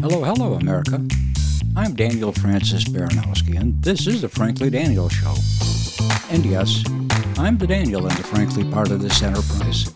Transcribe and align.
Hello, 0.00 0.24
hello, 0.24 0.54
America. 0.54 1.06
I'm 1.76 1.94
Daniel 1.94 2.32
Francis 2.32 2.84
Baranowski, 2.84 3.60
and 3.60 3.82
this 3.82 4.06
is 4.06 4.22
the 4.22 4.30
Frankly 4.30 4.70
Daniel 4.70 5.10
Show. 5.10 5.34
And 6.30 6.46
yes, 6.46 6.82
I'm 7.36 7.58
the 7.58 7.66
Daniel 7.66 8.06
in 8.06 8.16
the 8.16 8.22
Frankly 8.22 8.64
part 8.64 8.90
of 8.90 9.02
this 9.02 9.22
enterprise. 9.22 9.94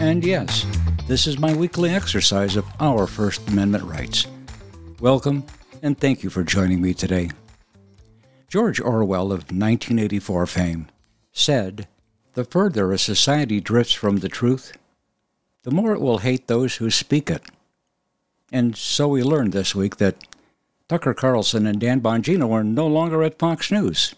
And 0.00 0.24
yes, 0.24 0.66
this 1.06 1.28
is 1.28 1.38
my 1.38 1.54
weekly 1.54 1.90
exercise 1.90 2.56
of 2.56 2.66
our 2.80 3.06
First 3.06 3.46
Amendment 3.48 3.84
rights. 3.84 4.26
Welcome, 4.98 5.44
and 5.82 5.96
thank 5.96 6.24
you 6.24 6.30
for 6.30 6.42
joining 6.42 6.82
me 6.82 6.94
today. 6.94 7.30
George 8.48 8.80
Orwell 8.80 9.26
of 9.26 9.52
1984 9.52 10.46
fame 10.46 10.88
said, 11.32 11.86
The 12.38 12.44
further 12.44 12.92
a 12.92 12.98
society 12.98 13.60
drifts 13.60 13.94
from 13.94 14.18
the 14.18 14.28
truth, 14.28 14.70
the 15.64 15.72
more 15.72 15.92
it 15.92 16.00
will 16.00 16.18
hate 16.18 16.46
those 16.46 16.76
who 16.76 16.88
speak 16.88 17.30
it. 17.30 17.42
And 18.52 18.76
so 18.76 19.08
we 19.08 19.24
learned 19.24 19.52
this 19.52 19.74
week 19.74 19.96
that 19.96 20.24
Tucker 20.86 21.14
Carlson 21.14 21.66
and 21.66 21.80
Dan 21.80 22.00
Bongino 22.00 22.52
are 22.52 22.62
no 22.62 22.86
longer 22.86 23.24
at 23.24 23.40
Fox 23.40 23.72
News. 23.72 24.14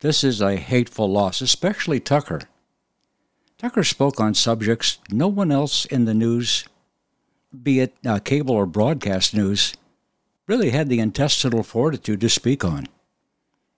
This 0.00 0.24
is 0.24 0.40
a 0.40 0.56
hateful 0.56 1.12
loss, 1.12 1.42
especially 1.42 2.00
Tucker. 2.00 2.40
Tucker 3.58 3.84
spoke 3.84 4.18
on 4.18 4.32
subjects 4.32 4.96
no 5.10 5.28
one 5.28 5.52
else 5.52 5.84
in 5.84 6.06
the 6.06 6.14
news, 6.14 6.64
be 7.62 7.80
it 7.80 7.94
uh, 8.06 8.18
cable 8.18 8.54
or 8.54 8.64
broadcast 8.64 9.34
news, 9.34 9.74
really 10.46 10.70
had 10.70 10.88
the 10.88 11.00
intestinal 11.00 11.64
fortitude 11.64 12.22
to 12.22 12.30
speak 12.30 12.64
on. 12.64 12.88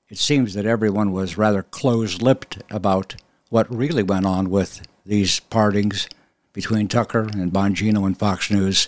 It 0.09 0.19
seems 0.19 0.55
that 0.55 0.67
everyone 0.67 1.11
was 1.11 1.37
rather 1.37 1.63
close 1.65 2.21
lipped 2.23 2.63
about 2.71 3.17
what 3.49 3.73
really 3.75 4.05
went 4.05 4.25
on 4.25 4.51
with 4.51 4.87
these 5.05 5.41
partings 5.41 6.09
between 6.53 6.87
Tucker 6.87 7.23
and 7.23 7.53
Bongino 7.53 8.07
and 8.07 8.17
Fox 8.17 8.51
News. 8.51 8.87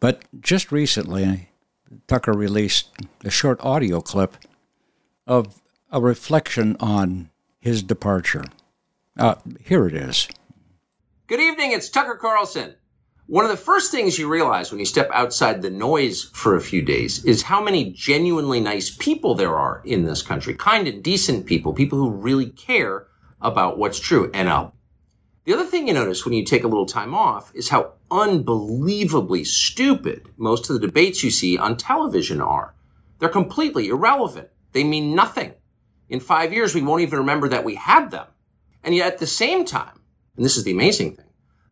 But 0.00 0.24
just 0.40 0.72
recently, 0.72 1.50
Tucker 2.08 2.32
released 2.32 2.90
a 3.24 3.30
short 3.30 3.60
audio 3.60 4.00
clip 4.00 4.36
of 5.26 5.62
a 5.92 6.00
reflection 6.00 6.76
on 6.80 7.30
his 7.60 7.82
departure. 7.84 8.44
Uh, 9.16 9.36
here 9.64 9.86
it 9.86 9.94
is. 9.94 10.28
Good 11.28 11.40
evening, 11.40 11.72
it's 11.72 11.88
Tucker 11.88 12.18
Carlson. 12.20 12.74
One 13.28 13.44
of 13.44 13.50
the 13.50 13.56
first 13.56 13.90
things 13.90 14.16
you 14.16 14.28
realize 14.28 14.70
when 14.70 14.78
you 14.78 14.86
step 14.86 15.10
outside 15.12 15.60
the 15.60 15.70
noise 15.70 16.22
for 16.22 16.54
a 16.54 16.60
few 16.60 16.82
days 16.82 17.24
is 17.24 17.42
how 17.42 17.60
many 17.60 17.90
genuinely 17.90 18.60
nice 18.60 18.88
people 18.88 19.34
there 19.34 19.56
are 19.56 19.82
in 19.84 20.04
this 20.04 20.22
country. 20.22 20.54
Kind 20.54 20.86
and 20.86 21.02
decent 21.02 21.46
people, 21.46 21.72
people 21.72 21.98
who 21.98 22.10
really 22.10 22.46
care 22.46 23.08
about 23.40 23.78
what's 23.78 23.98
true. 23.98 24.30
And 24.32 24.48
uh, 24.48 24.70
the 25.44 25.54
other 25.54 25.64
thing 25.64 25.88
you 25.88 25.94
notice 25.94 26.24
when 26.24 26.34
you 26.34 26.44
take 26.44 26.62
a 26.62 26.68
little 26.68 26.86
time 26.86 27.16
off 27.16 27.52
is 27.52 27.68
how 27.68 27.94
unbelievably 28.12 29.42
stupid 29.42 30.28
most 30.36 30.70
of 30.70 30.74
the 30.80 30.86
debates 30.86 31.24
you 31.24 31.32
see 31.32 31.58
on 31.58 31.76
television 31.76 32.40
are. 32.40 32.74
They're 33.18 33.28
completely 33.28 33.88
irrelevant. 33.88 34.50
They 34.70 34.84
mean 34.84 35.16
nothing. 35.16 35.52
In 36.08 36.20
five 36.20 36.52
years, 36.52 36.76
we 36.76 36.82
won't 36.82 37.02
even 37.02 37.18
remember 37.18 37.48
that 37.48 37.64
we 37.64 37.74
had 37.74 38.12
them. 38.12 38.28
And 38.84 38.94
yet 38.94 39.14
at 39.14 39.18
the 39.18 39.26
same 39.26 39.64
time, 39.64 40.00
and 40.36 40.44
this 40.44 40.56
is 40.56 40.62
the 40.62 40.70
amazing 40.70 41.16
thing, 41.16 41.25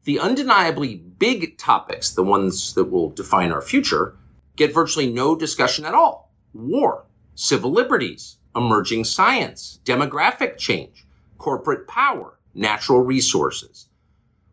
the 0.05 0.21
undeniably 0.21 0.97
big 0.97 1.57
topics, 1.59 2.11
the 2.11 2.23
ones 2.23 2.75
that 2.75 2.85
will 2.85 3.11
define 3.11 3.53
our 3.53 3.63
future, 3.63 4.17
get 4.57 4.75
virtually 4.75 5.11
no 5.11 5.35
discussion 5.35 5.85
at 5.85 5.95
all. 5.95 6.31
War, 6.53 7.05
civil 7.35 7.73
liberties, 7.73 8.37
emerging 8.55 9.05
science, 9.05 9.81
demographic 9.85 10.59
change, 10.59 11.05
corporate 11.39 11.89
power, 11.89 12.39
natural 12.55 13.01
resources. 13.01 13.89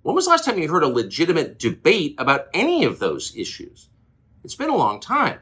When 0.02 0.16
was 0.16 0.26
the 0.26 0.32
last 0.32 0.46
time 0.46 0.58
you 0.58 0.68
heard 0.68 0.84
a 0.84 0.88
legitimate 0.88 1.60
debate 1.60 2.16
about 2.18 2.48
any 2.54 2.86
of 2.86 2.98
those 2.98 3.36
issues? 3.36 3.90
It's 4.44 4.56
been 4.56 4.70
a 4.70 4.76
long 4.76 5.00
time. 5.00 5.40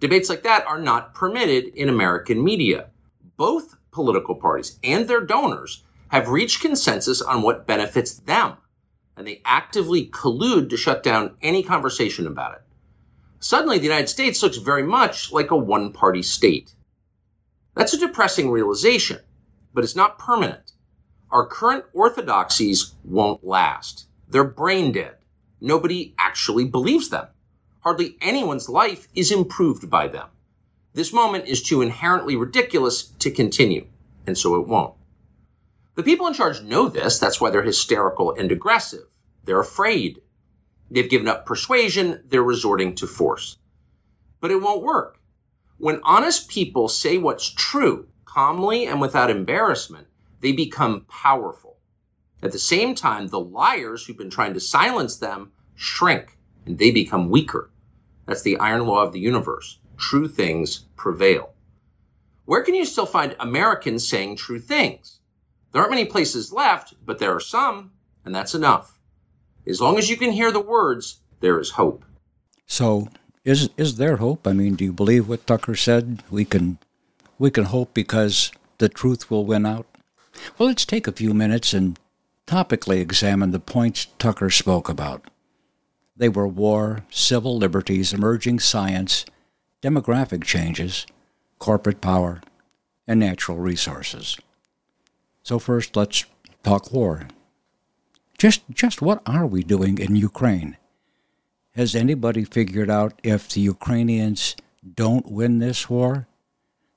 Debates 0.00 0.30
like 0.30 0.44
that 0.44 0.66
are 0.66 0.80
not 0.80 1.14
permitted 1.14 1.74
in 1.74 1.88
American 1.88 2.42
media. 2.42 2.88
Both 3.36 3.76
political 3.90 4.34
parties 4.34 4.78
and 4.82 5.06
their 5.06 5.20
donors 5.20 5.84
have 6.08 6.28
reached 6.28 6.62
consensus 6.62 7.20
on 7.20 7.42
what 7.42 7.66
benefits 7.66 8.14
them, 8.14 8.56
and 9.16 9.26
they 9.26 9.42
actively 9.44 10.06
collude 10.06 10.70
to 10.70 10.76
shut 10.76 11.02
down 11.02 11.36
any 11.42 11.62
conversation 11.62 12.26
about 12.26 12.54
it. 12.54 12.62
Suddenly, 13.40 13.78
the 13.78 13.84
United 13.84 14.08
States 14.08 14.42
looks 14.42 14.56
very 14.56 14.84
much 14.84 15.32
like 15.32 15.50
a 15.50 15.56
one 15.56 15.92
party 15.92 16.22
state. 16.22 16.72
That's 17.74 17.94
a 17.94 17.98
depressing 17.98 18.50
realization, 18.50 19.18
but 19.74 19.84
it's 19.84 19.96
not 19.96 20.18
permanent. 20.18 20.72
Our 21.30 21.46
current 21.46 21.84
orthodoxies 21.92 22.92
won't 23.04 23.44
last. 23.44 24.06
They're 24.28 24.44
brain 24.44 24.92
dead. 24.92 25.16
Nobody 25.60 26.14
actually 26.18 26.66
believes 26.66 27.08
them. 27.08 27.26
Hardly 27.80 28.16
anyone's 28.20 28.68
life 28.68 29.08
is 29.14 29.32
improved 29.32 29.90
by 29.90 30.08
them. 30.08 30.28
This 30.94 31.12
moment 31.12 31.46
is 31.46 31.62
too 31.62 31.82
inherently 31.82 32.36
ridiculous 32.36 33.04
to 33.20 33.30
continue, 33.30 33.86
and 34.26 34.36
so 34.36 34.56
it 34.56 34.68
won't. 34.68 34.94
The 35.94 36.02
people 36.02 36.26
in 36.26 36.34
charge 36.34 36.62
know 36.62 36.88
this. 36.88 37.18
That's 37.18 37.40
why 37.40 37.50
they're 37.50 37.62
hysterical 37.62 38.34
and 38.34 38.50
aggressive. 38.50 39.06
They're 39.44 39.60
afraid. 39.60 40.22
They've 40.90 41.08
given 41.08 41.28
up 41.28 41.44
persuasion. 41.44 42.22
They're 42.26 42.42
resorting 42.42 42.94
to 42.96 43.06
force. 43.06 43.58
But 44.40 44.50
it 44.50 44.62
won't 44.62 44.82
work. 44.82 45.18
When 45.78 46.00
honest 46.04 46.48
people 46.48 46.88
say 46.88 47.18
what's 47.18 47.50
true, 47.50 48.08
calmly 48.24 48.86
and 48.86 49.00
without 49.00 49.30
embarrassment, 49.30 50.06
they 50.40 50.52
become 50.52 51.04
powerful. 51.08 51.76
At 52.42 52.52
the 52.52 52.58
same 52.58 52.94
time, 52.94 53.28
the 53.28 53.38
liars 53.38 54.04
who've 54.04 54.16
been 54.16 54.30
trying 54.30 54.54
to 54.54 54.60
silence 54.60 55.16
them 55.16 55.52
shrink 55.74 56.36
and 56.66 56.78
they 56.78 56.90
become 56.90 57.30
weaker. 57.30 57.70
That's 58.26 58.42
the 58.42 58.58
iron 58.58 58.86
law 58.86 59.02
of 59.02 59.12
the 59.12 59.20
universe. 59.20 59.78
True 59.96 60.28
things 60.28 60.78
prevail. 60.96 61.52
Where 62.44 62.62
can 62.62 62.74
you 62.74 62.84
still 62.84 63.06
find 63.06 63.36
Americans 63.38 64.06
saying 64.06 64.36
true 64.36 64.58
things? 64.58 65.20
There 65.72 65.80
aren't 65.80 65.92
many 65.92 66.04
places 66.04 66.52
left, 66.52 66.94
but 67.04 67.18
there 67.18 67.34
are 67.34 67.40
some, 67.40 67.92
and 68.24 68.34
that's 68.34 68.54
enough. 68.54 68.98
As 69.66 69.80
long 69.80 69.98
as 69.98 70.10
you 70.10 70.16
can 70.16 70.32
hear 70.32 70.52
the 70.52 70.60
words, 70.60 71.20
there 71.40 71.58
is 71.58 71.70
hope. 71.70 72.04
So, 72.66 73.08
is 73.44 73.70
is 73.76 73.96
there 73.96 74.16
hope? 74.16 74.46
I 74.46 74.52
mean, 74.52 74.74
do 74.74 74.84
you 74.84 74.92
believe 74.92 75.28
what 75.28 75.46
Tucker 75.46 75.74
said? 75.74 76.22
We 76.30 76.44
can 76.44 76.78
we 77.38 77.50
can 77.50 77.64
hope 77.64 77.94
because 77.94 78.52
the 78.78 78.88
truth 78.88 79.30
will 79.30 79.44
win 79.44 79.66
out. 79.66 79.86
Well, 80.58 80.68
let's 80.68 80.84
take 80.84 81.06
a 81.06 81.12
few 81.12 81.34
minutes 81.34 81.72
and 81.72 81.98
topically 82.46 83.00
examine 83.00 83.50
the 83.50 83.60
points 83.60 84.06
Tucker 84.18 84.50
spoke 84.50 84.88
about. 84.88 85.24
They 86.16 86.28
were 86.28 86.46
war, 86.46 87.04
civil 87.10 87.56
liberties, 87.56 88.12
emerging 88.12 88.60
science, 88.60 89.24
demographic 89.82 90.44
changes, 90.44 91.06
corporate 91.58 92.00
power, 92.00 92.40
and 93.06 93.18
natural 93.18 93.58
resources. 93.58 94.36
So 95.42 95.58
first, 95.58 95.96
let's 95.96 96.24
talk 96.62 96.92
war. 96.92 97.28
Just, 98.38 98.62
just 98.70 99.02
what 99.02 99.22
are 99.26 99.46
we 99.46 99.62
doing 99.62 99.98
in 99.98 100.16
Ukraine? 100.16 100.76
Has 101.74 101.94
anybody 101.94 102.44
figured 102.44 102.90
out 102.90 103.14
if 103.22 103.48
the 103.48 103.60
Ukrainians 103.60 104.56
don't 104.94 105.30
win 105.30 105.58
this 105.58 105.88
war, 105.88 106.26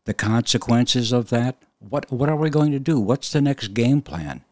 the 0.05 0.13
consequences 0.13 1.11
of 1.11 1.29
that? 1.29 1.55
What, 1.79 2.11
what 2.11 2.29
are 2.29 2.35
we 2.35 2.49
going 2.49 2.71
to 2.71 2.79
do? 2.79 2.99
What's 2.99 3.31
the 3.31 3.41
next 3.41 3.69
game 3.69 4.01
plan? 4.01 4.43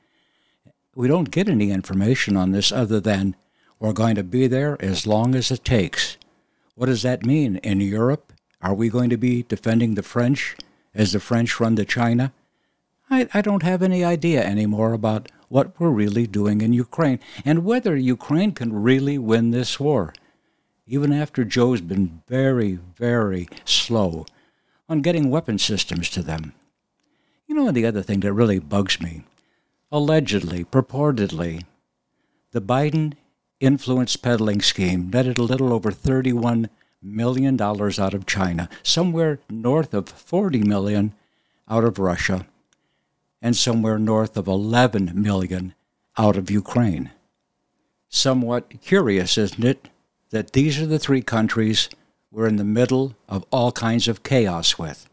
We 0.95 1.07
don't 1.07 1.31
get 1.31 1.49
any 1.49 1.71
information 1.71 2.37
on 2.37 2.51
this 2.51 2.71
other 2.71 2.99
than 2.99 3.35
we're 3.79 3.93
going 3.93 4.15
to 4.15 4.23
be 4.23 4.47
there 4.47 4.77
as 4.79 5.07
long 5.07 5.35
as 5.35 5.51
it 5.51 5.65
takes. 5.65 6.17
What 6.75 6.85
does 6.85 7.01
that 7.01 7.25
mean? 7.25 7.57
In 7.57 7.81
Europe, 7.81 8.33
are 8.61 8.73
we 8.73 8.89
going 8.89 9.09
to 9.09 9.17
be 9.17 9.43
defending 9.43 9.95
the 9.95 10.03
French 10.03 10.55
as 10.93 11.11
the 11.11 11.19
French 11.19 11.59
run 11.59 11.75
to 11.75 11.85
China? 11.85 12.33
I, 13.09 13.27
I 13.33 13.41
don't 13.41 13.63
have 13.63 13.81
any 13.81 14.03
idea 14.03 14.43
anymore 14.43 14.93
about 14.93 15.31
what 15.49 15.79
we're 15.79 15.89
really 15.89 16.25
doing 16.25 16.61
in 16.61 16.73
Ukraine 16.73 17.19
and 17.45 17.63
whether 17.63 17.95
Ukraine 17.95 18.51
can 18.51 18.73
really 18.73 19.17
win 19.17 19.51
this 19.51 19.79
war, 19.79 20.13
even 20.87 21.13
after 21.13 21.43
Joe's 21.43 21.81
been 21.81 22.21
very, 22.27 22.79
very 22.97 23.47
slow 23.65 24.25
on 24.89 25.01
getting 25.01 25.29
weapon 25.29 25.59
systems 25.59 26.09
to 26.09 26.21
them. 26.21 26.53
You 27.47 27.55
know, 27.55 27.71
the 27.71 27.85
other 27.85 28.01
thing 28.01 28.21
that 28.21 28.33
really 28.33 28.59
bugs 28.59 28.99
me 28.99 29.23
allegedly, 29.91 30.65
purportedly, 30.65 31.63
the 32.51 32.61
Biden 32.61 33.13
influence 33.59 34.15
peddling 34.15 34.59
scheme 34.59 35.11
netted 35.11 35.37
a 35.37 35.43
little 35.43 35.71
over 35.71 35.91
$31 35.91 36.67
million 36.99 37.61
out 37.61 38.13
of 38.15 38.25
China, 38.25 38.67
somewhere 38.81 39.39
north 39.51 39.93
of 39.93 40.09
40 40.09 40.63
million 40.63 41.13
out 41.69 41.83
of 41.83 41.99
Russia, 41.99 42.47
and 43.43 43.57
somewhere 43.57 43.99
north 43.99 44.37
of 44.37 44.47
11 44.47 45.11
million 45.13 45.75
out 46.17 46.37
of 46.37 46.49
Ukraine. 46.49 47.11
Somewhat 48.07 48.81
curious, 48.81 49.37
isn't 49.37 49.65
it, 49.65 49.89
that 50.29 50.53
these 50.53 50.79
are 50.79 50.85
the 50.85 50.97
three 50.97 51.21
countries 51.21 51.89
we're 52.31 52.47
in 52.47 52.55
the 52.55 52.63
middle 52.63 53.15
of 53.27 53.45
all 53.51 53.73
kinds 53.73 54.07
of 54.07 54.23
chaos 54.23 54.79
with 54.79 55.07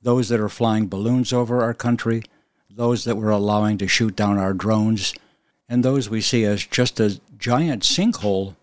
those 0.00 0.28
that 0.28 0.40
are 0.40 0.48
flying 0.48 0.86
balloons 0.86 1.32
over 1.32 1.62
our 1.62 1.74
country, 1.74 2.22
those 2.70 3.04
that 3.04 3.16
we're 3.16 3.30
allowing 3.30 3.76
to 3.76 3.88
shoot 3.88 4.14
down 4.14 4.38
our 4.38 4.54
drones, 4.54 5.12
and 5.68 5.84
those 5.84 6.08
we 6.08 6.20
see 6.20 6.44
as 6.44 6.64
just 6.64 7.00
a 7.00 7.20
giant 7.36 7.82
sinkhole 7.82 8.54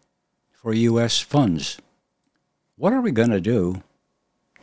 for 0.52 0.74
U.S. 0.74 1.20
funds. 1.20 1.78
What 2.78 2.94
are 2.94 3.02
we 3.02 3.12
going 3.12 3.32
to 3.32 3.42
do 3.42 3.84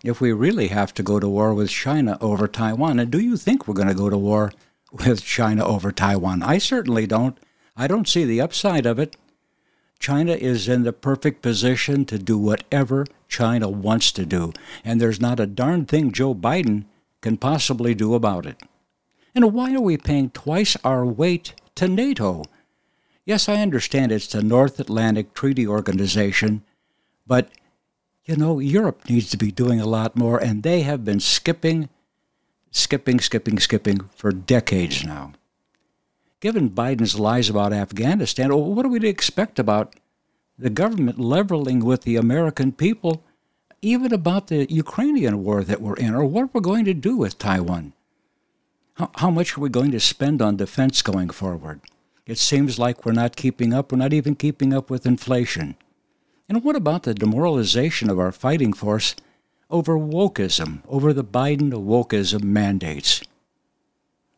if 0.05 0.21
we 0.21 0.33
really 0.33 0.69
have 0.69 0.93
to 0.95 1.03
go 1.03 1.21
to 1.21 1.29
war 1.29 1.55
with 1.55 1.71
China 1.71 2.19
over 2.21 2.49
Taiwan? 2.49 2.99
And 2.99 3.11
do 3.11 3.21
you 3.21 3.37
think 3.37 3.67
we're 3.67 3.75
going 3.75 3.89
to 3.89 3.95
go 3.95 4.11
to 4.11 4.19
war 4.19 4.53
with 4.91 5.25
China 5.25 5.65
over 5.65 5.93
Taiwan? 5.93 6.43
I 6.43 6.59
certainly 6.59 7.07
don't. 7.07 7.39
I 7.77 7.87
don't 7.87 8.09
see 8.09 8.25
the 8.25 8.41
upside 8.41 8.87
of 8.87 8.99
it. 8.99 9.17
China 9.99 10.33
is 10.33 10.69
in 10.69 10.83
the 10.83 10.93
perfect 10.93 11.43
position 11.43 12.05
to 12.07 12.19
do 12.19 12.37
whatever 12.37 13.07
China 13.29 13.69
wants 13.69 14.11
to 14.13 14.27
do, 14.27 14.53
and 14.85 15.01
there's 15.01 15.21
not 15.21 15.39
a 15.39 15.47
darn 15.47 15.87
thing 15.87 16.11
Joe 16.11 16.35
Biden 16.35 16.87
can 17.21 17.37
possibly 17.37 17.95
do 17.95 18.15
about 18.15 18.45
it. 18.45 18.61
And 19.33 19.55
why 19.55 19.73
are 19.75 19.81
we 19.81 19.97
paying 19.97 20.31
twice 20.31 20.77
our 20.85 21.07
weight 21.07 21.55
to 21.77 21.87
NATO? 21.87 22.43
Yes, 23.25 23.49
I 23.49 23.63
understand 23.63 24.11
it's 24.11 24.27
the 24.27 24.43
North 24.43 24.81
Atlantic 24.81 25.33
Treaty 25.35 25.67
Organization, 25.67 26.65
but 27.25 27.49
you 28.25 28.37
know, 28.37 28.59
Europe 28.59 29.09
needs 29.09 29.31
to 29.31 29.37
be 29.37 29.51
doing 29.51 29.81
a 29.81 29.87
lot 29.87 30.17
more, 30.17 30.39
and 30.39 30.63
they 30.63 30.83
have 30.83 31.05
been 31.05 31.21
skipping, 31.21 31.89
skipping, 32.71 33.21
skipping, 33.21 33.59
skipping 33.59 34.09
for 34.17 34.31
decades 34.31 35.05
now 35.05 35.33
given 36.43 36.69
Biden's 36.69 37.19
lies 37.19 37.49
about 37.49 37.73
Afghanistan, 37.73 38.51
oh, 38.51 38.57
what 38.57 38.83
do 38.83 38.89
we 38.89 39.09
expect 39.09 39.61
about 39.61 39.95
the 40.59 40.69
government 40.69 41.19
leveling 41.19 41.85
with 41.85 42.03
the 42.03 42.17
American 42.17 42.73
people, 42.73 43.23
even 43.81 44.13
about 44.13 44.49
the 44.49 44.71
Ukrainian 44.71 45.43
war 45.45 45.63
that 45.63 45.81
we're 45.81 45.95
in, 45.95 46.15
or 46.15 46.25
what 46.25 46.43
are 46.43 46.51
we're 46.53 46.61
going 46.61 46.85
to 46.85 46.95
do 46.95 47.17
with 47.17 47.39
Taiwan? 47.39 47.93
How, 48.95 49.11
how 49.15 49.31
much 49.31 49.57
are 49.57 49.61
we 49.61 49.69
going 49.69 49.93
to 49.93 50.01
spend 50.01 50.43
on 50.43 50.57
defense 50.57 51.01
going 51.01 51.31
forward? 51.31 51.81
It 52.27 52.39
seems 52.39 52.77
like 52.77 53.07
we're 53.07 53.13
not 53.13 53.37
keeping 53.37 53.73
up. 53.73 53.93
We're 53.93 53.99
not 53.99 54.13
even 54.13 54.35
keeping 54.35 54.75
up 54.75 54.91
with 54.91 55.07
inflation. 55.07 55.77
And 56.49 56.65
what 56.65 56.77
about 56.77 57.05
the 57.05 57.15
demoralization 57.15 58.11
of 58.11 58.19
our 58.19 58.33
fighting 58.33 58.73
force 58.73 59.15
over 59.71 59.99
wokeism, 59.99 60.83
over 60.89 61.13
the 61.13 61.25
Biden 61.25 61.71
wokeism 61.73 62.43
mandates? 62.43 63.23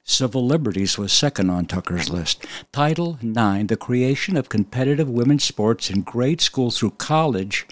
Civil 0.07 0.47
liberties 0.47 0.99
was 0.99 1.13
second 1.13 1.49
on 1.49 1.65
Tucker's 1.65 2.11
list. 2.11 2.45
Title 2.73 3.19
IX, 3.23 3.67
the 3.69 3.79
creation 3.81 4.37
of 4.37 4.51
competitive 4.51 5.09
women's 5.09 5.45
sports 5.45 5.89
in 5.89 6.03
grade 6.03 6.43
school 6.43 6.71
through 6.71 6.91
college, 6.93 7.67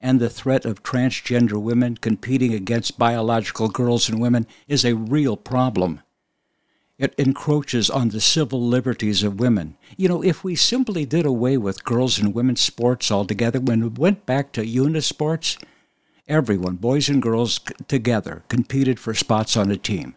and 0.00 0.18
the 0.18 0.28
threat 0.28 0.64
of 0.64 0.82
transgender 0.82 1.60
women 1.60 1.96
competing 1.96 2.52
against 2.52 2.98
biological 2.98 3.68
girls 3.68 4.08
and 4.08 4.20
women 4.20 4.46
is 4.66 4.84
a 4.84 4.96
real 4.96 5.36
problem. 5.36 6.00
It 6.98 7.14
encroaches 7.16 7.88
on 7.88 8.08
the 8.08 8.20
civil 8.20 8.60
liberties 8.60 9.22
of 9.22 9.38
women. 9.38 9.76
You 9.96 10.08
know, 10.08 10.22
if 10.22 10.42
we 10.42 10.56
simply 10.56 11.06
did 11.06 11.24
away 11.24 11.56
with 11.56 11.84
girls 11.84 12.18
and 12.18 12.34
women's 12.34 12.60
sports 12.60 13.12
altogether, 13.12 13.60
when 13.60 13.82
we 13.82 13.88
went 13.88 14.26
back 14.26 14.50
to 14.52 14.66
unisports, 14.66 15.62
everyone, 16.26 16.74
boys 16.76 17.08
and 17.08 17.22
girls 17.22 17.60
together, 17.86 18.42
competed 18.48 18.98
for 18.98 19.14
spots 19.14 19.56
on 19.56 19.70
a 19.70 19.76
team. 19.76 20.16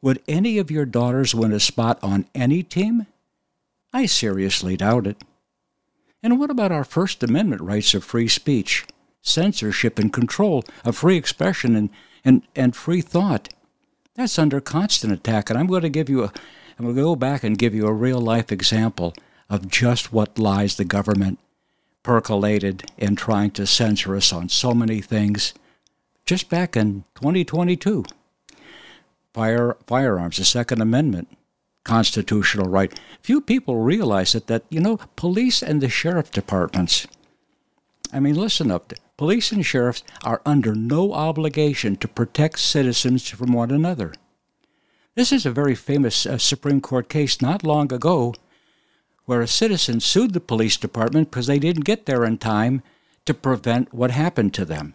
Would 0.00 0.22
any 0.26 0.58
of 0.58 0.70
your 0.70 0.86
daughters 0.86 1.34
win 1.34 1.52
a 1.52 1.60
spot 1.60 1.98
on 2.02 2.26
any 2.34 2.62
team? 2.62 3.06
I 3.92 4.06
seriously 4.06 4.76
doubt 4.76 5.06
it. 5.06 5.22
And 6.22 6.38
what 6.38 6.50
about 6.50 6.72
our 6.72 6.84
First 6.84 7.22
Amendment 7.22 7.62
rights 7.62 7.94
of 7.94 8.02
free 8.02 8.28
speech, 8.28 8.86
censorship 9.20 9.98
and 9.98 10.12
control 10.12 10.64
of 10.84 10.96
free 10.96 11.16
expression 11.16 11.76
and, 11.76 11.90
and, 12.24 12.42
and 12.56 12.74
free 12.74 13.02
thought? 13.02 13.53
That's 14.14 14.38
under 14.38 14.60
constant 14.60 15.12
attack. 15.12 15.50
And 15.50 15.58
I'm 15.58 15.66
going 15.66 15.82
to 15.82 15.88
give 15.88 16.08
you 16.08 16.24
a 16.24 16.32
I'm 16.78 16.86
going 16.86 16.96
to 16.96 17.02
go 17.02 17.16
back 17.16 17.44
and 17.44 17.56
give 17.56 17.74
you 17.74 17.86
a 17.86 17.92
real 17.92 18.20
life 18.20 18.50
example 18.50 19.14
of 19.48 19.68
just 19.68 20.12
what 20.12 20.38
lies 20.38 20.76
the 20.76 20.84
government 20.84 21.38
percolated 22.02 22.84
in 22.98 23.14
trying 23.14 23.50
to 23.52 23.66
censor 23.66 24.16
us 24.16 24.32
on 24.32 24.48
so 24.48 24.74
many 24.74 25.00
things 25.00 25.54
just 26.26 26.50
back 26.50 26.76
in 26.76 27.04
2022 27.14 28.04
fire, 29.32 29.76
firearms, 29.86 30.38
the 30.38 30.44
Second 30.44 30.80
Amendment 30.80 31.28
constitutional 31.84 32.68
right. 32.68 32.98
Few 33.20 33.40
people 33.40 33.76
realize 33.76 34.34
it 34.34 34.46
that, 34.46 34.64
you 34.70 34.80
know, 34.80 34.98
police 35.16 35.62
and 35.62 35.80
the 35.80 35.88
sheriff 35.88 36.30
departments, 36.30 37.06
I 38.12 38.20
mean, 38.20 38.36
listen 38.36 38.70
up. 38.70 38.92
Police 39.16 39.52
and 39.52 39.64
sheriffs 39.64 40.02
are 40.24 40.42
under 40.44 40.74
no 40.74 41.12
obligation 41.12 41.94
to 41.96 42.08
protect 42.08 42.58
citizens 42.58 43.28
from 43.28 43.52
one 43.52 43.70
another. 43.70 44.12
This 45.14 45.30
is 45.30 45.46
a 45.46 45.52
very 45.52 45.76
famous 45.76 46.26
uh, 46.26 46.38
Supreme 46.38 46.80
Court 46.80 47.08
case 47.08 47.40
not 47.40 47.62
long 47.62 47.92
ago 47.92 48.34
where 49.26 49.40
a 49.40 49.46
citizen 49.46 50.00
sued 50.00 50.32
the 50.32 50.40
police 50.40 50.76
department 50.76 51.30
because 51.30 51.46
they 51.46 51.60
didn't 51.60 51.84
get 51.84 52.06
there 52.06 52.24
in 52.24 52.38
time 52.38 52.82
to 53.24 53.32
prevent 53.32 53.94
what 53.94 54.10
happened 54.10 54.52
to 54.54 54.64
them. 54.64 54.94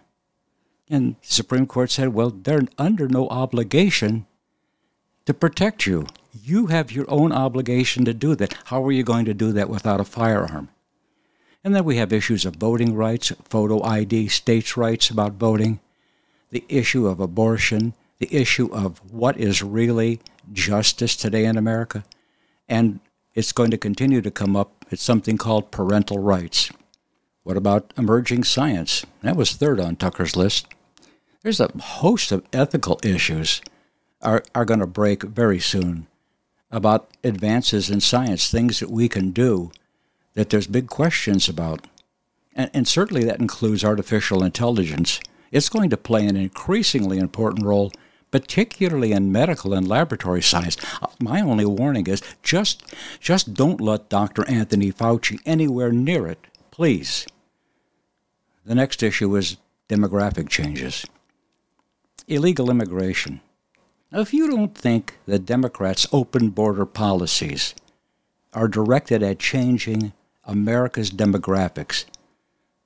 And 0.89 1.15
the 1.21 1.33
Supreme 1.33 1.65
Court 1.65 1.89
said, 1.89 2.09
well, 2.09 2.29
they're 2.29 2.63
under 2.77 3.07
no 3.07 3.27
obligation 3.29 4.25
to 5.25 5.33
protect 5.33 5.85
you. 5.85 6.07
You 6.33 6.67
have 6.67 6.91
your 6.91 7.05
own 7.07 7.31
obligation 7.31 8.03
to 8.05 8.13
do 8.13 8.35
that. 8.35 8.55
How 8.65 8.83
are 8.85 8.91
you 8.91 9.03
going 9.03 9.25
to 9.25 9.33
do 9.33 9.53
that 9.53 9.69
without 9.69 10.01
a 10.01 10.05
firearm? 10.05 10.69
And 11.63 11.75
then 11.75 11.83
we 11.83 11.97
have 11.97 12.13
issues 12.13 12.45
of 12.45 12.55
voting 12.55 12.95
rights, 12.95 13.31
photo 13.43 13.83
ID, 13.83 14.29
states' 14.29 14.77
rights 14.77 15.09
about 15.09 15.33
voting, 15.33 15.79
the 16.51 16.63
issue 16.69 17.05
of 17.05 17.19
abortion, 17.19 17.93
the 18.19 18.33
issue 18.33 18.73
of 18.73 18.99
what 19.11 19.37
is 19.37 19.61
really 19.61 20.19
justice 20.53 21.15
today 21.15 21.45
in 21.45 21.57
America. 21.57 22.05
And 22.67 22.99
it's 23.35 23.51
going 23.51 23.71
to 23.71 23.77
continue 23.77 24.21
to 24.21 24.31
come 24.31 24.55
up. 24.55 24.85
It's 24.89 25.03
something 25.03 25.37
called 25.37 25.71
parental 25.71 26.19
rights. 26.19 26.71
What 27.43 27.57
about 27.57 27.93
emerging 27.97 28.43
science? 28.45 29.05
That 29.21 29.35
was 29.35 29.53
third 29.53 29.79
on 29.79 29.95
Tucker's 29.95 30.35
list. 30.35 30.67
There's 31.41 31.59
a 31.59 31.71
host 31.79 32.31
of 32.31 32.45
ethical 32.51 32.99
issues 33.03 33.61
are, 34.21 34.43
are 34.53 34.65
going 34.65 34.81
to 34.81 34.87
break 34.87 35.23
very 35.23 35.59
soon 35.59 36.07
about 36.71 37.09
advances 37.23 37.89
in 37.89 38.01
science, 38.01 38.49
things 38.49 38.79
that 38.79 38.91
we 38.91 39.07
can 39.09 39.31
do 39.31 39.71
that 40.33 40.49
there's 40.49 40.67
big 40.67 40.87
questions 40.87 41.49
about. 41.49 41.87
And, 42.55 42.69
and 42.73 42.87
certainly 42.87 43.23
that 43.25 43.39
includes 43.39 43.83
artificial 43.83 44.43
intelligence. 44.43 45.19
It's 45.51 45.69
going 45.69 45.89
to 45.89 45.97
play 45.97 46.25
an 46.25 46.37
increasingly 46.37 47.17
important 47.17 47.65
role, 47.65 47.91
particularly 48.31 49.11
in 49.11 49.31
medical 49.31 49.73
and 49.73 49.87
laboratory 49.87 50.41
science. 50.41 50.77
Uh, 51.01 51.07
my 51.19 51.41
only 51.41 51.65
warning 51.65 52.07
is 52.07 52.21
just, 52.43 52.83
just 53.19 53.53
don't 53.53 53.81
let 53.81 54.09
Dr. 54.09 54.47
Anthony 54.47 54.91
Fauci 54.91 55.39
anywhere 55.45 55.91
near 55.91 56.27
it, 56.27 56.47
please. 56.71 57.25
The 58.65 58.75
next 58.75 59.01
issue 59.01 59.35
is 59.35 59.57
demographic 59.87 60.49
changes. 60.49 61.05
Illegal 62.27 62.69
immigration. 62.69 63.41
Now, 64.11 64.19
if 64.19 64.33
you 64.33 64.49
don't 64.49 64.75
think 64.75 65.17
that 65.25 65.45
Democrats' 65.45 66.07
open 66.11 66.49
border 66.49 66.85
policies 66.85 67.73
are 68.53 68.67
directed 68.67 69.23
at 69.23 69.39
changing 69.39 70.13
America's 70.49 71.11
demographics, 71.11 72.05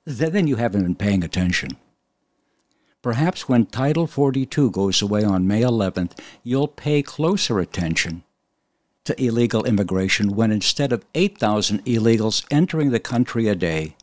then 0.04 0.46
you 0.46 0.56
haven't 0.56 0.82
been 0.82 0.94
paying 0.94 1.24
attention. 1.24 1.70
Perhaps 3.00 3.48
when 3.48 3.66
Title 3.66 4.06
42 4.06 4.70
goes 4.70 5.00
away 5.00 5.24
on 5.24 5.46
May 5.46 5.62
11th, 5.62 6.18
you'll 6.42 6.68
pay 6.68 7.02
closer 7.02 7.58
attention 7.58 8.22
to 9.04 9.22
illegal 9.22 9.64
immigration 9.64 10.34
when 10.34 10.50
instead 10.50 10.92
of 10.92 11.04
8,000 11.14 11.84
illegals 11.84 12.44
entering 12.50 12.90
the 12.90 13.00
country 13.00 13.48
a 13.48 13.54
day, 13.54 13.96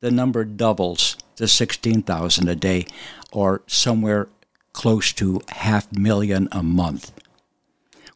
the 0.00 0.10
number 0.10 0.44
doubles 0.44 1.16
to 1.36 1.46
16,000 1.48 2.48
a 2.48 2.56
day 2.56 2.86
or 3.32 3.62
somewhere 3.66 4.28
close 4.72 5.12
to 5.12 5.40
half 5.48 5.90
million 5.92 6.48
a 6.52 6.62
month. 6.62 7.12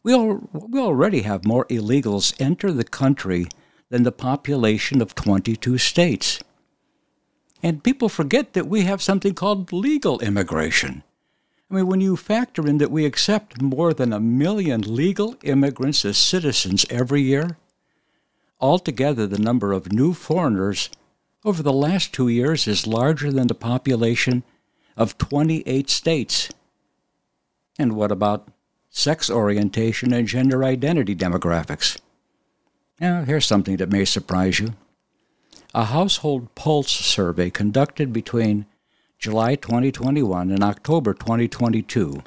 We, 0.03 0.13
al- 0.13 0.47
we 0.51 0.79
already 0.79 1.21
have 1.21 1.45
more 1.45 1.65
illegals 1.65 2.33
enter 2.39 2.71
the 2.71 2.83
country 2.83 3.47
than 3.93 4.01
the 4.01 4.11
population 4.11 5.03
of 5.03 5.13
22 5.13 5.77
states. 5.77 6.39
And 7.61 7.83
people 7.83 8.09
forget 8.09 8.53
that 8.53 8.65
we 8.65 8.81
have 8.85 9.03
something 9.03 9.35
called 9.35 9.71
legal 9.71 10.19
immigration. 10.19 11.03
I 11.69 11.75
mean, 11.75 11.85
when 11.85 12.01
you 12.01 12.17
factor 12.17 12.65
in 12.65 12.79
that 12.79 12.89
we 12.89 13.05
accept 13.05 13.61
more 13.61 13.93
than 13.93 14.11
a 14.11 14.19
million 14.19 14.81
legal 14.81 15.35
immigrants 15.43 16.03
as 16.05 16.17
citizens 16.17 16.87
every 16.89 17.21
year, 17.21 17.59
altogether 18.59 19.27
the 19.27 19.37
number 19.37 19.71
of 19.71 19.93
new 19.93 20.15
foreigners 20.15 20.89
over 21.45 21.61
the 21.61 21.71
last 21.71 22.11
two 22.11 22.29
years 22.29 22.67
is 22.67 22.87
larger 22.87 23.31
than 23.31 23.45
the 23.45 23.53
population 23.53 24.41
of 24.97 25.19
28 25.19 25.87
states. 25.87 26.49
And 27.77 27.93
what 27.93 28.11
about 28.11 28.47
sex 28.89 29.29
orientation 29.29 30.11
and 30.11 30.27
gender 30.27 30.63
identity 30.63 31.15
demographics? 31.15 31.99
Now, 33.03 33.25
here's 33.25 33.45
something 33.45 33.75
that 33.77 33.91
may 33.91 34.05
surprise 34.05 34.61
you. 34.61 34.75
A 35.75 35.83
household 35.83 36.55
pulse 36.55 36.89
survey 36.89 37.49
conducted 37.49 38.13
between 38.13 38.65
July 39.19 39.55
2021 39.55 40.49
and 40.49 40.63
October 40.63 41.13
2022 41.13 42.23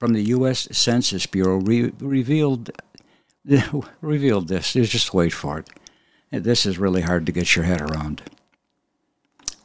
from 0.00 0.12
the 0.12 0.22
U.S. 0.22 0.66
Census 0.72 1.24
Bureau 1.26 1.58
re- 1.58 1.92
revealed 2.00 2.72
revealed 4.00 4.48
this. 4.48 4.72
Just 4.72 5.14
wait 5.14 5.32
for 5.32 5.60
it. 5.60 5.70
This 6.42 6.66
is 6.66 6.80
really 6.80 7.02
hard 7.02 7.24
to 7.26 7.32
get 7.32 7.54
your 7.54 7.66
head 7.66 7.80
around. 7.80 8.22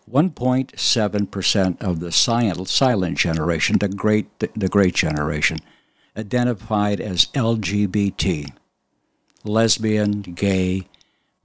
1.7% 0.07 1.81
of 1.81 1.99
the 1.99 2.11
silent, 2.11 2.69
silent 2.69 3.17
generation, 3.17 3.79
the 3.79 3.87
great, 3.87 4.27
the 4.37 4.69
great 4.69 4.93
generation, 4.93 5.57
identified 6.15 7.01
as 7.01 7.25
LGBT, 7.33 8.53
lesbian, 9.45 10.21
gay, 10.21 10.83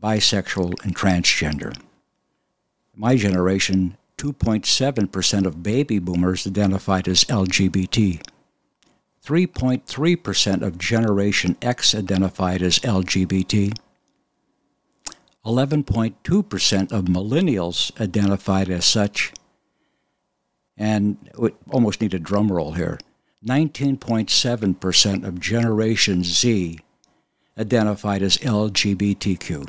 bisexual, 0.03 0.83
and 0.85 0.97
transgender. 0.97 1.77
My 2.95 3.17
generation, 3.17 3.97
2.7% 4.19 5.47
of 5.47 5.63
baby 5.63 5.99
boomers 5.99 6.47
identified 6.47 7.09
as 7.09 7.25
LGBT. 7.25 8.21
3.3% 9.25 10.63
of 10.63 10.79
Generation 10.79 11.57
X 11.63 11.95
identified 11.95 12.63
as 12.63 12.79
LGBT. 12.81 13.79
11.2% 15.45 16.93
of 16.93 17.05
millennials 17.05 18.01
identified 18.01 18.71
as 18.71 18.85
such. 18.85 19.33
And 20.77 21.17
we 21.39 21.53
almost 21.71 22.01
need 22.01 22.15
a 22.15 22.19
drum 22.19 22.51
roll 22.51 22.73
here. 22.73 22.99
19.7% 23.47 25.25
of 25.27 25.41
Generation 25.41 26.25
Z 26.25 26.81
identified 27.61 28.23
as 28.23 28.39
LGBTQ. 28.39 29.69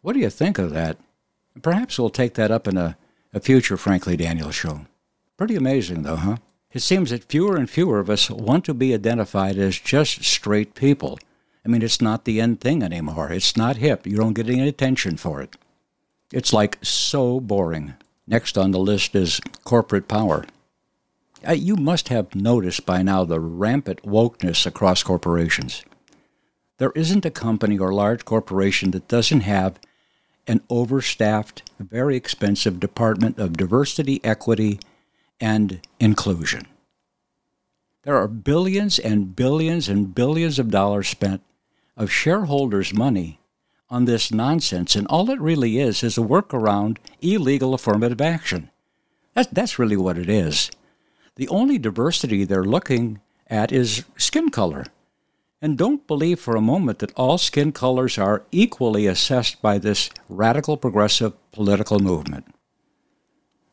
What 0.00 0.14
do 0.14 0.18
you 0.18 0.30
think 0.30 0.58
of 0.58 0.72
that? 0.72 0.98
Perhaps 1.62 1.98
we'll 1.98 2.10
take 2.10 2.34
that 2.34 2.50
up 2.50 2.66
in 2.66 2.76
a, 2.76 2.96
a 3.32 3.40
future 3.40 3.76
Frankly 3.76 4.16
Daniel 4.16 4.50
show. 4.50 4.86
Pretty 5.36 5.54
amazing, 5.54 6.02
though, 6.02 6.16
huh? 6.16 6.36
It 6.72 6.80
seems 6.80 7.10
that 7.10 7.24
fewer 7.24 7.56
and 7.56 7.68
fewer 7.68 8.00
of 8.00 8.10
us 8.10 8.30
want 8.30 8.64
to 8.64 8.74
be 8.74 8.94
identified 8.94 9.58
as 9.58 9.78
just 9.78 10.24
straight 10.24 10.74
people. 10.74 11.18
I 11.64 11.68
mean, 11.68 11.82
it's 11.82 12.00
not 12.00 12.24
the 12.24 12.40
end 12.40 12.60
thing 12.60 12.82
anymore. 12.82 13.30
It's 13.30 13.56
not 13.56 13.76
hip. 13.76 14.06
You 14.06 14.16
don't 14.16 14.32
get 14.32 14.48
any 14.48 14.66
attention 14.68 15.16
for 15.16 15.40
it. 15.40 15.56
It's 16.32 16.52
like 16.52 16.78
so 16.82 17.40
boring. 17.40 17.94
Next 18.26 18.56
on 18.56 18.70
the 18.70 18.78
list 18.78 19.14
is 19.14 19.40
corporate 19.64 20.08
power. 20.08 20.44
Uh, 21.46 21.52
you 21.52 21.76
must 21.76 22.08
have 22.08 22.34
noticed 22.34 22.86
by 22.86 23.02
now 23.02 23.24
the 23.24 23.40
rampant 23.40 24.02
wokeness 24.02 24.64
across 24.64 25.02
corporations. 25.02 25.84
There 26.82 26.90
isn't 26.96 27.24
a 27.24 27.30
company 27.30 27.78
or 27.78 27.94
large 27.94 28.24
corporation 28.24 28.90
that 28.90 29.06
doesn't 29.06 29.42
have 29.42 29.78
an 30.48 30.62
overstaffed, 30.68 31.62
very 31.78 32.16
expensive 32.16 32.80
Department 32.80 33.38
of 33.38 33.56
Diversity, 33.56 34.20
Equity, 34.24 34.80
and 35.40 35.78
Inclusion. 36.00 36.66
There 38.02 38.16
are 38.16 38.26
billions 38.26 38.98
and 38.98 39.36
billions 39.36 39.88
and 39.88 40.12
billions 40.12 40.58
of 40.58 40.72
dollars 40.72 41.06
spent 41.06 41.42
of 41.96 42.10
shareholders' 42.10 42.92
money 42.92 43.38
on 43.88 44.06
this 44.06 44.32
nonsense, 44.32 44.96
and 44.96 45.06
all 45.06 45.30
it 45.30 45.40
really 45.40 45.78
is 45.78 46.02
is 46.02 46.18
a 46.18 46.22
workaround 46.22 46.96
illegal 47.20 47.74
affirmative 47.74 48.20
action. 48.20 48.70
That's, 49.34 49.48
that's 49.50 49.78
really 49.78 49.96
what 49.96 50.18
it 50.18 50.28
is. 50.28 50.68
The 51.36 51.46
only 51.46 51.78
diversity 51.78 52.42
they're 52.42 52.64
looking 52.64 53.20
at 53.46 53.70
is 53.70 54.04
skin 54.16 54.50
color. 54.50 54.86
And 55.62 55.78
don't 55.78 56.08
believe 56.08 56.40
for 56.40 56.56
a 56.56 56.60
moment 56.60 56.98
that 56.98 57.14
all 57.14 57.38
skin 57.38 57.70
colors 57.70 58.18
are 58.18 58.42
equally 58.50 59.06
assessed 59.06 59.62
by 59.62 59.78
this 59.78 60.10
radical 60.28 60.76
progressive 60.76 61.34
political 61.52 62.00
movement. 62.00 62.52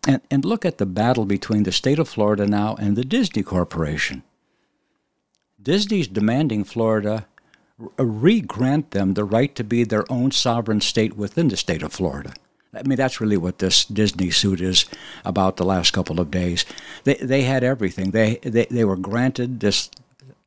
And, 0.07 0.21
and 0.29 0.45
look 0.45 0.65
at 0.65 0.77
the 0.77 0.85
battle 0.85 1.25
between 1.25 1.63
the 1.63 1.71
state 1.71 1.97
of 1.97 2.07
Florida 2.07 2.45
now 2.45 2.75
and 2.75 2.95
the 2.95 3.03
Disney 3.03 3.41
Corporation. 3.41 4.21
Disney's 5.61 6.07
demanding 6.07 6.63
Florida 6.63 7.25
re 7.97 8.39
grant 8.39 8.91
them 8.91 9.15
the 9.15 9.23
right 9.23 9.53
to 9.55 9.63
be 9.63 9.83
their 9.83 10.09
own 10.11 10.29
sovereign 10.31 10.81
state 10.81 11.17
within 11.17 11.47
the 11.47 11.57
state 11.57 11.81
of 11.81 11.91
Florida. 11.91 12.33
I 12.71 12.83
mean, 12.83 12.97
that's 12.97 13.19
really 13.19 13.37
what 13.37 13.57
this 13.57 13.83
Disney 13.83 14.29
suit 14.29 14.61
is 14.61 14.85
about 15.25 15.57
the 15.57 15.65
last 15.65 15.91
couple 15.91 16.19
of 16.19 16.29
days. 16.29 16.65
They, 17.03 17.15
they 17.15 17.41
had 17.41 17.63
everything. 17.63 18.11
They, 18.11 18.35
they, 18.43 18.65
they 18.65 18.85
were 18.85 18.95
granted 18.95 19.59
this 19.59 19.89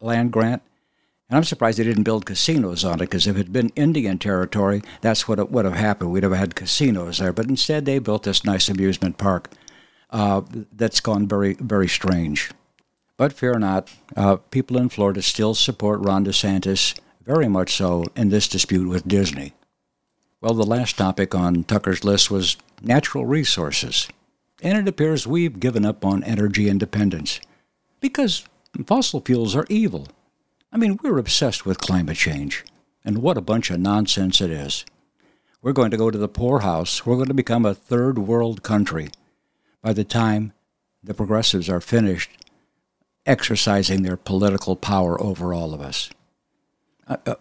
land 0.00 0.30
grant 0.30 0.62
and 1.32 1.38
I'm 1.38 1.44
surprised 1.44 1.78
they 1.78 1.84
didn't 1.84 2.02
build 2.02 2.26
casinos 2.26 2.84
on 2.84 2.96
it 2.96 3.08
because 3.08 3.26
if 3.26 3.36
it 3.36 3.38
had 3.38 3.52
been 3.54 3.70
Indian 3.70 4.18
territory, 4.18 4.82
that's 5.00 5.26
what 5.26 5.50
would 5.50 5.64
have 5.64 5.76
happened. 5.76 6.12
We'd 6.12 6.24
have 6.24 6.34
had 6.34 6.54
casinos 6.54 7.20
there. 7.20 7.32
But 7.32 7.48
instead, 7.48 7.86
they 7.86 8.00
built 8.00 8.24
this 8.24 8.44
nice 8.44 8.68
amusement 8.68 9.16
park 9.16 9.50
uh, 10.10 10.42
that's 10.70 11.00
gone 11.00 11.26
very, 11.26 11.54
very 11.54 11.88
strange. 11.88 12.50
But 13.16 13.32
fear 13.32 13.58
not, 13.58 13.90
uh, 14.14 14.36
people 14.36 14.76
in 14.76 14.90
Florida 14.90 15.22
still 15.22 15.54
support 15.54 16.04
Ron 16.04 16.26
DeSantis, 16.26 17.00
very 17.24 17.48
much 17.48 17.76
so, 17.76 18.04
in 18.14 18.28
this 18.28 18.46
dispute 18.46 18.86
with 18.86 19.08
Disney. 19.08 19.54
Well, 20.42 20.52
the 20.52 20.66
last 20.66 20.98
topic 20.98 21.34
on 21.34 21.64
Tucker's 21.64 22.04
list 22.04 22.30
was 22.30 22.58
natural 22.82 23.24
resources. 23.24 24.06
And 24.60 24.76
it 24.76 24.86
appears 24.86 25.26
we've 25.26 25.58
given 25.58 25.86
up 25.86 26.04
on 26.04 26.24
energy 26.24 26.68
independence 26.68 27.40
because 28.00 28.44
fossil 28.86 29.22
fuels 29.22 29.56
are 29.56 29.64
evil. 29.70 30.08
I 30.72 30.78
mean, 30.78 30.98
we're 31.02 31.18
obsessed 31.18 31.66
with 31.66 31.78
climate 31.78 32.16
change, 32.16 32.64
and 33.04 33.18
what 33.18 33.36
a 33.36 33.42
bunch 33.42 33.70
of 33.70 33.78
nonsense 33.78 34.40
it 34.40 34.50
is. 34.50 34.86
We're 35.60 35.72
going 35.72 35.90
to 35.90 35.98
go 35.98 36.10
to 36.10 36.16
the 36.18 36.28
poorhouse. 36.28 37.04
We're 37.04 37.16
going 37.16 37.28
to 37.28 37.34
become 37.34 37.66
a 37.66 37.74
third 37.74 38.18
world 38.18 38.62
country 38.62 39.10
by 39.82 39.92
the 39.92 40.04
time 40.04 40.54
the 41.04 41.14
progressives 41.14 41.68
are 41.68 41.80
finished 41.80 42.30
exercising 43.26 44.02
their 44.02 44.16
political 44.16 44.74
power 44.74 45.20
over 45.20 45.52
all 45.54 45.74
of 45.74 45.80
us. 45.80 46.10
Uh, 47.06 47.16
uh, 47.26 47.34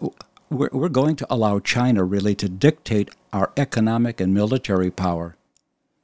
we're, 0.49 0.69
we're 0.71 0.89
going 0.89 1.15
to 1.15 1.27
allow 1.29 1.59
China 1.59 2.03
really 2.03 2.35
to 2.35 2.49
dictate 2.49 3.09
our 3.31 3.51
economic 3.57 4.19
and 4.19 4.33
military 4.33 4.91
power 4.91 5.37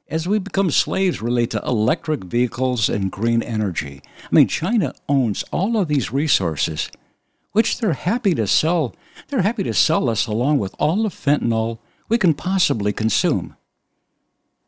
as 0.08 0.26
we 0.26 0.38
become 0.38 0.70
slaves 0.70 1.20
really 1.20 1.46
to 1.46 1.62
electric 1.64 2.24
vehicles 2.24 2.88
and 2.88 3.12
green 3.12 3.42
energy. 3.42 4.00
I 4.24 4.34
mean, 4.34 4.48
China 4.48 4.94
owns 5.08 5.44
all 5.52 5.76
of 5.76 5.88
these 5.88 6.12
resources 6.12 6.90
which 7.52 7.78
they're 7.78 7.92
happy 7.92 8.34
to 8.34 8.46
sell. 8.46 8.94
They're 9.28 9.42
happy 9.42 9.62
to 9.64 9.74
sell 9.74 10.08
us 10.08 10.26
along 10.26 10.58
with 10.58 10.74
all 10.78 11.02
the 11.02 11.08
fentanyl 11.08 11.78
we 12.08 12.18
can 12.18 12.34
possibly 12.34 12.92
consume. 12.92 13.56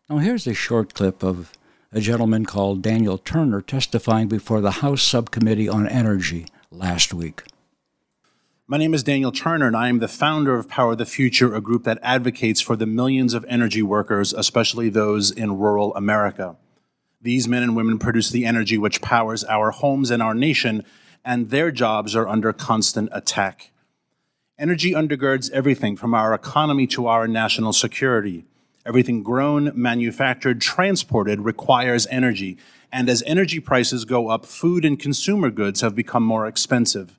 Now, 0.08 0.18
here's 0.18 0.46
a 0.46 0.54
short 0.54 0.94
clip 0.94 1.22
of 1.22 1.52
a 1.92 2.00
gentleman 2.00 2.44
called 2.44 2.82
Daniel 2.82 3.18
Turner 3.18 3.60
testifying 3.60 4.28
before 4.28 4.60
the 4.60 4.72
House 4.72 5.02
Subcommittee 5.02 5.68
on 5.68 5.88
Energy 5.88 6.46
last 6.70 7.12
week. 7.12 7.42
My 8.66 8.76
name 8.76 8.94
is 8.94 9.02
Daniel 9.02 9.32
Turner, 9.32 9.66
and 9.66 9.76
I 9.76 9.88
am 9.88 9.98
the 9.98 10.06
founder 10.06 10.56
of 10.56 10.68
Power 10.68 10.94
the 10.94 11.04
Future, 11.04 11.52
a 11.54 11.60
group 11.60 11.82
that 11.82 11.98
advocates 12.02 12.60
for 12.60 12.76
the 12.76 12.86
millions 12.86 13.34
of 13.34 13.44
energy 13.48 13.82
workers, 13.82 14.32
especially 14.32 14.88
those 14.88 15.32
in 15.32 15.58
rural 15.58 15.92
America. 15.96 16.56
These 17.20 17.48
men 17.48 17.64
and 17.64 17.74
women 17.74 17.98
produce 17.98 18.30
the 18.30 18.46
energy 18.46 18.78
which 18.78 19.02
powers 19.02 19.42
our 19.44 19.72
homes 19.72 20.12
and 20.12 20.22
our 20.22 20.34
nation, 20.34 20.84
and 21.24 21.50
their 21.50 21.70
jobs 21.70 22.16
are 22.16 22.28
under 22.28 22.52
constant 22.52 23.08
attack. 23.12 23.70
Energy 24.58 24.92
undergirds 24.92 25.50
everything 25.52 25.96
from 25.96 26.14
our 26.14 26.34
economy 26.34 26.86
to 26.86 27.06
our 27.06 27.26
national 27.26 27.72
security. 27.72 28.44
Everything 28.84 29.22
grown, 29.22 29.72
manufactured, 29.74 30.60
transported 30.60 31.40
requires 31.40 32.06
energy. 32.10 32.58
And 32.92 33.08
as 33.08 33.22
energy 33.26 33.60
prices 33.60 34.04
go 34.04 34.28
up, 34.28 34.44
food 34.44 34.84
and 34.84 34.98
consumer 34.98 35.50
goods 35.50 35.80
have 35.80 35.94
become 35.94 36.22
more 36.22 36.46
expensive. 36.46 37.16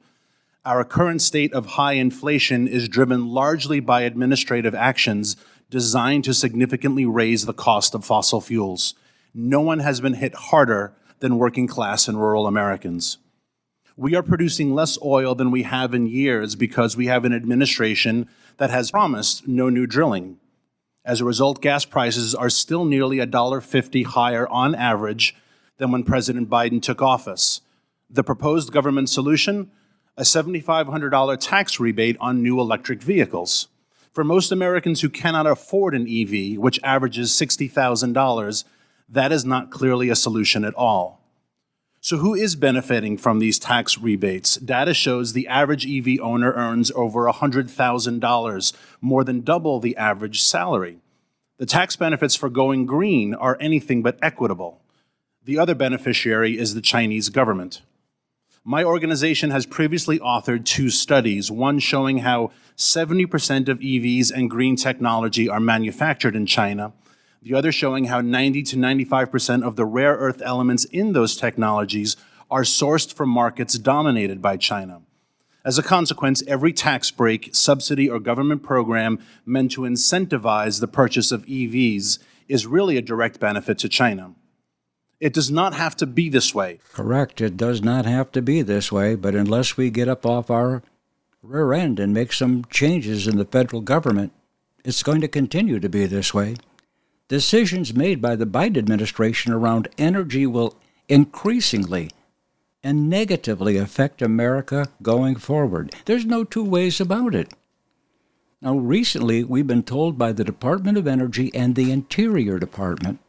Our 0.66 0.84
current 0.84 1.22
state 1.22 1.54
of 1.54 1.66
high 1.66 1.94
inflation 1.94 2.68
is 2.68 2.88
driven 2.88 3.30
largely 3.30 3.80
by 3.80 4.02
administrative 4.02 4.76
actions 4.76 5.36
designed 5.72 6.24
to 6.26 6.34
significantly 6.34 7.06
raise 7.06 7.46
the 7.46 7.54
cost 7.54 7.96
of 7.96 8.06
fossil 8.06 8.42
fuels. 8.42 8.94
No 9.34 9.62
one 9.62 9.80
has 9.80 10.02
been 10.02 10.16
hit 10.16 10.36
harder 10.36 10.94
than 11.20 11.38
working 11.38 11.66
class 11.66 12.08
and 12.08 12.20
rural 12.20 12.46
Americans 12.46 13.18
we 13.96 14.16
are 14.16 14.24
producing 14.24 14.74
less 14.74 14.98
oil 15.04 15.36
than 15.36 15.52
we 15.52 15.64
have 15.64 15.94
in 15.94 16.08
years 16.08 16.56
because 16.56 16.96
we 16.98 17.08
have 17.08 17.26
an 17.26 17.34
administration 17.34 18.28
that 18.58 18.70
has 18.70 18.92
promised 18.92 19.48
no 19.48 19.70
new 19.70 19.86
drilling. 19.86 20.38
As 21.04 21.20
a 21.20 21.26
result, 21.26 21.62
gas 21.62 21.84
prices 21.84 22.36
are 22.36 22.50
still 22.50 22.86
nearly 22.86 23.18
$1.50 23.18 24.06
higher 24.06 24.48
on 24.48 24.76
average 24.76 25.36
than 25.78 25.92
when 25.92 26.04
President 26.04 26.50
Biden 26.50 26.82
took 26.82 27.02
office. 27.02 27.62
The 28.10 28.24
proposed 28.24 28.72
government 28.72 29.10
solution? 29.10 29.72
A 30.18 30.24
$7,500 30.24 31.38
tax 31.40 31.80
rebate 31.80 32.18
on 32.20 32.44
new 32.44 32.60
electric 32.60 33.02
vehicles. 33.02 33.68
For 34.14 34.24
most 34.24 34.52
Americans 34.52 35.02
who 35.02 35.10
cannot 35.10 35.48
afford 35.48 35.96
an 35.96 36.06
EV, 36.08 36.60
which 36.60 36.80
averages 36.84 37.32
$60,000, 37.32 38.64
that 39.10 39.32
is 39.32 39.46
not 39.46 39.72
clearly 39.72 40.10
a 40.10 40.16
solution 40.16 40.66
at 40.66 40.74
all. 40.76 41.21
So, 42.04 42.18
who 42.18 42.34
is 42.34 42.56
benefiting 42.56 43.16
from 43.16 43.38
these 43.38 43.60
tax 43.60 44.00
rebates? 44.00 44.56
Data 44.56 44.92
shows 44.92 45.34
the 45.34 45.48
average 45.48 45.86
EV 45.86 46.20
owner 46.20 46.52
earns 46.52 46.92
over 46.96 47.32
$100,000, 47.32 48.74
more 49.02 49.24
than 49.24 49.42
double 49.42 49.80
the 49.80 49.96
average 49.96 50.42
salary. 50.42 50.98
The 51.60 51.68
tax 51.68 51.96
benefits 51.96 52.36
for 52.36 52.50
going 52.50 52.88
green 52.88 53.36
are 53.36 53.56
anything 53.60 54.02
but 54.02 54.18
equitable. 54.20 54.82
The 55.46 55.60
other 55.60 55.76
beneficiary 55.76 56.58
is 56.58 56.74
the 56.74 56.82
Chinese 56.82 57.30
government. 57.30 57.84
My 58.64 58.84
organization 58.84 59.52
has 59.52 59.68
previously 59.68 60.18
authored 60.18 60.66
two 60.66 60.90
studies, 60.90 61.52
one 61.52 61.78
showing 61.78 62.20
how 62.20 62.50
70% 62.78 63.70
of 63.70 63.78
EVs 63.78 64.32
and 64.32 64.50
green 64.50 64.76
technology 64.76 65.48
are 65.48 65.60
manufactured 65.60 66.36
in 66.36 66.48
China, 66.48 66.94
the 67.42 67.56
other 67.56 67.72
showing 67.72 68.06
how 68.06 68.22
90 68.22 68.64
to 68.64 68.76
95% 68.76 69.64
of 69.64 69.76
the 69.76 69.86
rare 69.86 70.16
earth 70.16 70.42
elements 70.44 70.86
in 70.86 71.14
those 71.14 71.36
technologies 71.36 72.16
are 72.50 72.64
sourced 72.64 73.14
from 73.14 73.30
markets 73.30 73.78
dominated 73.78 74.42
by 74.42 74.58
China. 74.58 75.02
As 75.64 75.78
a 75.78 75.84
consequence, 75.84 76.44
every 76.48 76.74
tax 76.74 77.12
break, 77.12 77.50
subsidy, 77.54 78.10
or 78.10 78.20
government 78.20 78.64
program 78.64 79.20
meant 79.46 79.72
to 79.72 79.82
incentivize 79.82 80.80
the 80.80 80.88
purchase 80.88 81.32
of 81.32 81.46
EVs 81.46 82.20
is 82.48 82.68
really 82.68 82.98
a 82.98 83.02
direct 83.02 83.40
benefit 83.40 83.78
to 83.80 83.90
China. 83.90 84.34
It 85.20 85.34
does 85.34 85.52
not 85.52 85.76
have 85.76 85.96
to 85.98 86.08
be 86.08 86.30
this 86.30 86.54
way. 86.54 86.80
Correct. 86.94 87.42
It 87.42 87.56
does 87.56 87.82
not 87.82 88.06
have 88.06 88.32
to 88.32 88.42
be 88.42 88.64
this 88.64 88.92
way, 88.92 89.14
but 89.16 89.36
unless 89.36 89.78
we 89.78 89.92
get 89.92 90.08
up 90.08 90.26
off 90.26 90.50
our 90.50 90.82
rear 91.44 91.74
end 91.74 92.00
and 92.00 92.12
make 92.12 92.34
some 92.34 92.66
changes 92.66 93.28
in 93.28 93.38
the 93.38 93.46
federal 93.46 93.82
government, 93.82 94.34
it's 94.84 95.04
going 95.04 95.22
to 95.22 95.28
continue 95.28 95.80
to 95.80 95.90
be 95.90 96.08
this 96.08 96.34
way. 96.34 96.56
Decisions 97.32 97.94
made 97.94 98.22
by 98.22 98.36
the 98.36 98.46
Biden 98.46 98.76
administration 98.76 99.54
around 99.54 99.88
energy 99.98 100.46
will 100.46 100.76
increasingly 101.08 102.12
and 102.84 103.10
negatively 103.10 103.78
affect 103.78 104.22
America 104.22 104.90
going 105.02 105.38
forward. 105.38 105.96
There's 106.04 106.26
no 106.26 106.44
two 106.44 106.66
ways 106.66 107.00
about 107.00 107.34
it. 107.34 107.54
Now, 108.62 108.76
recently, 108.76 109.46
we've 109.46 109.66
been 109.66 109.84
told 109.84 110.18
by 110.18 110.34
the 110.34 110.44
Department 110.44 110.98
of 110.98 111.08
Energy 111.08 111.50
and 111.56 111.76
the 111.76 111.90
Interior 111.90 112.60
Department 112.60 113.20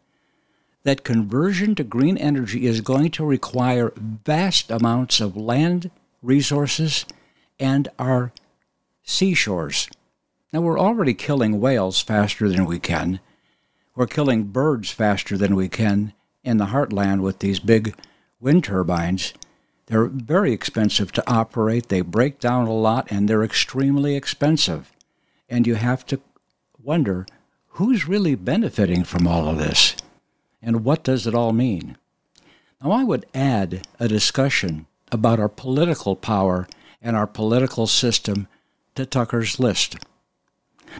that 0.82 1.04
conversion 1.04 1.76
to 1.76 1.85
green 1.85 2.18
energy 2.18 2.66
is 2.66 2.80
going 2.80 3.12
to 3.12 3.25
require 3.25 3.92
vast 3.97 4.73
amounts 4.73 5.21
of 5.21 5.37
land 5.37 5.92
resources 6.23 7.06
and 7.61 7.87
our 8.00 8.32
seashores. 9.04 9.88
Now, 10.52 10.62
we're 10.62 10.80
already 10.80 11.14
killing 11.14 11.61
whales 11.61 12.00
faster 12.00 12.49
than 12.49 12.66
we 12.66 12.80
can. 12.80 13.21
We're 13.95 14.07
killing 14.07 14.45
birds 14.45 14.91
faster 14.91 15.37
than 15.37 15.55
we 15.55 15.69
can 15.69 16.15
in 16.43 16.57
the 16.57 16.67
heartland 16.67 17.21
with 17.21 17.41
these 17.41 17.61
big 17.61 17.95
wind 18.41 18.65
turbines. 18.65 19.35
They're 19.87 20.07
very 20.07 20.53
expensive 20.53 21.13
to 21.13 21.31
operate, 21.31 21.89
they 21.89 22.01
break 22.01 22.41
down 22.41 22.67
a 22.67 22.73
lot, 22.73 23.07
and 23.11 23.29
they're 23.29 23.45
extremely 23.45 24.17
expensive. 24.17 24.93
And 25.49 25.67
you 25.67 25.75
have 25.75 26.07
to 26.07 26.21
wonder 26.83 27.27
who's 27.73 28.09
really 28.09 28.35
benefiting 28.35 29.05
from 29.05 29.27
all 29.27 29.49
of 29.49 29.59
this? 29.59 29.97
And 30.63 30.85
what 30.85 31.03
does 31.03 31.27
it 31.27 31.35
all 31.35 31.53
mean? 31.53 31.99
Now, 32.83 32.93
I 32.93 33.05
would 33.05 33.27
add 33.35 33.87
a 33.99 34.09
discussion 34.09 34.87
about 35.11 35.39
our 35.39 35.49
political 35.49 36.17
power 36.17 36.67
and 37.01 37.17
our 37.17 37.27
political 37.27 37.87
system 37.87 38.49
to 38.95 39.05
Tucker's 39.05 39.61
list. 39.61 39.97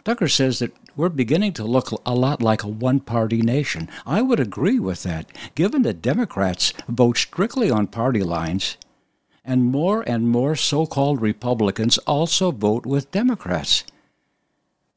Tucker 0.03 0.27
says 0.27 0.59
that 0.59 0.73
we're 0.95 1.09
beginning 1.09 1.53
to 1.53 1.63
look 1.63 1.89
a 2.05 2.13
lot 2.13 2.41
like 2.41 2.63
a 2.63 2.67
one 2.67 2.99
party 2.99 3.41
nation. 3.41 3.89
I 4.05 4.21
would 4.21 4.39
agree 4.39 4.79
with 4.79 5.03
that, 5.03 5.31
given 5.55 5.81
that 5.83 6.01
Democrats 6.01 6.73
vote 6.87 7.17
strictly 7.17 7.69
on 7.71 7.87
party 7.87 8.23
lines, 8.23 8.77
and 9.43 9.65
more 9.65 10.03
and 10.07 10.29
more 10.29 10.55
so 10.55 10.85
called 10.85 11.21
Republicans 11.21 11.97
also 11.99 12.51
vote 12.51 12.85
with 12.85 13.11
Democrats. 13.11 13.83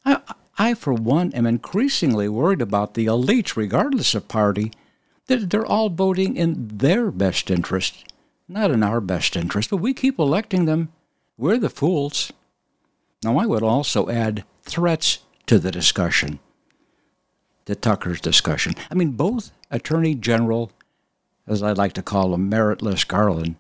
I, 0.05 0.21
I, 0.59 0.75
for 0.75 0.93
one, 0.93 1.33
am 1.33 1.47
increasingly 1.47 2.29
worried 2.29 2.63
about 2.63 2.95
the 2.95 3.07
elites, 3.07 3.57
regardless 3.57 4.15
of 4.15 4.29
party, 4.29 4.73
that 5.27 5.51
they're 5.51 5.67
all 5.67 5.91
voting 5.91 6.37
in 6.37 6.69
their 6.69 7.11
best 7.11 7.51
interest, 7.51 8.05
not 8.49 8.71
in 8.71 8.83
our 8.83 9.01
best 9.01 9.37
interest, 9.37 9.71
but 9.71 9.79
we 9.79 9.93
keep 9.93 10.19
electing 10.19 10.65
them. 10.65 10.91
We're 11.37 11.59
the 11.59 11.69
fools. 11.69 12.33
Now, 13.25 13.39
I 13.39 13.47
would 13.47 13.63
also 13.63 14.09
add 14.09 14.45
threats 14.67 15.21
to 15.47 15.59
the 15.59 15.71
discussion, 15.71 16.39
to 17.65 17.75
Tucker's 17.75 18.21
discussion. 18.21 18.75
I 18.91 18.95
mean, 18.95 19.13
both 19.13 19.53
Attorney 19.71 20.15
General, 20.15 20.71
as 21.47 21.63
I 21.63 21.73
like 21.73 21.95
to 21.95 22.03
call 22.03 22.35
him, 22.35 22.51
Meritless 22.51 23.07
Garland, 23.07 23.57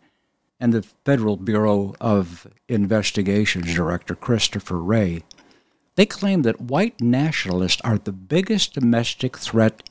and 0.58 0.72
the 0.72 0.82
Federal 1.04 1.36
Bureau 1.36 1.94
of 2.00 2.46
Investigations 2.68 3.74
Director 3.74 4.14
Christopher 4.14 4.78
Wray 4.78 5.22
they 5.96 6.06
claim 6.06 6.42
that 6.42 6.60
white 6.60 7.00
nationalists 7.00 7.80
are 7.82 7.98
the 7.98 8.12
biggest 8.12 8.74
domestic 8.74 9.36
threat 9.36 9.88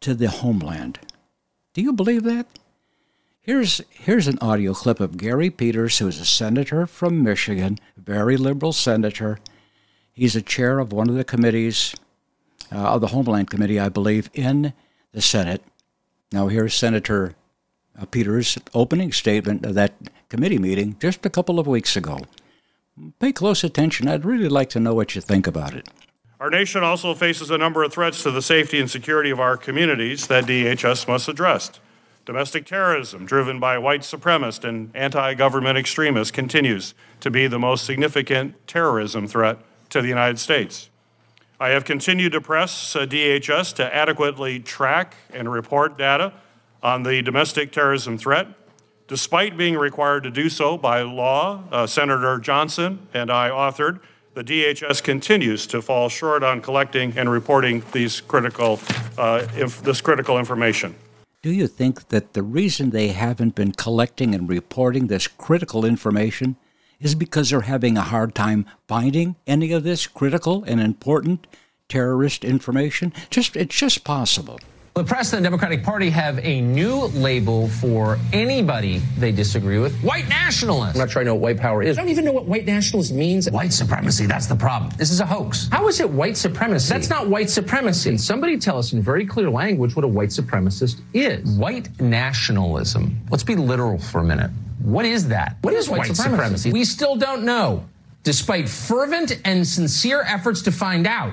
to 0.00 0.12
the 0.12 0.28
homeland. 0.28 0.98
Do 1.72 1.80
you 1.80 1.92
believe 1.92 2.24
that? 2.24 2.46
Here's, 3.40 3.80
here's 3.90 4.26
an 4.26 4.38
audio 4.40 4.74
clip 4.74 5.00
of 5.00 5.16
Gary 5.16 5.50
Peters, 5.50 5.98
who 5.98 6.08
is 6.08 6.20
a 6.20 6.26
senator 6.26 6.86
from 6.86 7.22
Michigan, 7.22 7.78
very 7.96 8.36
liberal 8.36 8.72
senator. 8.72 9.38
He's 10.18 10.34
a 10.34 10.42
chair 10.42 10.80
of 10.80 10.92
one 10.92 11.08
of 11.08 11.14
the 11.14 11.24
committees, 11.24 11.94
uh, 12.72 12.76
of 12.76 13.00
the 13.00 13.08
Homeland 13.08 13.50
Committee, 13.50 13.78
I 13.78 13.88
believe, 13.88 14.28
in 14.34 14.72
the 15.12 15.22
Senate. 15.22 15.62
Now, 16.32 16.48
here's 16.48 16.74
Senator 16.74 17.36
uh, 17.96 18.04
Peters' 18.06 18.58
opening 18.74 19.12
statement 19.12 19.64
of 19.64 19.74
that 19.74 19.94
committee 20.28 20.58
meeting 20.58 20.96
just 21.00 21.24
a 21.24 21.30
couple 21.30 21.60
of 21.60 21.66
weeks 21.66 21.96
ago 21.96 22.18
pay 23.18 23.32
close 23.32 23.64
attention. 23.64 24.08
I'd 24.08 24.24
really 24.24 24.48
like 24.48 24.70
to 24.70 24.80
know 24.80 24.94
what 24.94 25.14
you 25.14 25.20
think 25.20 25.46
about 25.46 25.74
it. 25.74 25.88
Our 26.40 26.50
nation 26.50 26.84
also 26.84 27.14
faces 27.14 27.50
a 27.50 27.58
number 27.58 27.82
of 27.82 27.92
threats 27.92 28.22
to 28.22 28.30
the 28.30 28.42
safety 28.42 28.80
and 28.80 28.90
security 28.90 29.30
of 29.30 29.40
our 29.40 29.56
communities 29.56 30.26
that 30.28 30.44
DHS 30.44 31.08
must 31.08 31.28
address. 31.28 31.70
Domestic 32.24 32.66
terrorism, 32.66 33.24
driven 33.24 33.58
by 33.58 33.78
white 33.78 34.02
supremacists 34.02 34.68
and 34.68 34.90
anti 34.94 35.34
government 35.34 35.78
extremists, 35.78 36.30
continues 36.30 36.94
to 37.20 37.30
be 37.30 37.46
the 37.46 37.58
most 37.58 37.84
significant 37.84 38.54
terrorism 38.66 39.26
threat 39.26 39.58
to 39.90 40.02
the 40.02 40.08
United 40.08 40.38
States. 40.38 40.90
I 41.60 41.70
have 41.70 41.84
continued 41.84 42.32
to 42.32 42.40
press 42.40 42.94
uh, 42.94 43.06
DHS 43.06 43.74
to 43.76 43.94
adequately 43.94 44.60
track 44.60 45.16
and 45.32 45.50
report 45.50 45.98
data 45.98 46.32
on 46.82 47.02
the 47.02 47.20
domestic 47.22 47.72
terrorism 47.72 48.16
threat 48.16 48.48
Despite 49.08 49.56
being 49.56 49.78
required 49.78 50.22
to 50.24 50.30
do 50.30 50.50
so 50.50 50.76
by 50.76 51.00
law, 51.00 51.64
uh, 51.72 51.86
Senator 51.86 52.38
Johnson 52.38 53.08
and 53.14 53.30
I 53.30 53.48
authored, 53.48 54.00
the 54.34 54.44
DHS 54.44 55.02
continues 55.02 55.66
to 55.68 55.80
fall 55.80 56.10
short 56.10 56.42
on 56.42 56.60
collecting 56.60 57.16
and 57.16 57.30
reporting 57.30 57.82
these 57.92 58.20
critical, 58.20 58.78
uh, 59.16 59.46
inf- 59.56 59.82
this 59.82 60.02
critical 60.02 60.38
information. 60.38 60.94
Do 61.40 61.50
you 61.50 61.68
think 61.68 62.08
that 62.08 62.34
the 62.34 62.42
reason 62.42 62.90
they 62.90 63.08
haven't 63.08 63.54
been 63.54 63.72
collecting 63.72 64.34
and 64.34 64.46
reporting 64.46 65.06
this 65.06 65.26
critical 65.26 65.86
information 65.86 66.56
is 67.00 67.14
because 67.14 67.50
they're 67.50 67.62
having 67.62 67.96
a 67.96 68.02
hard 68.02 68.34
time 68.34 68.66
finding 68.86 69.36
any 69.46 69.72
of 69.72 69.84
this 69.84 70.06
critical 70.06 70.64
and 70.64 70.80
important 70.80 71.46
terrorist 71.88 72.44
information? 72.44 73.12
Just 73.30 73.56
it's 73.56 73.76
just 73.76 74.04
possible. 74.04 74.58
The 74.94 75.04
press 75.04 75.32
and 75.32 75.44
the 75.44 75.46
Democratic 75.46 75.84
Party 75.84 76.10
have 76.10 76.40
a 76.44 76.60
new 76.60 77.04
label 77.14 77.68
for 77.68 78.18
anybody 78.32 78.98
they 79.16 79.30
disagree 79.30 79.78
with 79.78 79.96
white 80.00 80.28
nationalist. 80.28 80.96
I'm 80.96 80.98
not 80.98 81.10
sure 81.10 81.22
I 81.22 81.24
know 81.24 81.34
what 81.34 81.42
white 81.42 81.58
power 81.58 81.84
is. 81.84 81.96
I 81.96 82.00
don't 82.00 82.10
even 82.10 82.24
know 82.24 82.32
what 82.32 82.46
white 82.46 82.66
nationalist 82.66 83.12
means. 83.12 83.48
White 83.48 83.72
supremacy, 83.72 84.26
that's 84.26 84.46
the 84.46 84.56
problem. 84.56 84.90
This 84.96 85.12
is 85.12 85.20
a 85.20 85.26
hoax. 85.26 85.68
How 85.70 85.86
is 85.86 86.00
it 86.00 86.10
white 86.10 86.36
supremacy? 86.36 86.92
That's 86.92 87.08
not 87.08 87.28
white 87.28 87.48
supremacy. 87.48 88.10
Can 88.10 88.18
somebody 88.18 88.58
tell 88.58 88.76
us 88.76 88.92
in 88.92 89.00
very 89.00 89.24
clear 89.24 89.48
language 89.48 89.94
what 89.94 90.04
a 90.04 90.08
white 90.08 90.30
supremacist 90.30 91.00
is? 91.14 91.48
White 91.50 92.00
nationalism. 92.00 93.20
Let's 93.30 93.44
be 93.44 93.54
literal 93.54 93.98
for 93.98 94.18
a 94.18 94.24
minute. 94.24 94.50
What 94.82 95.04
is 95.04 95.28
that? 95.28 95.56
What 95.62 95.74
is 95.74 95.88
white, 95.88 95.98
white 95.98 96.16
supremacy? 96.16 96.36
supremacy? 96.36 96.72
We 96.72 96.84
still 96.84 97.16
don't 97.16 97.44
know, 97.44 97.84
despite 98.22 98.68
fervent 98.68 99.40
and 99.44 99.66
sincere 99.66 100.22
efforts 100.22 100.62
to 100.62 100.72
find 100.72 101.06
out 101.06 101.32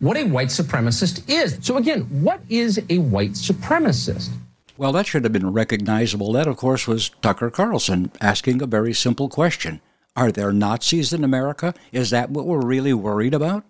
what 0.00 0.16
a 0.16 0.24
white 0.24 0.48
supremacist 0.48 1.28
is. 1.28 1.58
So, 1.60 1.76
again, 1.76 2.02
what 2.22 2.40
is 2.48 2.80
a 2.88 2.98
white 2.98 3.32
supremacist? 3.32 4.30
Well, 4.76 4.92
that 4.92 5.06
should 5.06 5.24
have 5.24 5.32
been 5.32 5.52
recognizable. 5.52 6.32
That, 6.32 6.46
of 6.46 6.56
course, 6.56 6.86
was 6.88 7.10
Tucker 7.20 7.50
Carlson 7.50 8.10
asking 8.20 8.62
a 8.62 8.66
very 8.66 8.94
simple 8.94 9.28
question 9.28 9.80
Are 10.16 10.32
there 10.32 10.52
Nazis 10.52 11.12
in 11.12 11.22
America? 11.22 11.74
Is 11.92 12.10
that 12.10 12.30
what 12.30 12.46
we're 12.46 12.64
really 12.64 12.94
worried 12.94 13.34
about? 13.34 13.64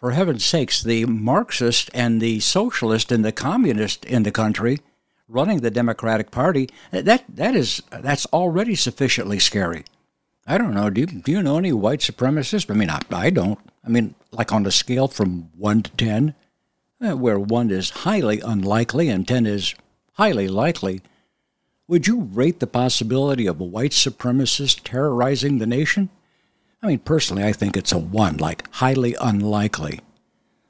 For 0.00 0.10
heaven's 0.10 0.44
sakes, 0.44 0.82
the 0.82 1.04
Marxist 1.06 1.88
and 1.94 2.20
the 2.20 2.40
socialist 2.40 3.12
and 3.12 3.24
the 3.24 3.30
communist 3.30 4.04
in 4.04 4.24
the 4.24 4.32
country 4.32 4.80
running 5.32 5.60
the 5.60 5.70
Democratic 5.70 6.30
Party, 6.30 6.68
that, 6.90 7.24
that 7.28 7.56
is, 7.56 7.82
that's 7.90 8.26
already 8.26 8.74
sufficiently 8.74 9.38
scary. 9.38 9.84
I 10.46 10.58
don't 10.58 10.74
know. 10.74 10.90
Do 10.90 11.02
you, 11.02 11.06
do 11.06 11.32
you 11.32 11.42
know 11.42 11.58
any 11.58 11.72
white 11.72 12.00
supremacists? 12.00 12.70
I 12.70 12.74
mean, 12.74 12.90
I, 12.90 13.00
I 13.10 13.30
don't. 13.30 13.58
I 13.84 13.88
mean, 13.88 14.14
like 14.30 14.52
on 14.52 14.66
a 14.66 14.70
scale 14.70 15.08
from 15.08 15.50
1 15.56 15.82
to 15.82 15.90
10, 15.92 16.34
eh, 17.02 17.12
where 17.12 17.38
1 17.38 17.70
is 17.70 17.90
highly 17.90 18.40
unlikely 18.40 19.08
and 19.08 19.26
10 19.26 19.46
is 19.46 19.74
highly 20.14 20.48
likely, 20.48 21.00
would 21.88 22.06
you 22.06 22.22
rate 22.32 22.60
the 22.60 22.66
possibility 22.66 23.46
of 23.46 23.60
a 23.60 23.64
white 23.64 23.90
supremacist 23.90 24.82
terrorizing 24.84 25.58
the 25.58 25.66
nation? 25.66 26.10
I 26.82 26.88
mean, 26.88 26.98
personally, 27.00 27.44
I 27.44 27.52
think 27.52 27.76
it's 27.76 27.92
a 27.92 27.98
1, 27.98 28.38
like 28.38 28.68
highly 28.74 29.14
unlikely. 29.20 30.00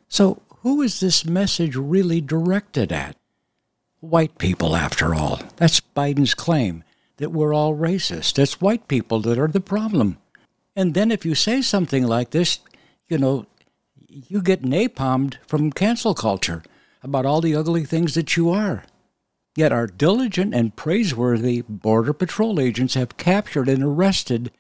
So, 0.08 0.42
who 0.60 0.82
is 0.82 1.00
this 1.00 1.24
message 1.24 1.74
really 1.74 2.20
directed 2.20 2.92
at? 2.92 3.16
White 4.02 4.36
people, 4.36 4.74
after 4.74 5.14
all. 5.14 5.40
That's 5.58 5.80
Biden's 5.80 6.34
claim 6.34 6.82
that 7.18 7.30
we're 7.30 7.54
all 7.54 7.76
racist. 7.76 8.36
It's 8.36 8.60
white 8.60 8.88
people 8.88 9.20
that 9.20 9.38
are 9.38 9.46
the 9.46 9.60
problem. 9.60 10.18
And 10.74 10.94
then 10.94 11.12
if 11.12 11.24
you 11.24 11.36
say 11.36 11.62
something 11.62 12.04
like 12.04 12.30
this, 12.30 12.58
you 13.06 13.16
know, 13.16 13.46
you 14.08 14.42
get 14.42 14.62
napalmed 14.64 15.36
from 15.46 15.70
cancel 15.70 16.14
culture 16.14 16.64
about 17.04 17.24
all 17.24 17.40
the 17.40 17.54
ugly 17.54 17.84
things 17.84 18.14
that 18.14 18.36
you 18.36 18.50
are. 18.50 18.82
Yet 19.54 19.70
our 19.70 19.86
diligent 19.86 20.52
and 20.52 20.74
praiseworthy 20.74 21.62
Border 21.68 22.12
Patrol 22.12 22.58
agents 22.58 22.94
have 22.94 23.16
captured 23.16 23.68
and 23.68 23.84
arrested 23.84 24.50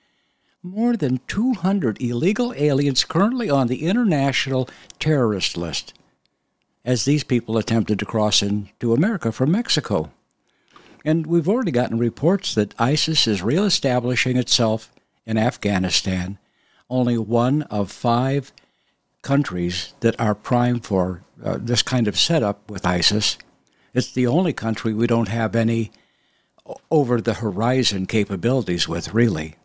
more 0.62 0.96
than 0.96 1.18
200 1.26 2.00
illegal 2.00 2.54
aliens 2.56 3.02
currently 3.02 3.50
on 3.50 3.66
the 3.66 3.86
international 3.86 4.68
terrorist 5.00 5.56
list 5.56 5.94
as 6.84 7.04
these 7.04 7.24
people 7.24 7.56
attempted 7.56 7.98
to 7.98 8.06
cross 8.06 8.42
into 8.42 8.92
America 8.92 9.32
from 9.32 9.50
Mexico. 9.50 10.10
And 11.04 11.26
we've 11.26 11.48
already 11.48 11.70
gotten 11.70 11.98
reports 11.98 12.54
that 12.54 12.74
ISIS 12.78 13.26
is 13.26 13.42
reestablishing 13.42 14.36
itself 14.36 14.92
in 15.26 15.36
Afghanistan, 15.36 16.38
only 16.88 17.18
one 17.18 17.62
of 17.62 17.90
five 17.90 18.52
countries 19.22 19.94
that 20.00 20.20
are 20.20 20.34
primed 20.34 20.84
for 20.84 21.22
uh, 21.42 21.58
this 21.60 21.82
kind 21.82 22.08
of 22.08 22.18
setup 22.18 22.70
with 22.70 22.86
ISIS. 22.86 23.38
It's 23.94 24.12
the 24.12 24.26
only 24.26 24.52
country 24.52 24.92
we 24.92 25.06
don't 25.06 25.28
have 25.28 25.54
any 25.54 25.90
over 26.90 27.20
the 27.20 27.34
horizon 27.34 28.06
capabilities 28.06 28.88
with, 28.88 29.12
really. 29.14 29.56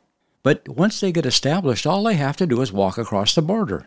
But 0.43 0.67
once 0.67 0.99
they 0.99 1.12
get 1.12 1.25
established, 1.25 1.86
all 1.86 2.03
they 2.03 2.15
have 2.15 2.38
to 2.38 2.47
do 2.47 2.62
is 2.62 2.71
walk 2.71 2.97
across 2.97 3.36
the 3.36 3.41
border. 3.41 3.86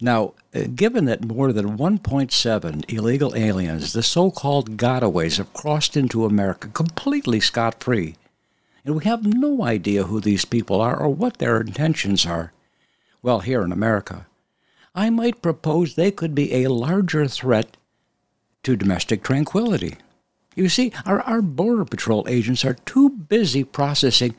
Now, 0.00 0.34
uh, 0.54 0.64
given 0.74 1.06
that 1.06 1.24
more 1.24 1.52
than 1.52 1.78
1.7 1.78 2.92
illegal 2.92 3.34
aliens, 3.34 3.94
the 3.94 4.02
so 4.02 4.30
called 4.30 4.76
gotaways, 4.76 5.38
have 5.38 5.54
crossed 5.54 5.96
into 5.96 6.26
America 6.26 6.68
completely 6.68 7.40
scot 7.40 7.82
free, 7.82 8.16
and 8.84 8.94
we 8.94 9.04
have 9.04 9.24
no 9.24 9.62
idea 9.62 10.04
who 10.04 10.20
these 10.20 10.44
people 10.44 10.82
are 10.82 10.98
or 10.98 11.08
what 11.08 11.38
their 11.38 11.60
intentions 11.60 12.26
are, 12.26 12.52
well, 13.22 13.40
here 13.40 13.62
in 13.62 13.72
America, 13.72 14.26
I 14.94 15.08
might 15.08 15.40
propose 15.40 15.94
they 15.94 16.10
could 16.10 16.34
be 16.34 16.52
a 16.52 16.68
larger 16.70 17.26
threat 17.26 17.78
to 18.64 18.76
domestic 18.76 19.22
tranquility. 19.22 19.96
You 20.54 20.68
see, 20.68 20.92
our, 21.06 21.22
our 21.22 21.40
Border 21.40 21.86
Patrol 21.86 22.26
agents 22.28 22.64
are 22.66 22.74
too 22.74 23.08
busy 23.08 23.64
processing 23.64 24.34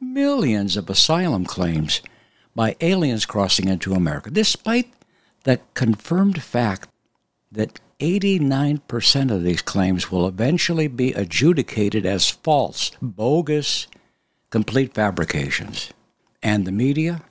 millions 0.00 0.76
of 0.76 0.88
asylum 0.88 1.44
claims 1.44 2.00
by 2.54 2.76
aliens 2.80 3.26
crossing 3.26 3.68
into 3.68 3.94
America, 3.94 4.30
despite 4.30 4.92
the 5.44 5.60
confirmed 5.74 6.42
fact 6.42 6.88
that 7.50 7.80
89% 8.00 9.30
of 9.30 9.42
these 9.42 9.62
claims 9.62 10.10
will 10.10 10.26
eventually 10.26 10.88
be 10.88 11.12
adjudicated 11.12 12.04
as 12.04 12.28
false, 12.28 12.90
bogus, 13.00 13.86
complete 14.50 14.94
fabrications. 14.94 15.92
And 16.42 16.66
the 16.66 16.72
media 16.72 17.22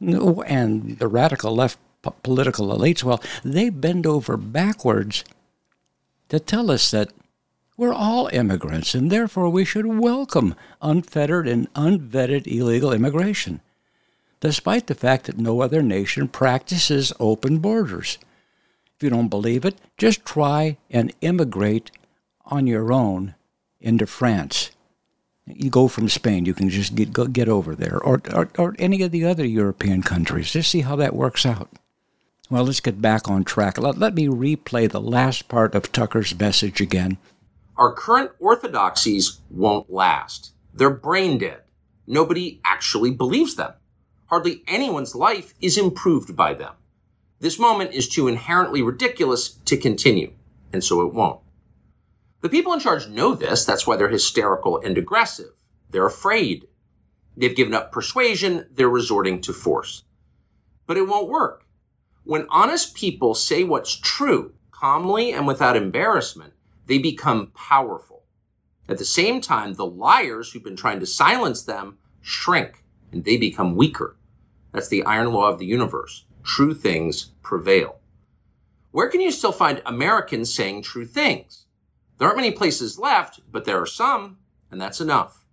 and 0.00 0.98
the 0.98 1.08
radical 1.08 1.54
left 1.54 1.78
political 2.22 2.76
elites, 2.76 3.02
well, 3.02 3.22
they 3.44 3.70
bend 3.70 4.06
over 4.06 4.36
backwards 4.36 5.24
to 6.28 6.40
tell 6.40 6.70
us 6.70 6.90
that 6.90 7.12
we're 7.76 7.92
all 7.92 8.28
immigrants 8.28 8.94
and 8.94 9.10
therefore 9.10 9.48
we 9.48 9.64
should 9.64 9.86
welcome 9.86 10.54
unfettered 10.80 11.48
and 11.48 11.72
unvetted 11.74 12.46
illegal 12.46 12.92
immigration 12.92 13.60
despite 14.40 14.86
the 14.86 14.94
fact 14.94 15.26
that 15.26 15.38
no 15.38 15.62
other 15.62 15.82
nation 15.82 16.28
practices 16.28 17.12
open 17.18 17.58
borders. 17.58 18.18
If 18.96 19.02
you 19.02 19.10
don't 19.10 19.28
believe 19.28 19.64
it, 19.64 19.78
just 19.98 20.24
try 20.24 20.76
and 20.90 21.12
immigrate 21.20 21.90
on 22.46 22.66
your 22.66 22.92
own 22.92 23.34
into 23.80 24.06
France. 24.06 24.70
You 25.46 25.68
go 25.68 25.88
from 25.88 26.08
Spain, 26.08 26.46
you 26.46 26.54
can 26.54 26.70
just 26.70 26.94
get, 26.94 27.12
go, 27.12 27.26
get 27.26 27.48
over 27.48 27.74
there, 27.74 27.98
or, 28.02 28.22
or, 28.32 28.48
or 28.56 28.74
any 28.78 29.02
of 29.02 29.10
the 29.10 29.24
other 29.24 29.44
European 29.44 30.02
countries. 30.02 30.52
Just 30.52 30.70
see 30.70 30.80
how 30.80 30.96
that 30.96 31.14
works 31.14 31.44
out. 31.44 31.70
Well, 32.50 32.64
let's 32.64 32.80
get 32.80 33.02
back 33.02 33.28
on 33.28 33.44
track. 33.44 33.78
Let, 33.78 33.98
let 33.98 34.14
me 34.14 34.26
replay 34.26 34.90
the 34.90 35.00
last 35.00 35.48
part 35.48 35.74
of 35.74 35.92
Tucker's 35.92 36.38
message 36.38 36.80
again. 36.80 37.18
Our 37.76 37.92
current 37.92 38.30
orthodoxies 38.38 39.40
won't 39.50 39.90
last. 39.90 40.52
They're 40.72 40.90
brain 40.90 41.38
dead. 41.38 41.62
Nobody 42.06 42.60
actually 42.64 43.10
believes 43.10 43.56
them. 43.56 43.72
Hardly 44.34 44.64
anyone's 44.66 45.14
life 45.14 45.54
is 45.60 45.78
improved 45.78 46.34
by 46.34 46.54
them. 46.54 46.74
This 47.38 47.56
moment 47.56 47.92
is 47.92 48.08
too 48.08 48.26
inherently 48.26 48.82
ridiculous 48.82 49.50
to 49.66 49.76
continue, 49.76 50.32
and 50.72 50.82
so 50.82 51.02
it 51.02 51.14
won't. 51.14 51.38
The 52.40 52.48
people 52.48 52.72
in 52.72 52.80
charge 52.80 53.06
know 53.06 53.36
this, 53.36 53.64
that's 53.64 53.86
why 53.86 53.94
they're 53.94 54.08
hysterical 54.08 54.80
and 54.80 54.98
aggressive. 54.98 55.52
They're 55.88 56.04
afraid. 56.04 56.66
They've 57.36 57.54
given 57.54 57.74
up 57.74 57.92
persuasion, 57.92 58.66
they're 58.72 58.88
resorting 58.88 59.42
to 59.42 59.52
force. 59.52 60.02
But 60.88 60.96
it 60.96 61.06
won't 61.06 61.28
work. 61.28 61.64
When 62.24 62.48
honest 62.50 62.96
people 62.96 63.36
say 63.36 63.62
what's 63.62 63.94
true, 63.94 64.52
calmly 64.72 65.32
and 65.32 65.46
without 65.46 65.76
embarrassment, 65.76 66.54
they 66.86 66.98
become 66.98 67.52
powerful. 67.54 68.24
At 68.88 68.98
the 68.98 69.04
same 69.04 69.40
time, 69.40 69.74
the 69.74 69.86
liars 69.86 70.50
who've 70.50 70.64
been 70.64 70.74
trying 70.74 70.98
to 70.98 71.06
silence 71.06 71.62
them 71.62 71.98
shrink 72.20 72.82
and 73.12 73.24
they 73.24 73.36
become 73.36 73.76
weaker. 73.76 74.16
That's 74.74 74.88
the 74.88 75.04
iron 75.04 75.32
law 75.32 75.48
of 75.48 75.60
the 75.60 75.66
universe. 75.66 76.24
True 76.42 76.74
things 76.74 77.30
prevail. 77.42 78.00
Where 78.90 79.08
can 79.08 79.20
you 79.20 79.30
still 79.30 79.52
find 79.52 79.80
Americans 79.86 80.52
saying 80.52 80.82
true 80.82 81.06
things? 81.06 81.64
There 82.18 82.26
aren't 82.26 82.38
many 82.38 82.50
places 82.50 82.98
left, 82.98 83.38
but 83.52 83.64
there 83.64 83.80
are 83.80 83.86
some, 83.86 84.36
and 84.72 84.80
that's 84.80 85.00
enough. 85.00 85.44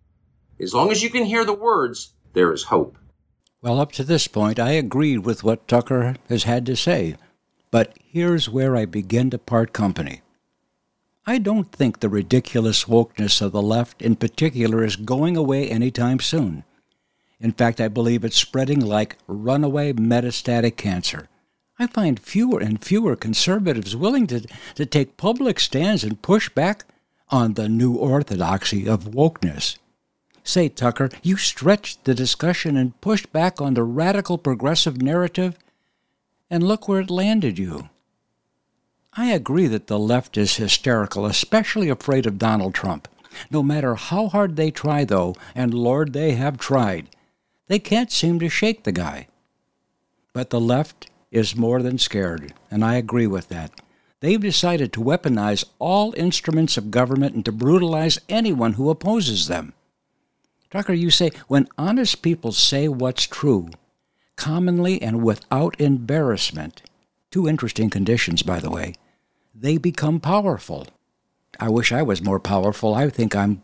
As 0.59 0.73
long 0.73 0.89
as 0.89 1.03
you 1.03 1.11
can 1.11 1.23
hear 1.23 1.45
the 1.45 1.53
words, 1.53 2.13
there 2.33 2.51
is 2.51 2.63
hope. 2.63 2.97
Well, 3.61 3.79
up 3.79 3.91
to 3.93 4.03
this 4.03 4.27
point, 4.27 4.59
I 4.59 4.71
agreed 4.71 5.19
with 5.19 5.43
what 5.43 5.67
Tucker 5.67 6.15
has 6.27 6.45
had 6.45 6.65
to 6.65 6.75
say. 6.75 7.15
But 7.69 7.95
here's 8.03 8.49
where 8.49 8.75
I 8.75 8.85
begin 8.85 9.29
to 9.29 9.37
part 9.37 9.71
company. 9.71 10.21
I 11.27 11.37
don't 11.37 11.71
think 11.71 11.99
the 11.99 12.09
ridiculous 12.09 12.85
wokeness 12.85 13.39
of 13.39 13.51
the 13.51 13.61
left 13.61 14.01
in 14.01 14.15
particular 14.15 14.83
is 14.83 14.95
going 14.95 15.37
away 15.37 15.69
anytime 15.69 16.19
soon. 16.19 16.63
In 17.41 17.51
fact, 17.51 17.81
I 17.81 17.87
believe 17.87 18.23
it's 18.23 18.37
spreading 18.37 18.79
like 18.79 19.17
runaway 19.27 19.93
metastatic 19.93 20.77
cancer. 20.77 21.27
I 21.79 21.87
find 21.87 22.19
fewer 22.19 22.59
and 22.59 22.83
fewer 22.83 23.15
conservatives 23.15 23.95
willing 23.95 24.27
to, 24.27 24.45
to 24.75 24.85
take 24.85 25.17
public 25.17 25.59
stands 25.59 26.03
and 26.03 26.21
push 26.21 26.49
back 26.49 26.85
on 27.29 27.53
the 27.53 27.67
new 27.67 27.95
orthodoxy 27.95 28.87
of 28.87 29.05
wokeness. 29.05 29.77
Say, 30.43 30.69
Tucker, 30.69 31.09
you 31.23 31.37
stretched 31.37 32.03
the 32.03 32.13
discussion 32.13 32.77
and 32.77 32.99
pushed 33.01 33.33
back 33.33 33.59
on 33.59 33.73
the 33.73 33.83
radical 33.83 34.37
progressive 34.37 35.01
narrative, 35.01 35.57
and 36.49 36.61
look 36.61 36.87
where 36.87 37.01
it 37.01 37.09
landed 37.09 37.57
you. 37.57 37.89
I 39.13 39.31
agree 39.31 39.67
that 39.67 39.87
the 39.87 39.99
left 39.99 40.37
is 40.37 40.57
hysterical, 40.57 41.25
especially 41.25 41.89
afraid 41.89 42.25
of 42.25 42.37
Donald 42.37 42.75
Trump. 42.75 43.07
No 43.49 43.63
matter 43.63 43.95
how 43.95 44.27
hard 44.27 44.55
they 44.55 44.71
try, 44.71 45.05
though, 45.05 45.35
and 45.55 45.73
Lord, 45.73 46.13
they 46.13 46.33
have 46.33 46.57
tried, 46.57 47.07
they 47.71 47.79
can't 47.79 48.11
seem 48.11 48.37
to 48.37 48.49
shake 48.49 48.83
the 48.83 48.91
guy. 48.91 49.29
But 50.33 50.49
the 50.49 50.59
left 50.59 51.09
is 51.31 51.55
more 51.55 51.81
than 51.81 51.97
scared, 51.97 52.53
and 52.69 52.83
I 52.83 52.95
agree 52.95 53.27
with 53.27 53.47
that. 53.47 53.71
They've 54.19 54.41
decided 54.41 54.91
to 54.91 55.01
weaponize 55.01 55.63
all 55.79 56.13
instruments 56.17 56.75
of 56.75 56.91
government 56.91 57.33
and 57.33 57.45
to 57.45 57.53
brutalize 57.53 58.19
anyone 58.27 58.73
who 58.73 58.89
opposes 58.89 59.47
them. 59.47 59.71
Tucker, 60.69 60.91
you 60.91 61.09
say 61.09 61.31
when 61.47 61.69
honest 61.77 62.21
people 62.21 62.51
say 62.51 62.89
what's 62.89 63.25
true, 63.25 63.69
commonly 64.35 65.01
and 65.01 65.23
without 65.23 65.79
embarrassment, 65.79 66.81
two 67.31 67.47
interesting 67.47 67.89
conditions, 67.89 68.43
by 68.43 68.59
the 68.59 68.69
way, 68.69 68.95
they 69.55 69.77
become 69.77 70.19
powerful. 70.19 70.87
I 71.57 71.69
wish 71.69 71.93
I 71.93 72.01
was 72.01 72.21
more 72.21 72.41
powerful. 72.41 72.93
I 72.93 73.09
think 73.09 73.33
I'm 73.33 73.61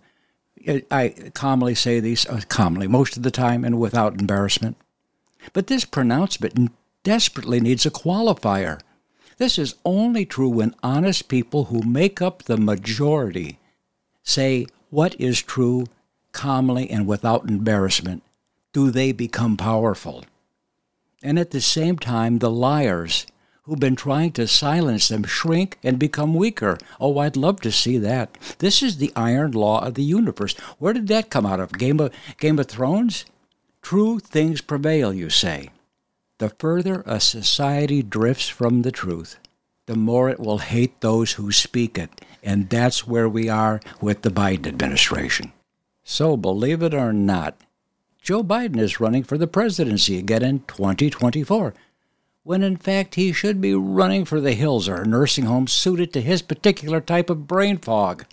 I 0.91 1.31
calmly 1.33 1.75
say 1.75 1.99
these, 1.99 2.25
uh, 2.25 2.41
calmly, 2.49 2.87
most 2.87 3.17
of 3.17 3.23
the 3.23 3.31
time 3.31 3.63
and 3.63 3.79
without 3.79 4.19
embarrassment. 4.19 4.77
But 5.53 5.67
this 5.67 5.85
pronouncement 5.85 6.71
desperately 7.03 7.59
needs 7.59 7.85
a 7.85 7.91
qualifier. 7.91 8.81
This 9.37 9.57
is 9.57 9.75
only 9.85 10.25
true 10.25 10.49
when 10.49 10.75
honest 10.83 11.29
people 11.29 11.65
who 11.65 11.81
make 11.83 12.21
up 12.21 12.43
the 12.43 12.57
majority 12.57 13.59
say 14.23 14.65
what 14.89 15.19
is 15.19 15.41
true 15.41 15.85
calmly 16.31 16.89
and 16.89 17.07
without 17.07 17.49
embarrassment. 17.49 18.23
Do 18.73 18.91
they 18.91 19.11
become 19.11 19.55
powerful? 19.55 20.25
And 21.23 21.39
at 21.39 21.51
the 21.51 21.61
same 21.61 21.97
time, 21.97 22.39
the 22.39 22.51
liars 22.51 23.25
who've 23.67 23.79
been 23.79 23.97
trying 23.97 24.31
to 24.31 24.47
silence 24.47 25.09
them 25.09 25.23
shrink 25.23 25.77
and 25.83 25.99
become 25.99 26.33
weaker. 26.33 26.77
Oh, 27.01 27.19
I'd 27.19 27.35
love 27.35 27.59
to 27.61 27.71
see 27.71 27.97
that. 27.97 28.37
This 28.59 28.81
is 28.81 28.97
the 28.97 29.11
iron 29.13 29.51
law 29.51 29.85
of 29.85 29.95
the 29.95 30.03
universe. 30.03 30.57
Where 30.79 30.93
did 30.93 31.07
that 31.07 31.29
come 31.29 31.45
out 31.45 31.59
of? 31.59 31.73
Game 31.73 31.99
of, 31.99 32.13
Game 32.39 32.59
of 32.59 32.67
Thrones? 32.67 33.25
True 33.81 34.19
things 34.19 34.61
prevail, 34.61 35.13
you 35.13 35.29
say. 35.29 35.69
The 36.37 36.49
further 36.49 37.03
a 37.05 37.19
society 37.19 38.01
drifts 38.01 38.47
from 38.47 38.83
the 38.83 38.91
truth, 38.91 39.37
the 39.85 39.95
more 39.95 40.29
it 40.29 40.39
will 40.39 40.59
hate 40.59 41.01
those 41.01 41.33
who 41.33 41.51
speak 41.51 41.97
it. 41.97 42.21
And 42.41 42.69
that's 42.69 43.05
where 43.05 43.27
we 43.27 43.49
are 43.49 43.81
with 44.01 44.21
the 44.21 44.29
Biden 44.29 44.67
administration. 44.67 45.51
So, 46.03 46.37
believe 46.37 46.81
it 46.83 46.93
or 46.93 47.11
not, 47.11 47.57
Joe 48.21 48.43
Biden 48.43 48.79
is 48.79 48.99
running 48.99 49.23
for 49.23 49.37
the 49.37 49.47
presidency 49.47 50.17
again 50.17 50.43
in 50.43 50.59
2024, 50.67 51.73
when 52.47 52.63
in 52.63 52.77
fact 52.77 53.15
he 53.15 53.33
should 53.33 53.59
be 53.59 53.73
running 53.73 54.23
for 54.23 54.39
the 54.39 54.53
hills 54.53 54.87
or 54.87 55.01
a 55.01 55.05
nursing 55.05 55.43
home 55.43 55.67
suited 55.67 56.13
to 56.13 56.21
his 56.21 56.41
particular 56.41 57.01
type 57.01 57.29
of 57.29 57.45
brain 57.45 57.77
fog. 57.77 58.23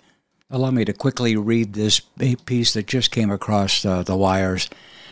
Allow 0.49 0.71
me 0.71 0.85
to 0.85 0.93
quickly 0.93 1.35
read 1.35 1.73
this 1.73 1.99
piece 2.45 2.73
that 2.73 2.87
just 2.87 3.11
came 3.11 3.29
across 3.29 3.83
uh, 3.83 4.03
the 4.03 4.15
wires. 4.15 4.69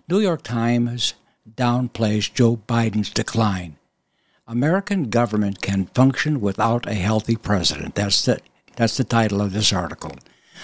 New 0.08 0.22
York 0.22 0.42
Times 0.42 1.16
downplays 1.54 2.34
Joe 2.34 2.56
Biden's 2.56 3.10
decline. 3.10 3.76
American 4.48 5.10
government 5.10 5.62
can 5.62 5.88
function 5.88 6.40
without 6.40 6.88
a 6.88 6.94
healthy 6.94 7.36
president. 7.36 7.96
That's 7.96 8.24
the, 8.24 8.40
that's 8.78 8.96
the 8.96 9.04
title 9.04 9.42
of 9.42 9.52
this 9.52 9.74
article. 9.74 10.16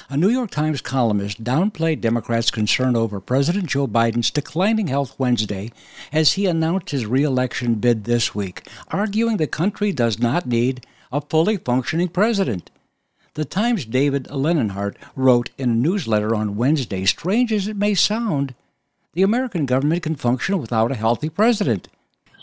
A 0.07 0.15
New 0.15 0.29
York 0.29 0.51
Times 0.51 0.81
columnist 0.81 1.43
downplayed 1.43 1.99
Democrats' 1.99 2.51
concern 2.51 2.95
over 2.95 3.19
President 3.19 3.65
Joe 3.65 3.87
Biden's 3.87 4.31
declining 4.31 4.87
health 4.87 5.15
Wednesday 5.17 5.71
as 6.13 6.33
he 6.33 6.45
announced 6.45 6.91
his 6.91 7.05
reelection 7.05 7.75
bid 7.75 8.03
this 8.05 8.33
week, 8.33 8.67
arguing 8.89 9.37
the 9.37 9.47
country 9.47 9.91
does 9.91 10.19
not 10.19 10.45
need 10.45 10.85
a 11.11 11.21
fully 11.21 11.57
functioning 11.57 12.07
president. 12.07 12.71
The 13.33 13.45
Times' 13.45 13.85
David 13.85 14.29
Leonhardt 14.29 14.97
wrote 15.15 15.49
in 15.57 15.69
a 15.71 15.75
newsletter 15.75 16.35
on 16.35 16.55
Wednesday 16.55 17.05
strange 17.05 17.51
as 17.51 17.67
it 17.67 17.77
may 17.77 17.93
sound, 17.93 18.55
the 19.13 19.23
American 19.23 19.65
government 19.65 20.03
can 20.03 20.15
function 20.15 20.59
without 20.59 20.91
a 20.91 20.95
healthy 20.95 21.29
president. 21.29 21.89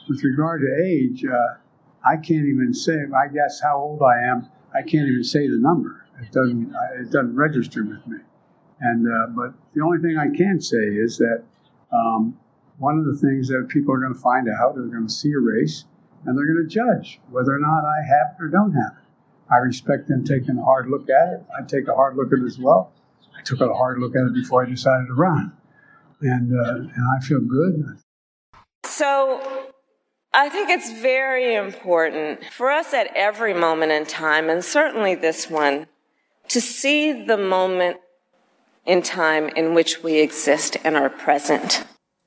With 0.09 0.23
regard 0.23 0.61
to 0.61 0.85
age, 0.85 1.25
uh, 1.25 1.59
I 2.05 2.17
can't 2.17 2.47
even 2.47 2.73
say, 2.75 2.95
I 2.95 3.29
guess 3.29 3.61
how 3.63 3.79
old 3.79 4.03
I 4.03 4.23
am, 4.23 4.49
I 4.75 4.83
can't 4.83 5.09
even 5.09 5.25
say 5.25 5.49
the 5.49 5.59
number. 5.59 6.06
It 6.23 6.33
doesn't, 6.33 6.75
it 6.99 7.11
doesn't 7.11 7.37
register 7.37 7.85
with 7.85 8.07
me. 8.07 8.19
And, 8.81 9.07
uh, 9.07 9.27
but 9.29 9.55
the 9.75 9.83
only 9.83 9.99
thing 9.99 10.19
I 10.19 10.35
can 10.37 10.61
say 10.61 10.77
is 10.77 11.19
that 11.19 11.45
um, 11.93 12.39
one 12.79 12.99
of 12.99 13.07
the 13.07 13.17
things 13.17 13.49
that 13.49 13.69
people 13.69 13.95
are 13.95 13.99
going 13.99 14.15
to 14.15 14.21
find 14.21 14.49
out, 14.49 14.75
they're 14.75 14.85
going 14.85 15.07
to 15.07 15.13
see 15.13 15.33
a 15.33 15.39
race 15.39 15.85
and 16.25 16.37
they're 16.37 16.47
going 16.47 16.69
to 16.69 16.75
judge 16.75 17.21
whether 17.31 17.55
or 17.55 17.59
not 17.59 17.85
I 17.85 18.03
have 18.07 18.37
it 18.39 18.43
or 18.43 18.49
don't 18.49 18.73
have 18.73 18.93
it. 18.99 19.07
I 19.51 19.59
respect 19.59 20.09
them 20.09 20.25
taking 20.25 20.59
a 20.59 20.65
hard 20.65 20.89
look 20.89 21.09
at 21.09 21.35
it. 21.35 21.45
I 21.57 21.65
take 21.65 21.89
a 21.89 21.95
hard 21.95 22.17
look 22.17 22.33
at 22.33 22.41
it 22.41 22.47
as 22.47 22.59
well. 22.59 22.93
I 23.39 23.43
took 23.43 23.61
a 23.61 23.73
hard 23.73 23.99
look 23.99 24.17
at 24.17 24.23
it 24.23 24.35
before 24.35 24.67
I 24.67 24.69
decided 24.69 25.07
to 25.07 25.15
run, 25.15 25.53
and 26.21 26.53
uh, 26.59 26.75
and 26.75 26.91
I 27.17 27.25
feel 27.25 27.41
good. 27.41 27.99
So. 28.85 29.73
I 30.35 30.51
think 30.51 30.69
it's 30.69 30.93
very 30.93 31.55
important 31.55 32.45
for 32.45 32.71
us 32.71 32.93
at 32.93 33.07
every 33.17 33.55
moment 33.55 33.91
in 33.91 34.05
time, 34.05 34.51
and 34.51 34.63
certainly 34.63 35.15
this 35.15 35.49
one, 35.49 35.87
to 36.49 36.61
see 36.61 37.13
the 37.13 37.37
moment 37.37 37.99
in 38.85 39.03
time 39.03 39.49
in 39.49 39.75
which 39.75 40.03
we 40.03 40.21
exist 40.21 40.77
and 40.85 40.97
are 40.97 41.11
present. 41.11 41.85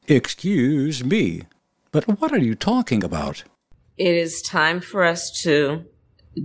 Excuse 0.07 1.03
me, 1.03 1.43
but 1.91 2.05
what 2.19 2.31
are 2.31 2.39
you 2.39 2.55
talking 2.55 3.03
about? 3.03 3.43
It 3.97 4.15
is 4.15 4.41
time 4.41 4.81
for 4.81 5.03
us 5.03 5.31
to 5.43 5.85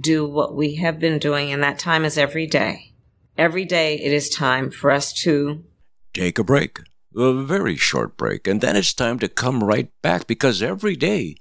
do 0.01 0.27
what 0.27 0.55
we 0.55 0.77
have 0.77 0.99
been 0.99 1.19
doing, 1.19 1.53
and 1.53 1.63
that 1.63 1.79
time 1.79 2.05
is 2.05 2.19
every 2.19 2.47
day. 2.47 2.93
Every 3.37 3.65
day 3.65 3.97
it 3.97 4.13
is 4.13 4.29
time 4.29 4.71
for 4.71 4.91
us 4.91 5.13
to 5.23 5.65
take 6.13 6.39
a 6.39 6.45
break, 6.45 6.81
a 7.17 7.33
very 7.33 7.77
short 7.77 8.17
break, 8.17 8.47
and 8.47 8.61
then 8.61 8.77
it's 8.77 8.95
time 8.95 9.19
to 9.19 9.29
come 9.29 9.63
right 9.63 9.91
back 10.03 10.27
because 10.27 10.63
every 10.63 10.97
day 10.97 11.37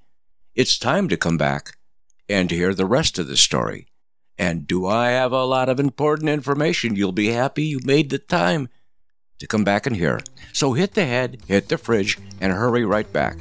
it's 0.55 0.77
time 0.77 1.07
to 1.09 1.17
come 1.17 1.37
back 1.37 1.77
and 2.29 2.49
hear 2.49 2.73
the 2.73 2.85
rest 2.85 3.19
of 3.19 3.27
the 3.27 3.37
story. 3.37 3.87
And 4.37 4.65
do 4.65 4.87
I 4.87 5.09
have 5.09 5.31
a 5.31 5.45
lot 5.45 5.69
of 5.69 5.79
important 5.79 6.29
information 6.29 6.95
you'll 6.95 7.11
be 7.11 7.27
happy 7.27 7.63
you 7.63 7.79
made 7.83 8.09
the 8.09 8.17
time 8.17 8.67
to 9.39 9.47
come 9.47 9.63
back 9.63 9.85
and 9.85 9.95
hear? 9.95 10.19
So 10.53 10.73
hit 10.73 10.95
the 10.95 11.05
head, 11.05 11.41
hit 11.47 11.69
the 11.69 11.77
fridge, 11.77 12.17
and 12.41 12.51
hurry 12.51 12.85
right 12.85 13.11
back. 13.13 13.37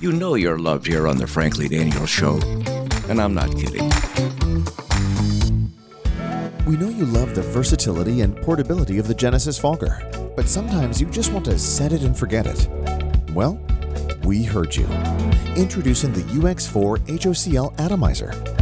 You 0.00 0.12
know 0.12 0.34
you're 0.34 0.58
loved 0.58 0.86
here 0.86 1.06
on 1.06 1.16
the 1.16 1.26
Frankly 1.26 1.68
Daniels 1.68 2.10
Show, 2.10 2.40
and 3.08 3.20
I'm 3.20 3.34
not 3.34 3.56
kidding. 3.56 3.90
We 6.66 6.76
know 6.76 6.88
you 6.88 7.04
love 7.04 7.34
the 7.34 7.42
versatility 7.42 8.22
and 8.22 8.36
portability 8.36 8.98
of 8.98 9.08
the 9.08 9.14
Genesis 9.14 9.58
Fogger, 9.58 10.00
but 10.34 10.48
sometimes 10.48 11.00
you 11.00 11.08
just 11.08 11.32
want 11.32 11.44
to 11.44 11.58
set 11.58 11.92
it 11.92 12.02
and 12.02 12.16
forget 12.16 12.46
it. 12.46 12.68
Well, 13.32 13.60
we 14.24 14.42
heard 14.44 14.74
you. 14.74 14.86
Introducing 15.56 16.12
the 16.12 16.22
UX4 16.22 16.98
HOCL 16.98 17.78
Atomizer. 17.78 18.61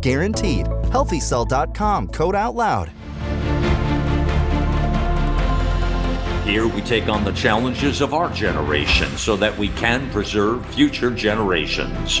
guaranteed. 0.00 0.66
HealthyCell.com, 0.66 2.08
code 2.08 2.34
out 2.34 2.54
loud. 2.54 2.90
Here 6.44 6.68
we 6.68 6.82
take 6.82 7.08
on 7.08 7.24
the 7.24 7.32
challenges 7.32 8.02
of 8.02 8.12
our 8.12 8.30
generation 8.30 9.08
so 9.16 9.34
that 9.36 9.56
we 9.56 9.70
can 9.70 10.10
preserve 10.10 10.66
future 10.74 11.10
generations. 11.10 12.20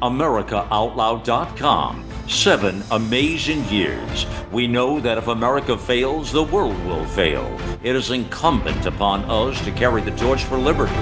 AmericaOutloud.com. 0.00 2.04
Seven 2.28 2.84
amazing 2.92 3.64
years. 3.64 4.26
We 4.52 4.68
know 4.68 5.00
that 5.00 5.18
if 5.18 5.26
America 5.26 5.76
fails, 5.76 6.30
the 6.30 6.44
world 6.44 6.78
will 6.86 7.04
fail. 7.06 7.58
It 7.82 7.96
is 7.96 8.10
incumbent 8.10 8.86
upon 8.86 9.24
us 9.24 9.60
to 9.64 9.72
carry 9.72 10.02
the 10.02 10.12
torch 10.12 10.44
for 10.44 10.56
liberty. 10.56 10.94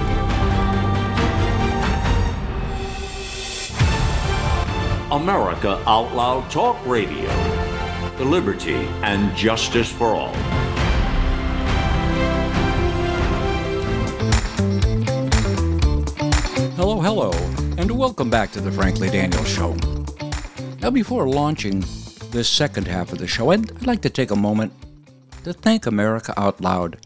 America 5.13 5.79
Out 5.85 6.11
Loud 6.15 6.49
Talk 6.49 6.75
Radio. 6.87 7.27
The 8.17 8.25
liberty 8.25 8.73
and 9.03 9.37
justice 9.37 9.91
for 9.91 10.07
all. 10.07 10.33
Hello, 16.73 16.99
hello, 16.99 17.31
and 17.77 17.91
welcome 17.91 18.31
back 18.31 18.51
to 18.53 18.59
the 18.59 18.71
Frankly 18.71 19.07
Daniels 19.07 19.47
Show. 19.47 19.75
Now, 20.81 20.89
before 20.89 21.29
launching 21.29 21.81
this 22.31 22.49
second 22.49 22.87
half 22.87 23.13
of 23.13 23.19
the 23.19 23.27
show, 23.27 23.51
I'd, 23.51 23.85
like 23.85 24.01
to 24.01 24.09
take 24.09 24.31
a 24.31 24.35
moment 24.35 24.73
to 25.43 25.53
thank 25.53 25.85
America 25.85 26.33
Out 26.37 26.59
Loud 26.59 26.97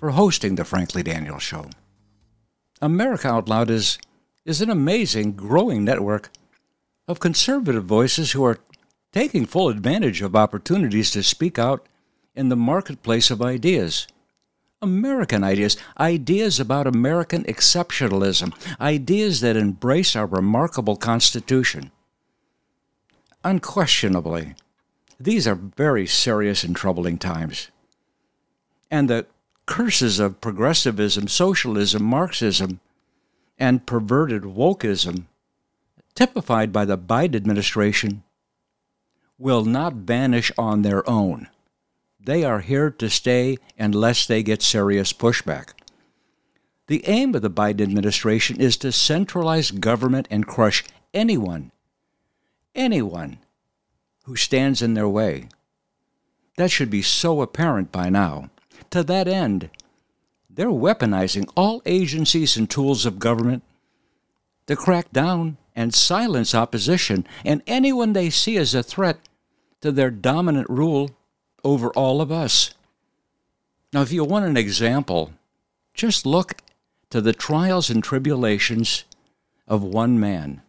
for 0.00 0.12
hosting 0.12 0.54
the 0.54 0.64
Frankly 0.64 1.02
Daniels 1.02 1.42
Show. 1.42 1.68
America 2.80 3.28
Out 3.28 3.46
Loud 3.46 3.68
is, 3.68 3.98
is 4.46 4.62
an 4.62 4.70
amazing, 4.70 5.32
growing 5.32 5.84
network 5.84 6.30
of 7.08 7.20
conservative 7.20 7.84
voices 7.84 8.32
who 8.32 8.44
are 8.44 8.58
taking 9.12 9.44
full 9.46 9.68
advantage 9.68 10.22
of 10.22 10.36
opportunities 10.36 11.10
to 11.10 11.22
speak 11.22 11.58
out 11.58 11.86
in 12.34 12.48
the 12.48 12.56
marketplace 12.56 13.30
of 13.30 13.42
ideas. 13.42 14.06
American 14.80 15.44
ideas, 15.44 15.76
ideas 16.00 16.58
about 16.58 16.86
American 16.86 17.44
exceptionalism, 17.44 18.52
ideas 18.80 19.40
that 19.40 19.56
embrace 19.56 20.16
our 20.16 20.26
remarkable 20.26 20.96
Constitution. 20.96 21.92
Unquestionably, 23.44 24.54
these 25.20 25.46
are 25.46 25.54
very 25.54 26.06
serious 26.06 26.64
and 26.64 26.74
troubling 26.74 27.18
times. 27.18 27.68
And 28.90 29.08
the 29.08 29.26
curses 29.66 30.18
of 30.18 30.40
progressivism, 30.40 31.28
socialism, 31.28 32.02
Marxism, 32.02 32.80
and 33.58 33.86
perverted 33.86 34.42
wokeism, 34.42 35.26
typified 36.14 36.72
by 36.72 36.84
the 36.84 36.98
Biden 36.98 37.36
administration, 37.36 38.22
will 39.38 39.64
not 39.64 39.94
vanish 39.94 40.52
on 40.56 40.82
their 40.82 41.08
own. 41.08 41.48
They 42.20 42.44
are 42.44 42.60
here 42.60 42.90
to 42.90 43.10
stay 43.10 43.56
unless 43.78 44.26
they 44.26 44.42
get 44.42 44.62
serious 44.62 45.12
pushback. 45.12 45.70
The 46.86 47.06
aim 47.08 47.34
of 47.34 47.42
the 47.42 47.50
Biden 47.50 47.80
administration 47.80 48.60
is 48.60 48.76
to 48.78 48.92
centralize 48.92 49.70
government 49.70 50.28
and 50.30 50.46
crush 50.46 50.84
anyone, 51.12 51.72
anyone 52.74 53.38
who 54.24 54.36
stands 54.36 54.82
in 54.82 54.94
their 54.94 55.08
way. 55.08 55.48
That 56.56 56.70
should 56.70 56.90
be 56.90 57.02
so 57.02 57.40
apparent 57.40 57.90
by 57.90 58.10
now. 58.10 58.50
To 58.90 59.02
that 59.04 59.26
end, 59.26 59.70
they're 60.50 60.68
weaponizing 60.68 61.50
all 61.56 61.82
agencies 61.86 62.56
and 62.56 62.68
tools 62.68 63.06
of 63.06 63.18
government 63.18 63.62
to 64.66 64.76
crack 64.76 65.10
down 65.12 65.56
and 65.74 65.94
silence 65.94 66.54
opposition 66.54 67.26
and 67.44 67.62
anyone 67.66 68.12
they 68.12 68.30
see 68.30 68.56
as 68.56 68.74
a 68.74 68.82
threat 68.82 69.18
to 69.80 69.92
their 69.92 70.10
dominant 70.10 70.68
rule 70.68 71.10
over 71.64 71.90
all 71.90 72.20
of 72.20 72.30
us. 72.30 72.74
Now, 73.92 74.02
if 74.02 74.12
you 74.12 74.24
want 74.24 74.46
an 74.46 74.56
example, 74.56 75.32
just 75.94 76.24
look 76.24 76.54
to 77.10 77.20
the 77.20 77.32
trials 77.32 77.90
and 77.90 78.02
tribulations 78.02 79.04
of 79.68 79.82
one 79.82 80.18
man 80.18 80.62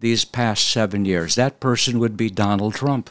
these 0.00 0.24
past 0.24 0.68
seven 0.68 1.04
years. 1.04 1.34
That 1.34 1.60
person 1.60 1.98
would 1.98 2.16
be 2.16 2.30
Donald 2.30 2.74
Trump. 2.74 3.10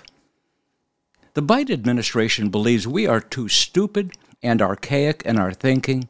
The 1.33 1.41
Biden 1.41 1.71
administration 1.71 2.49
believes 2.49 2.87
we 2.87 3.07
are 3.07 3.19
too 3.19 3.49
stupid 3.49 4.13
and 4.43 4.61
archaic 4.61 5.23
in 5.25 5.39
our 5.39 5.53
thinking 5.53 6.07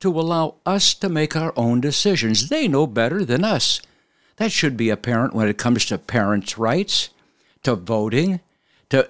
to 0.00 0.08
allow 0.08 0.54
us 0.64 0.94
to 0.94 1.08
make 1.08 1.36
our 1.36 1.52
own 1.56 1.80
decisions. 1.80 2.48
They 2.48 2.66
know 2.66 2.86
better 2.86 3.24
than 3.24 3.44
us. 3.44 3.80
That 4.36 4.52
should 4.52 4.76
be 4.76 4.90
apparent 4.90 5.34
when 5.34 5.48
it 5.48 5.58
comes 5.58 5.86
to 5.86 5.98
parents' 5.98 6.58
rights, 6.58 7.10
to 7.62 7.74
voting, 7.74 8.40
to 8.90 9.08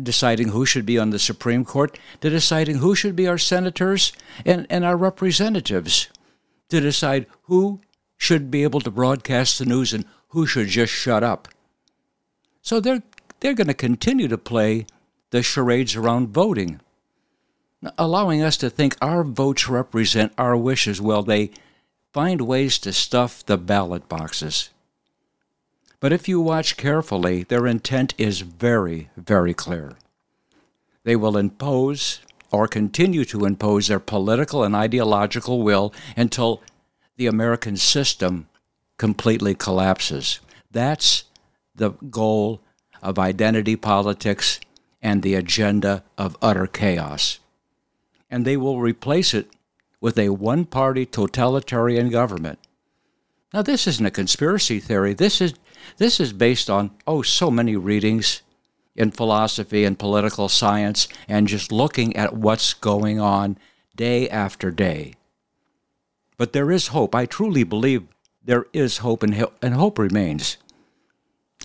deciding 0.00 0.48
who 0.48 0.64
should 0.64 0.86
be 0.86 0.98
on 0.98 1.10
the 1.10 1.18
Supreme 1.18 1.64
Court, 1.64 1.98
to 2.20 2.30
deciding 2.30 2.76
who 2.78 2.94
should 2.94 3.14
be 3.16 3.26
our 3.26 3.38
senators 3.38 4.12
and, 4.44 4.66
and 4.70 4.84
our 4.84 4.96
representatives, 4.96 6.08
to 6.68 6.80
decide 6.80 7.26
who 7.42 7.80
should 8.16 8.50
be 8.50 8.62
able 8.62 8.80
to 8.80 8.90
broadcast 8.90 9.58
the 9.58 9.64
news 9.64 9.92
and 9.92 10.04
who 10.28 10.46
should 10.46 10.68
just 10.68 10.92
shut 10.92 11.24
up. 11.24 11.48
So 12.62 12.80
they're, 12.80 13.02
they're 13.40 13.54
going 13.54 13.66
to 13.66 13.74
continue 13.74 14.28
to 14.28 14.38
play 14.38 14.86
the 15.30 15.42
charades 15.42 15.96
around 15.96 16.28
voting, 16.28 16.80
allowing 17.98 18.42
us 18.42 18.56
to 18.58 18.70
think 18.70 18.96
our 19.00 19.24
votes 19.24 19.68
represent 19.68 20.32
our 20.38 20.56
wishes 20.56 21.00
while 21.00 21.22
they 21.22 21.50
find 22.12 22.40
ways 22.40 22.78
to 22.80 22.92
stuff 22.92 23.44
the 23.44 23.56
ballot 23.56 24.08
boxes. 24.08 24.70
But 26.00 26.12
if 26.12 26.28
you 26.28 26.40
watch 26.40 26.76
carefully, 26.76 27.44
their 27.44 27.66
intent 27.66 28.14
is 28.16 28.40
very, 28.40 29.10
very 29.16 29.54
clear. 29.54 29.92
They 31.04 31.14
will 31.14 31.36
impose 31.36 32.20
or 32.50 32.66
continue 32.66 33.24
to 33.26 33.44
impose 33.44 33.88
their 33.88 34.00
political 34.00 34.64
and 34.64 34.74
ideological 34.74 35.62
will 35.62 35.92
until 36.16 36.62
the 37.16 37.26
American 37.26 37.76
system 37.76 38.48
completely 38.96 39.54
collapses. 39.54 40.40
That's 40.70 41.24
the 41.74 41.90
goal 41.90 42.60
of 43.02 43.18
identity 43.18 43.76
politics 43.76 44.58
and 45.02 45.22
the 45.22 45.34
agenda 45.34 46.02
of 46.18 46.36
utter 46.42 46.66
chaos. 46.66 47.38
And 48.30 48.44
they 48.44 48.56
will 48.56 48.80
replace 48.80 49.32
it 49.32 49.48
with 50.00 50.18
a 50.18 50.30
one 50.30 50.64
party 50.64 51.04
totalitarian 51.06 52.10
government. 52.10 52.58
Now, 53.52 53.62
this 53.62 53.86
isn't 53.86 54.06
a 54.06 54.10
conspiracy 54.10 54.78
theory. 54.80 55.12
This 55.12 55.40
is 55.40 55.54
this 55.96 56.20
is 56.20 56.32
based 56.32 56.70
on, 56.70 56.90
oh, 57.06 57.22
so 57.22 57.50
many 57.50 57.76
readings 57.76 58.42
in 58.94 59.10
philosophy 59.10 59.84
and 59.84 59.98
political 59.98 60.48
science 60.48 61.08
and 61.28 61.48
just 61.48 61.72
looking 61.72 62.14
at 62.16 62.34
what's 62.34 62.74
going 62.74 63.18
on 63.18 63.58
day 63.96 64.28
after 64.28 64.70
day. 64.70 65.14
But 66.36 66.52
there 66.52 66.70
is 66.70 66.88
hope. 66.88 67.14
I 67.14 67.26
truly 67.26 67.64
believe 67.64 68.04
there 68.42 68.66
is 68.72 68.98
hope, 68.98 69.22
and, 69.22 69.44
and 69.62 69.74
hope 69.74 69.98
remains. 69.98 70.56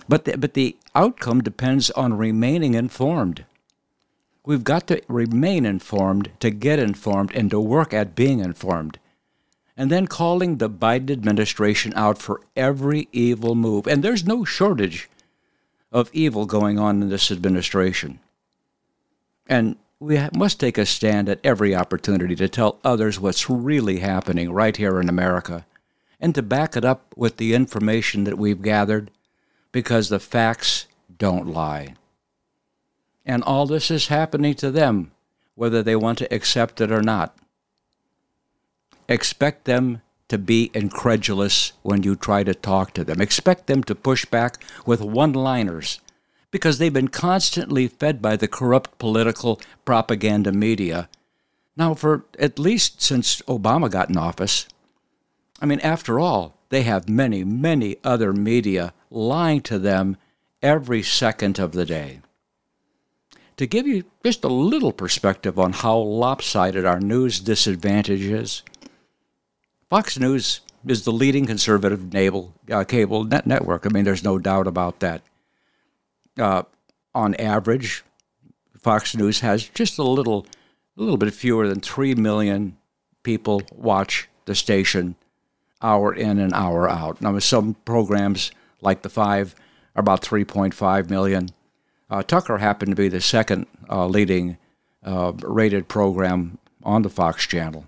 But 0.10 0.26
the, 0.26 0.38
but 0.38 0.54
the 0.54 0.76
outcome 0.94 1.42
depends 1.42 1.90
on 1.92 2.18
remaining 2.18 2.74
informed. 2.74 3.46
We've 4.46 4.64
got 4.64 4.88
to 4.88 5.02
remain 5.08 5.66
informed 5.66 6.32
to 6.40 6.52
get 6.52 6.80
informed 6.80 7.32
and 7.34 7.50
to 7.50 7.60
work 7.60 7.94
at 7.94 8.16
being 8.16 8.40
informed 8.40 9.00
and 9.78 9.92
then 9.92 10.08
calling 10.08 10.58
the 10.58 10.70
Biden 10.70 11.12
administration 11.12 11.94
out 11.96 12.18
for 12.18 12.42
every 12.56 13.10
evil 13.12 13.56
move. 13.56 13.88
And 13.88 14.04
there's 14.04 14.26
no 14.26 14.46
shortage 14.46 15.10
of 15.92 16.10
evil 16.14 16.46
going 16.46 16.80
on 16.80 17.02
in 17.02 17.10
this 17.10 17.32
administration. 17.32 18.20
And 19.48 19.78
we 20.00 20.20
must 20.34 20.60
take 20.60 20.78
a 20.78 20.86
stand 20.86 21.30
at 21.30 21.40
every 21.44 21.76
opportunity 21.76 22.36
to 22.36 22.48
tell 22.48 22.80
others 22.84 23.20
what's 23.20 23.50
really 23.50 24.00
happening 24.00 24.52
right 24.52 24.76
here 24.76 25.00
in 25.00 25.10
America 25.10 25.66
and 26.20 26.34
to 26.36 26.42
back 26.42 26.78
it 26.78 26.86
up 26.86 27.14
with 27.16 27.38
the 27.38 27.54
information 27.54 28.24
that 28.24 28.38
we've 28.38 28.62
gathered 28.62 29.12
because 29.72 30.10
the 30.10 30.20
facts 30.20 30.88
don't 31.18 31.48
lie. 31.48 31.96
And 33.26 33.44
all 33.44 33.66
this 33.66 33.90
is 33.90 34.08
happening 34.08 34.54
to 34.56 34.70
them, 34.70 35.12
whether 35.56 35.82
they 35.82 35.96
want 35.96 36.20
to 36.20 36.34
accept 36.34 36.80
it 36.82 36.92
or 36.92 37.02
not 37.02 37.38
expect 39.08 39.66
them 39.66 40.02
to 40.28 40.38
be 40.38 40.72
incredulous 40.74 41.74
when 41.84 42.04
you 42.04 42.16
try 42.16 42.44
to 42.44 42.56
talk 42.56 42.94
to 42.94 43.04
them. 43.04 43.22
Expect 43.22 43.68
them 43.68 43.84
to 43.84 43.96
push 43.96 44.26
back 44.26 44.64
with 44.86 45.02
one 45.02 45.34
liners 45.34 46.00
because 46.52 46.78
they've 46.78 46.94
been 46.94 47.10
constantly 47.10 47.88
fed 47.88 48.22
by 48.22 48.36
the 48.36 48.48
corrupt 48.48 48.98
political 48.98 49.60
propaganda 49.84 50.52
media 50.52 51.10
now 51.78 51.94
for 51.94 52.24
at 52.40 52.58
least 52.58 53.02
since 53.02 53.42
Obama 53.44 53.92
got 53.92 54.10
in 54.10 54.18
office. 54.18 54.66
I 55.62 55.66
mean, 55.66 55.82
after 55.82 56.20
all, 56.22 56.58
they 56.70 56.84
have 56.84 57.10
many, 57.10 57.44
many 57.44 57.98
other 58.04 58.32
media 58.32 58.94
lying 59.12 59.62
to 59.62 59.78
them 59.78 60.16
every 60.62 61.04
second 61.04 61.60
of 61.60 61.74
the 61.74 61.86
day. 61.86 62.22
To 63.58 63.66
give 63.66 63.88
you 63.88 64.04
just 64.24 64.44
a 64.44 64.50
little 64.50 64.92
perspective 64.92 65.58
on 65.58 65.72
how 65.72 65.98
lopsided 65.98 66.86
our 66.86 67.00
news 67.00 67.40
disadvantage 67.40 68.22
is, 68.22 68.64
Fox 69.90 70.20
News 70.20 70.60
is 70.86 71.06
the 71.06 71.12
leading 71.12 71.46
conservative 71.46 72.14
naval, 72.14 72.54
uh, 72.70 72.84
cable 72.84 73.24
net 73.24 73.48
network. 73.48 73.86
I 73.86 73.90
mean, 73.90 74.04
there's 74.04 74.24
no 74.24 74.38
doubt 74.38 74.68
about 74.68 75.00
that. 75.00 75.22
Uh, 76.38 76.64
on 77.14 77.34
average, 77.36 78.04
Fox 78.78 79.16
News 79.16 79.40
has 79.40 79.70
just 79.70 79.98
a 79.98 80.04
little, 80.04 80.46
a 80.98 81.02
little 81.02 81.18
bit 81.18 81.34
fewer 81.34 81.68
than 81.68 81.80
three 81.80 82.14
million 82.14 82.78
people 83.24 83.62
watch 83.74 84.28
the 84.46 84.54
station, 84.54 85.16
hour 85.82 86.14
in 86.14 86.40
and 86.40 86.54
hour 86.54 86.90
out. 86.90 87.22
Now, 87.22 87.40
some 87.40 87.76
programs 87.86 88.52
like 88.82 89.02
the 89.02 89.10
Five 89.10 89.56
are 89.96 90.02
about 90.02 90.22
3.5 90.22 91.10
million. 91.10 91.50
Uh, 92.10 92.24
Tucker 92.24 92.58
happened 92.60 92.92
to 92.92 92.96
be 92.96 93.10
the 93.10 93.22
second 93.22 93.68
uh, 93.90 94.06
leading 94.08 94.58
uh, 95.04 95.34
rated 95.42 95.88
program 95.88 96.58
on 96.84 97.02
the 97.02 97.10
Fox 97.10 97.46
channel 97.46 97.86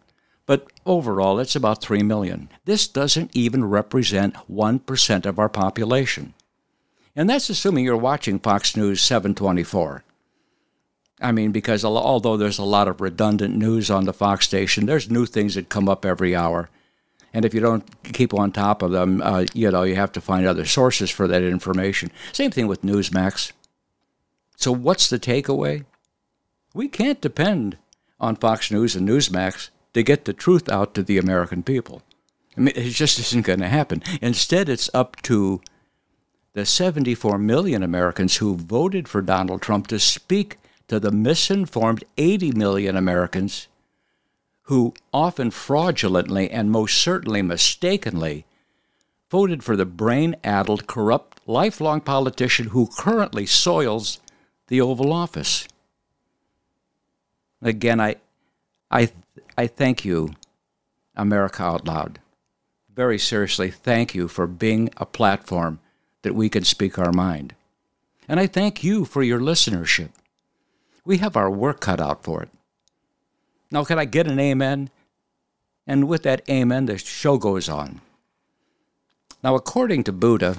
but 0.47 0.71
overall 0.85 1.39
it's 1.39 1.55
about 1.55 1.83
3 1.83 2.01
million. 2.01 2.49
This 2.65 2.87
doesn't 2.87 3.35
even 3.35 3.65
represent 3.65 4.33
1% 4.49 5.25
of 5.27 5.37
our 5.37 5.49
population. 5.49 6.33
And 7.15 7.29
that's 7.29 7.49
assuming 7.49 7.85
you're 7.85 7.97
watching 7.97 8.39
Fox 8.39 8.75
News 8.75 9.01
724. 9.01 10.03
I 11.19 11.31
mean, 11.31 11.51
because 11.51 11.83
although 11.83 12.37
there's 12.37 12.59
a 12.59 12.63
lot 12.63 12.87
of 12.87 13.01
redundant 13.01 13.55
news 13.55 13.91
on 13.91 14.05
the 14.05 14.13
Fox 14.13 14.45
station, 14.45 14.85
there's 14.85 15.09
new 15.09 15.25
things 15.25 15.55
that 15.55 15.69
come 15.69 15.89
up 15.89 16.05
every 16.05 16.35
hour. 16.35 16.69
And 17.33 17.43
if 17.43 17.53
you 17.53 17.59
don't 17.59 17.83
keep 18.13 18.33
on 18.33 18.51
top 18.51 18.81
of 18.81 18.91
them, 18.91 19.21
uh, 19.21 19.45
you 19.53 19.69
know, 19.69 19.83
you 19.83 19.95
have 19.95 20.11
to 20.13 20.21
find 20.21 20.45
other 20.45 20.65
sources 20.65 21.09
for 21.09 21.27
that 21.27 21.43
information. 21.43 22.11
Same 22.31 22.51
thing 22.51 22.67
with 22.67 22.83
Newsmax. 22.83 23.51
So, 24.57 24.71
what's 24.71 25.07
the 25.07 25.19
takeaway? 25.19 25.85
We 26.73 26.87
can't 26.87 27.21
depend 27.21 27.77
on 28.19 28.35
Fox 28.35 28.71
News 28.71 28.95
and 28.95 29.07
Newsmax 29.07 29.69
to 29.93 30.01
get 30.01 30.25
the 30.25 30.33
truth 30.33 30.67
out 30.67 30.95
to 30.95 31.03
the 31.03 31.19
American 31.19 31.61
people. 31.61 32.01
I 32.57 32.61
mean, 32.61 32.73
it 32.75 32.89
just 32.89 33.19
isn't 33.19 33.45
going 33.45 33.59
to 33.59 33.67
happen. 33.67 34.01
Instead, 34.19 34.67
it's 34.67 34.89
up 34.95 35.15
to 35.21 35.61
the 36.53 36.65
74 36.65 37.37
million 37.37 37.83
Americans 37.83 38.37
who 38.37 38.55
voted 38.55 39.07
for 39.07 39.21
Donald 39.21 39.61
Trump 39.61 39.85
to 39.87 39.99
speak 39.99 40.57
to 40.87 40.99
the 40.99 41.11
misinformed 41.11 42.03
80 42.17 42.53
million 42.53 42.97
Americans 42.97 43.67
who 44.63 44.95
often 45.13 45.51
fraudulently 45.51 46.49
and 46.49 46.71
most 46.71 46.97
certainly 46.97 47.43
mistakenly 47.43 48.45
voted 49.29 49.63
for 49.63 49.75
the 49.75 49.85
brain 49.85 50.35
addled, 50.43 50.87
corrupt, 50.87 51.41
lifelong 51.45 52.01
politician 52.01 52.69
who 52.69 52.89
currently 52.97 53.45
soils 53.45 54.19
the 54.67 54.81
Oval 54.81 55.11
Office. 55.11 55.67
Again, 57.61 57.99
I, 57.99 58.17
I, 58.91 59.09
I 59.57 59.67
thank 59.67 60.05
you, 60.05 60.33
America 61.15 61.63
Out 61.63 61.87
Loud. 61.87 62.19
Very 62.93 63.17
seriously, 63.19 63.71
thank 63.71 64.13
you 64.13 64.27
for 64.27 64.47
being 64.47 64.89
a 64.97 65.05
platform 65.05 65.79
that 66.21 66.35
we 66.35 66.49
can 66.49 66.63
speak 66.63 66.97
our 66.97 67.11
mind. 67.11 67.55
And 68.27 68.39
I 68.39 68.47
thank 68.47 68.83
you 68.83 69.05
for 69.05 69.23
your 69.23 69.39
listenership. 69.39 70.09
We 71.05 71.17
have 71.19 71.37
our 71.37 71.49
work 71.49 71.79
cut 71.79 72.01
out 72.01 72.23
for 72.23 72.43
it. 72.43 72.49
Now, 73.71 73.83
can 73.83 73.99
I 73.99 74.05
get 74.05 74.27
an 74.27 74.39
amen? 74.39 74.89
And 75.85 76.07
with 76.07 76.23
that 76.23 76.41
amen, 76.49 76.87
the 76.87 76.97
show 76.97 77.37
goes 77.37 77.69
on. 77.69 78.01
Now, 79.43 79.55
according 79.55 80.03
to 80.05 80.11
Buddha, 80.11 80.57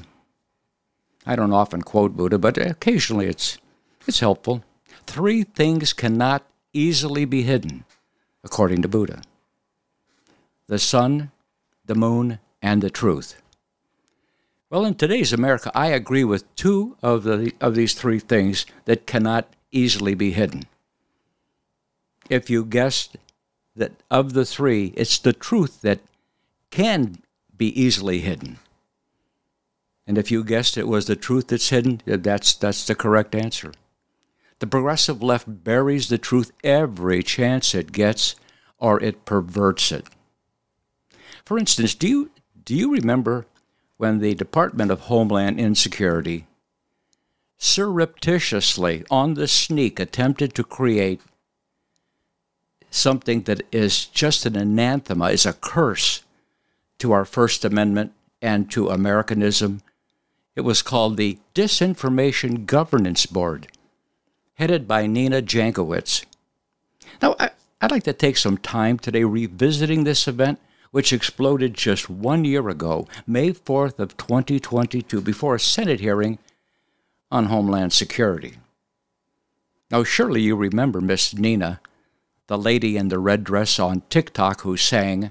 I 1.26 1.36
don't 1.36 1.52
often 1.52 1.82
quote 1.82 2.16
Buddha, 2.16 2.38
but 2.38 2.56
occasionally 2.56 3.26
it's, 3.26 3.58
it's 4.08 4.20
helpful. 4.20 4.64
Three 5.06 5.44
things 5.44 5.92
cannot 5.92 6.44
easily 6.72 7.24
be 7.24 7.42
hidden, 7.42 7.84
according 8.42 8.82
to 8.82 8.88
Buddha 8.88 9.22
the 10.66 10.78
sun, 10.78 11.30
the 11.86 11.94
moon, 11.94 12.38
and 12.60 12.82
the 12.82 12.90
truth. 12.90 13.40
Well, 14.68 14.84
in 14.84 14.96
today's 14.96 15.32
America, 15.32 15.72
I 15.74 15.86
agree 15.86 16.24
with 16.24 16.54
two 16.56 16.98
of, 17.02 17.24
the, 17.24 17.54
of 17.58 17.74
these 17.74 17.94
three 17.94 18.18
things 18.18 18.66
that 18.84 19.06
cannot 19.06 19.48
easily 19.72 20.14
be 20.14 20.32
hidden. 20.32 20.64
If 22.28 22.50
you 22.50 22.66
guessed 22.66 23.16
that 23.76 23.92
of 24.10 24.34
the 24.34 24.44
three, 24.44 24.92
it's 24.94 25.18
the 25.18 25.32
truth 25.32 25.80
that 25.80 26.00
can 26.70 27.22
be 27.56 27.68
easily 27.80 28.18
hidden. 28.18 28.58
And 30.06 30.18
if 30.18 30.30
you 30.30 30.44
guessed 30.44 30.76
it 30.76 30.86
was 30.86 31.06
the 31.06 31.16
truth 31.16 31.48
that's 31.48 31.70
hidden, 31.70 32.02
that's, 32.04 32.54
that's 32.54 32.86
the 32.86 32.94
correct 32.94 33.34
answer. 33.34 33.72
The 34.58 34.66
progressive 34.66 35.22
left 35.22 35.64
buries 35.64 36.08
the 36.08 36.18
truth 36.18 36.50
every 36.64 37.22
chance 37.22 37.74
it 37.74 37.92
gets, 37.92 38.34
or 38.78 39.02
it 39.02 39.24
perverts 39.24 39.92
it. 39.92 40.06
For 41.44 41.58
instance, 41.58 41.94
do 41.94 42.08
you, 42.08 42.30
do 42.64 42.74
you 42.74 42.92
remember 42.92 43.46
when 43.96 44.18
the 44.18 44.34
Department 44.34 44.90
of 44.90 45.00
Homeland 45.02 45.58
Insecurity 45.58 46.46
surreptitiously, 47.58 49.04
on 49.10 49.34
the 49.34 49.48
sneak, 49.48 49.98
attempted 49.98 50.54
to 50.54 50.62
create 50.62 51.20
something 52.90 53.42
that 53.42 53.62
is 53.72 54.06
just 54.06 54.46
an 54.46 54.56
anathema, 54.56 55.26
is 55.26 55.44
a 55.44 55.52
curse 55.52 56.22
to 56.98 57.12
our 57.12 57.24
First 57.24 57.64
Amendment 57.64 58.12
and 58.40 58.70
to 58.70 58.88
Americanism. 58.88 59.82
It 60.54 60.62
was 60.62 60.82
called 60.82 61.16
the 61.16 61.38
Disinformation 61.54 62.64
Governance 62.64 63.26
Board, 63.26 63.68
headed 64.58 64.88
by 64.88 65.06
Nina 65.06 65.40
Jankowicz. 65.40 66.24
Now, 67.22 67.36
I, 67.38 67.50
would 67.80 67.92
like 67.92 68.02
to 68.04 68.12
take 68.12 68.36
some 68.36 68.58
time 68.58 68.98
today 68.98 69.22
revisiting 69.22 70.02
this 70.04 70.26
event 70.26 70.58
which 70.90 71.12
exploded 71.12 71.74
just 71.74 72.10
one 72.10 72.44
year 72.44 72.68
ago, 72.68 73.06
May 73.26 73.52
4th 73.52 73.98
of 73.98 74.16
2022, 74.16 75.20
before 75.20 75.54
a 75.54 75.60
Senate 75.60 76.00
hearing 76.00 76.38
on 77.30 77.46
Homeland 77.46 77.92
Security. 77.92 78.54
Now, 79.90 80.02
surely 80.02 80.40
you 80.42 80.56
remember 80.56 81.00
Miss 81.00 81.34
Nina, 81.34 81.80
the 82.48 82.58
lady 82.58 82.96
in 82.96 83.08
the 83.08 83.18
red 83.18 83.44
dress 83.44 83.78
on 83.78 84.02
TikTok 84.10 84.62
who 84.62 84.76
sang, 84.76 85.30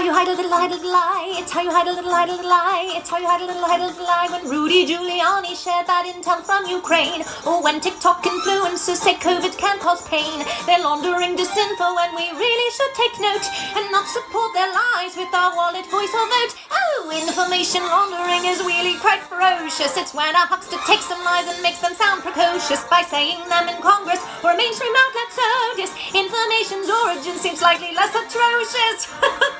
How 0.00 0.06
you 0.06 0.16
hide 0.16 0.32
a 0.32 0.32
little, 0.32 0.48
hide 0.48 0.72
a 0.72 0.80
little 0.80 0.96
lie. 0.96 1.36
It's 1.36 1.52
how 1.52 1.60
you 1.60 1.68
hide 1.68 1.84
a 1.84 1.92
little, 1.92 2.08
hide 2.08 2.32
a 2.32 2.32
little 2.32 2.48
lie. 2.48 2.88
It's 2.96 3.12
how 3.12 3.20
you 3.20 3.28
hide 3.28 3.44
a 3.44 3.44
little, 3.44 3.60
hide 3.60 3.84
a 3.84 3.92
little 3.92 4.08
lie. 4.08 4.32
When 4.32 4.48
Rudy 4.48 4.88
Giuliani 4.88 5.52
shared 5.52 5.84
bad 5.92 6.08
intel 6.08 6.40
from 6.40 6.64
Ukraine, 6.64 7.20
or 7.44 7.60
when 7.60 7.84
TikTok 7.84 8.24
influencers 8.24 8.96
say 8.96 9.20
COVID 9.20 9.60
can 9.60 9.76
cause 9.76 10.00
pain, 10.08 10.40
they're 10.64 10.80
laundering 10.80 11.36
disinfo, 11.36 12.00
and 12.00 12.16
we 12.16 12.32
really 12.32 12.68
should 12.72 12.94
take 12.96 13.12
note 13.20 13.44
and 13.76 13.92
not 13.92 14.08
support 14.08 14.56
their 14.56 14.72
lies 14.72 15.20
with 15.20 15.28
our 15.36 15.52
wallet, 15.52 15.84
voice, 15.92 16.14
or 16.16 16.24
vote. 16.32 16.56
Oh, 16.72 17.12
information 17.12 17.84
laundering 17.84 18.48
is 18.48 18.64
really 18.64 18.96
quite 19.04 19.20
ferocious. 19.28 20.00
It's 20.00 20.16
when 20.16 20.32
a 20.32 20.48
huckster 20.48 20.80
takes 20.88 21.12
some 21.12 21.20
lies 21.28 21.44
and 21.44 21.60
makes 21.60 21.84
them 21.84 21.92
sound 21.92 22.24
precocious 22.24 22.88
by 22.88 23.04
saying 23.04 23.44
them 23.52 23.68
in 23.68 23.76
Congress 23.84 24.24
or 24.40 24.52
a 24.52 24.56
mainstream 24.56 24.96
outlet. 24.96 25.28
So 25.28 25.48
disinformation's 25.76 26.88
origin 26.88 27.36
seems 27.36 27.60
slightly 27.60 27.92
less 27.92 28.16
atrocious. 28.16 29.12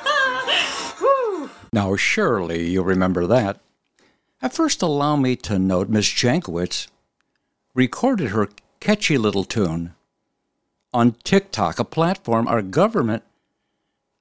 now, 1.73 1.95
surely 1.95 2.69
you 2.69 2.83
remember 2.83 3.27
that. 3.27 3.59
At 4.41 4.53
first, 4.53 4.81
allow 4.81 5.15
me 5.15 5.35
to 5.37 5.59
note 5.59 5.89
Miss 5.89 6.07
Jankowicz 6.07 6.87
recorded 7.73 8.31
her 8.31 8.49
catchy 8.79 9.17
little 9.17 9.43
tune 9.43 9.93
on 10.93 11.13
TikTok, 11.23 11.79
a 11.79 11.85
platform 11.85 12.47
our 12.47 12.61
government 12.61 13.23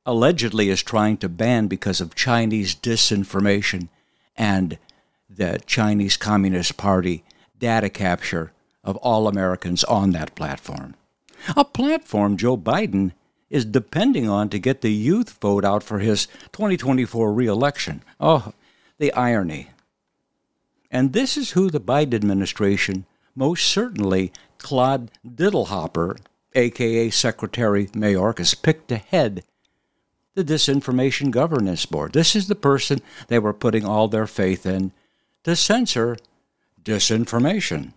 allegedly 0.07 0.71
is 0.71 0.83
trying 0.83 1.17
to 1.19 1.29
ban 1.29 1.67
because 1.67 2.01
of 2.01 2.15
Chinese 2.15 2.75
disinformation 2.75 3.89
and 4.37 4.79
the 5.29 5.61
Chinese 5.67 6.17
Communist 6.17 6.77
Party 6.77 7.25
data 7.59 7.89
capture 7.91 8.53
of 8.83 8.97
all 8.99 9.29
Americans 9.29 9.85
on 9.85 10.13
that 10.13 10.35
platform. 10.35 10.95
A 11.57 11.65
platform 11.65 12.37
Joe 12.37 12.57
Biden 12.57 13.13
is 13.51 13.65
depending 13.65 14.29
on 14.29 14.49
to 14.49 14.59
get 14.59 14.81
the 14.81 14.93
youth 14.93 15.39
vote 15.41 15.65
out 15.65 15.83
for 15.83 15.99
his 15.99 16.27
2024 16.53 17.33
reelection. 17.33 18.03
Oh, 18.21 18.53
the 18.99 19.13
irony. 19.13 19.71
And 20.91 21.13
this 21.13 21.37
is 21.37 21.53
who 21.53 21.69
the 21.71 21.81
Biden 21.81 22.15
administration, 22.15 23.05
most 23.35 23.67
certainly 23.67 24.33
Claude 24.59 25.11
Diddlehopper, 25.27 26.19
aka 26.55 27.11
Secretary 27.11 27.87
Mayorkas, 27.89 28.61
picked 28.61 28.89
to 28.89 28.97
head 28.97 29.45
the 30.35 30.45
Disinformation 30.45 31.31
Governance 31.31 31.87
Board. 31.87 32.13
This 32.13 32.37
is 32.37 32.49
the 32.49 32.55
person 32.55 33.01
they 33.29 33.39
were 33.39 33.53
putting 33.53 33.85
all 33.85 34.09
their 34.09 34.27
faith 34.27 34.65
in 34.65 34.93
to 35.45 35.57
censor 35.57 36.17
disinformation. 36.83 37.93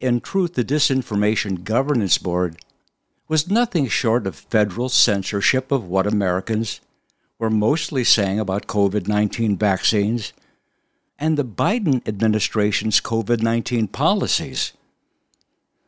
In 0.00 0.20
truth, 0.20 0.54
the 0.54 0.64
Disinformation 0.64 1.64
Governance 1.64 2.18
Board 2.18 2.56
was 3.28 3.50
nothing 3.50 3.88
short 3.88 4.26
of 4.26 4.36
federal 4.36 4.88
censorship 4.88 5.72
of 5.72 5.88
what 5.88 6.06
Americans 6.06 6.80
were 7.38 7.50
mostly 7.50 8.04
saying 8.04 8.38
about 8.38 8.66
COVID 8.66 9.08
19 9.08 9.56
vaccines 9.56 10.32
and 11.18 11.36
the 11.36 11.44
Biden 11.44 12.06
administration's 12.06 13.00
COVID 13.00 13.42
19 13.42 13.88
policies. 13.88 14.72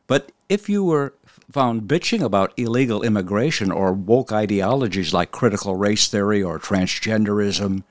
But 0.07 0.31
if 0.49 0.67
you 0.67 0.83
were 0.83 1.13
found 1.51 1.83
bitching 1.83 2.21
about 2.21 2.53
illegal 2.57 3.03
immigration 3.03 3.71
or 3.71 3.93
woke 3.93 4.31
ideologies 4.31 5.13
like 5.13 5.31
critical 5.31 5.75
race 5.75 6.07
theory 6.07 6.43
or 6.43 6.59
transgenderism 6.59 7.83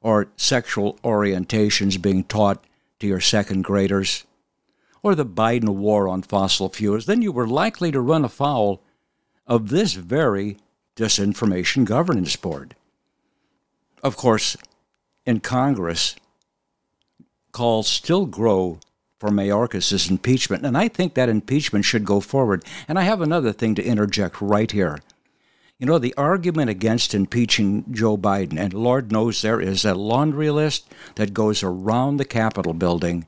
or 0.00 0.28
sexual 0.36 0.98
orientations 1.04 2.00
being 2.00 2.24
taught 2.24 2.64
to 3.00 3.06
your 3.06 3.20
second 3.20 3.62
graders, 3.62 4.24
or 5.02 5.14
the 5.14 5.26
Biden 5.26 5.70
war 5.70 6.08
on 6.08 6.22
fossil 6.22 6.68
fuels, 6.68 7.06
then 7.06 7.22
you 7.22 7.32
were 7.32 7.46
likely 7.46 7.90
to 7.92 8.00
run 8.00 8.24
afoul 8.24 8.82
of 9.46 9.68
this 9.68 9.94
very 9.94 10.56
Disinformation 10.96 11.84
Governance 11.84 12.36
Board. 12.36 12.74
Of 14.02 14.16
course, 14.16 14.56
in 15.24 15.40
Congress, 15.40 16.16
calls 17.52 17.88
still 17.88 18.26
grow 18.26 18.78
for 19.18 19.30
Mayorkas' 19.30 20.10
impeachment, 20.10 20.64
and 20.64 20.76
I 20.76 20.88
think 20.88 21.14
that 21.14 21.28
impeachment 21.28 21.84
should 21.84 22.04
go 22.04 22.20
forward. 22.20 22.64
And 22.86 22.98
I 22.98 23.02
have 23.02 23.20
another 23.20 23.52
thing 23.52 23.74
to 23.76 23.84
interject 23.84 24.40
right 24.40 24.70
here. 24.70 24.98
You 25.78 25.86
know, 25.86 25.98
the 25.98 26.14
argument 26.16 26.70
against 26.70 27.14
impeaching 27.14 27.84
Joe 27.92 28.16
Biden, 28.16 28.58
and 28.58 28.72
Lord 28.72 29.12
knows 29.12 29.42
there 29.42 29.60
is 29.60 29.84
a 29.84 29.94
laundry 29.94 30.50
list 30.50 30.90
that 31.16 31.34
goes 31.34 31.62
around 31.62 32.16
the 32.16 32.24
Capitol 32.24 32.72
building 32.72 33.26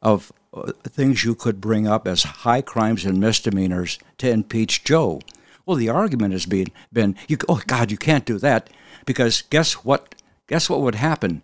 of 0.00 0.32
uh, 0.54 0.72
things 0.84 1.24
you 1.24 1.34
could 1.34 1.60
bring 1.60 1.86
up 1.86 2.06
as 2.06 2.22
high 2.22 2.62
crimes 2.62 3.04
and 3.04 3.18
misdemeanors 3.18 3.98
to 4.18 4.30
impeach 4.30 4.84
Joe. 4.84 5.20
Well, 5.66 5.76
the 5.76 5.88
argument 5.88 6.32
has 6.32 6.46
been 6.46 6.68
been 6.92 7.16
you 7.28 7.38
oh 7.48 7.62
God, 7.66 7.90
you 7.90 7.96
can't 7.96 8.24
do 8.24 8.38
that 8.38 8.70
because 9.06 9.42
guess 9.42 9.74
what? 9.84 10.14
Guess 10.46 10.68
what 10.68 10.80
would 10.80 10.96
happen? 10.96 11.42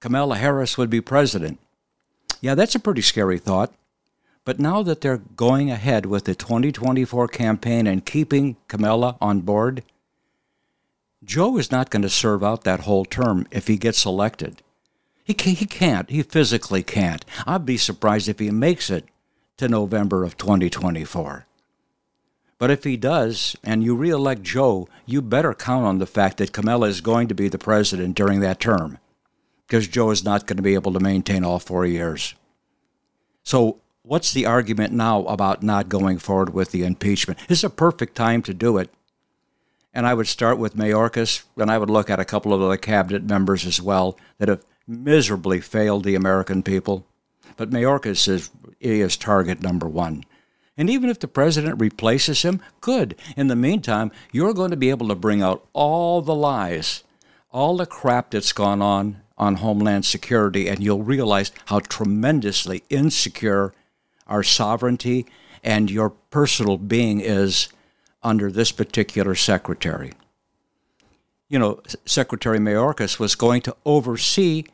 Kamala 0.00 0.36
Harris 0.36 0.78
would 0.78 0.90
be 0.90 1.00
president. 1.00 1.58
Yeah, 2.40 2.54
that's 2.54 2.76
a 2.76 2.80
pretty 2.80 3.02
scary 3.02 3.38
thought. 3.38 3.72
But 4.44 4.60
now 4.60 4.82
that 4.82 5.00
they're 5.00 5.18
going 5.18 5.70
ahead 5.70 6.06
with 6.06 6.24
the 6.24 6.34
2024 6.34 7.28
campaign 7.28 7.86
and 7.86 8.06
keeping 8.06 8.56
Kamala 8.68 9.18
on 9.20 9.40
board, 9.40 9.82
Joe 11.22 11.58
is 11.58 11.70
not 11.70 11.90
going 11.90 12.02
to 12.02 12.08
serve 12.08 12.44
out 12.44 12.64
that 12.64 12.80
whole 12.80 13.04
term 13.04 13.46
if 13.50 13.66
he 13.66 13.76
gets 13.76 14.06
elected. 14.06 14.62
He, 15.24 15.34
he 15.34 15.66
can't. 15.66 16.08
He 16.08 16.22
physically 16.22 16.82
can't. 16.82 17.24
I'd 17.46 17.66
be 17.66 17.76
surprised 17.76 18.28
if 18.28 18.38
he 18.38 18.50
makes 18.50 18.88
it 18.88 19.04
to 19.58 19.68
November 19.68 20.24
of 20.24 20.38
2024. 20.38 21.47
But 22.58 22.72
if 22.72 22.82
he 22.82 22.96
does, 22.96 23.56
and 23.62 23.84
you 23.84 23.94
reelect 23.94 24.42
Joe, 24.42 24.88
you 25.06 25.22
better 25.22 25.54
count 25.54 25.86
on 25.86 25.98
the 25.98 26.06
fact 26.06 26.38
that 26.38 26.52
Kamala 26.52 26.88
is 26.88 27.00
going 27.00 27.28
to 27.28 27.34
be 27.34 27.48
the 27.48 27.58
president 27.58 28.16
during 28.16 28.40
that 28.40 28.58
term, 28.58 28.98
because 29.66 29.86
Joe 29.86 30.10
is 30.10 30.24
not 30.24 30.46
going 30.46 30.56
to 30.56 30.62
be 30.62 30.74
able 30.74 30.92
to 30.92 31.00
maintain 31.00 31.44
all 31.44 31.60
four 31.60 31.86
years. 31.86 32.34
So, 33.44 33.78
what's 34.02 34.32
the 34.32 34.46
argument 34.46 34.92
now 34.92 35.24
about 35.26 35.62
not 35.62 35.88
going 35.88 36.18
forward 36.18 36.52
with 36.52 36.72
the 36.72 36.82
impeachment? 36.84 37.38
Is 37.48 37.62
a 37.62 37.70
perfect 37.70 38.16
time 38.16 38.42
to 38.42 38.54
do 38.54 38.76
it. 38.76 38.90
And 39.94 40.06
I 40.06 40.14
would 40.14 40.26
start 40.26 40.58
with 40.58 40.76
Mayorkas, 40.76 41.44
and 41.56 41.70
I 41.70 41.78
would 41.78 41.90
look 41.90 42.10
at 42.10 42.20
a 42.20 42.24
couple 42.24 42.52
of 42.52 42.60
other 42.60 42.76
cabinet 42.76 43.22
members 43.22 43.64
as 43.64 43.80
well 43.80 44.18
that 44.38 44.48
have 44.48 44.64
miserably 44.86 45.60
failed 45.60 46.04
the 46.04 46.14
American 46.16 46.62
people. 46.62 47.06
But 47.56 47.70
Mayorkas 47.70 48.28
is, 48.28 48.50
is 48.80 49.16
target 49.16 49.62
number 49.62 49.88
one. 49.88 50.24
And 50.78 50.88
even 50.88 51.10
if 51.10 51.18
the 51.18 51.26
president 51.26 51.80
replaces 51.80 52.42
him, 52.42 52.62
good. 52.80 53.16
In 53.36 53.48
the 53.48 53.56
meantime, 53.56 54.12
you're 54.30 54.54
going 54.54 54.70
to 54.70 54.76
be 54.76 54.90
able 54.90 55.08
to 55.08 55.16
bring 55.16 55.42
out 55.42 55.66
all 55.72 56.22
the 56.22 56.36
lies, 56.36 57.02
all 57.50 57.76
the 57.76 57.84
crap 57.84 58.30
that's 58.30 58.52
gone 58.52 58.80
on 58.80 59.20
on 59.36 59.56
Homeland 59.56 60.04
Security, 60.04 60.68
and 60.68 60.80
you'll 60.80 61.02
realize 61.02 61.52
how 61.66 61.80
tremendously 61.80 62.84
insecure 62.90 63.74
our 64.28 64.42
sovereignty 64.42 65.26
and 65.64 65.90
your 65.90 66.10
personal 66.10 66.78
being 66.78 67.20
is 67.20 67.68
under 68.22 68.50
this 68.50 68.72
particular 68.72 69.34
secretary. 69.34 70.12
You 71.48 71.58
know, 71.58 71.80
Secretary 72.04 72.58
Mayorkas 72.58 73.18
was 73.18 73.34
going 73.34 73.62
to 73.62 73.76
oversee 73.84 74.64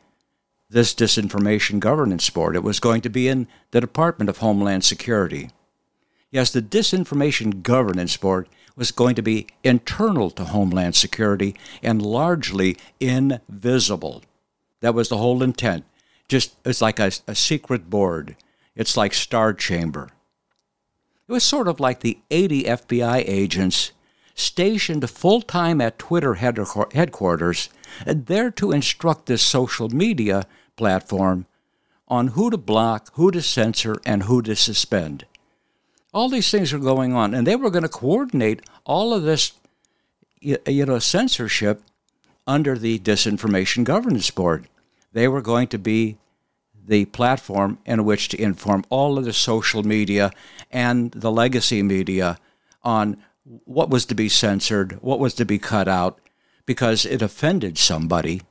this 0.69 0.93
disinformation 0.93 1.79
governance 1.79 2.29
board. 2.29 2.55
It 2.55 2.63
was 2.63 2.79
going 2.79 3.01
to 3.01 3.09
be 3.09 3.27
in 3.27 3.47
the 3.71 3.81
Department 3.81 4.29
of 4.29 4.39
Homeland 4.39 4.83
Security. 4.83 5.49
Yes, 6.35 6.51
the 6.51 6.61
Disinformation 6.61 7.63
Governance 7.63 8.17
Board 8.17 8.49
was 8.75 8.91
going 8.91 9.15
to 9.15 9.21
be 9.21 9.47
internal 9.63 10.29
to 10.31 10.43
Homeland 10.43 10.93
Security 10.93 11.55
and 11.81 12.01
largely 12.01 12.75
invisible. 12.99 14.21
That 14.81 14.93
was 14.93 15.07
the 15.07 15.15
whole 15.15 15.41
intent. 15.41 15.85
Just 16.27 16.57
it's 16.65 16.81
like 16.81 16.99
a, 16.99 17.11
a 17.25 17.35
secret 17.35 17.89
board. 17.89 18.35
It's 18.75 18.97
like 18.97 19.13
Star 19.13 19.53
Chamber. 19.53 20.09
It 21.25 21.31
was 21.31 21.45
sort 21.45 21.69
of 21.69 21.79
like 21.79 22.01
the 22.01 22.17
80 22.29 22.63
FBI 22.65 23.23
agents 23.25 23.93
stationed 24.33 25.09
full 25.09 25.41
time 25.41 25.79
at 25.79 25.97
Twitter 25.97 26.33
headquarters, 26.33 27.69
there 28.05 28.51
to 28.51 28.73
instruct 28.73 29.27
this 29.27 29.41
social 29.41 29.87
media 29.87 30.43
platform 30.75 31.45
on 32.09 32.27
who 32.35 32.49
to 32.49 32.57
block, 32.57 33.09
who 33.13 33.31
to 33.31 33.41
censor, 33.41 33.95
and 34.05 34.23
who 34.23 34.41
to 34.41 34.53
suspend. 34.53 35.23
All 36.15 36.29
these 36.29 36.49
things 36.49 36.71
are 36.71 36.79
going 36.79 37.11
on, 37.11 37.33
and 37.33 37.45
they 37.45 37.57
were 37.57 37.69
going 37.69 37.83
to 37.83 37.89
coordinate 37.89 38.61
all 38.85 39.13
of 39.13 39.23
this, 39.23 39.51
you 40.39 40.85
know, 40.85 40.97
censorship 40.97 41.81
under 42.47 42.77
the 42.77 42.99
Disinformation 42.99 43.83
Governance 43.83 44.31
Board. 44.31 44.69
They 45.11 45.27
were 45.27 45.41
going 45.41 45.67
to 45.67 45.77
be 45.77 46.17
the 46.87 47.03
platform 47.03 47.79
in 47.85 48.05
which 48.05 48.29
to 48.29 48.41
inform 48.41 48.85
all 48.89 49.17
of 49.17 49.25
the 49.25 49.33
social 49.33 49.83
media 49.83 50.31
and 50.71 51.11
the 51.11 51.31
legacy 51.31 51.83
media 51.83 52.37
on 52.81 53.17
what 53.65 53.89
was 53.89 54.05
to 54.05 54.15
be 54.15 54.29
censored, 54.29 54.93
what 55.01 55.19
was 55.19 55.33
to 55.33 55.43
be 55.43 55.59
cut 55.59 55.89
out, 55.89 56.21
because 56.65 57.05
it 57.05 57.21
offended 57.21 57.77
somebody, 57.77 58.41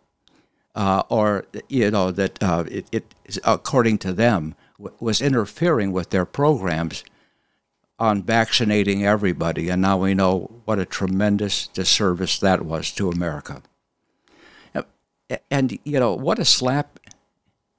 uh, 0.74 1.02
or 1.08 1.46
you 1.70 1.90
know 1.90 2.10
that 2.10 2.42
uh, 2.42 2.64
it, 2.70 2.86
it, 2.92 3.38
according 3.42 3.96
to 3.96 4.12
them, 4.12 4.54
w- 4.78 4.94
was 5.00 5.22
interfering 5.22 5.92
with 5.92 6.10
their 6.10 6.26
programs 6.26 7.04
on 8.04 8.22
vaccinating 8.22 9.06
everybody, 9.06 9.70
and 9.70 9.80
now 9.80 9.96
we 9.96 10.12
know 10.12 10.50
what 10.66 10.78
a 10.78 10.84
tremendous 10.84 11.68
disservice 11.68 12.38
that 12.38 12.62
was 12.62 12.92
to 12.92 13.08
America. 13.08 13.62
And, 15.50 15.78
you 15.84 15.98
know, 15.98 16.12
what 16.12 16.38
a 16.38 16.44
slap 16.44 17.00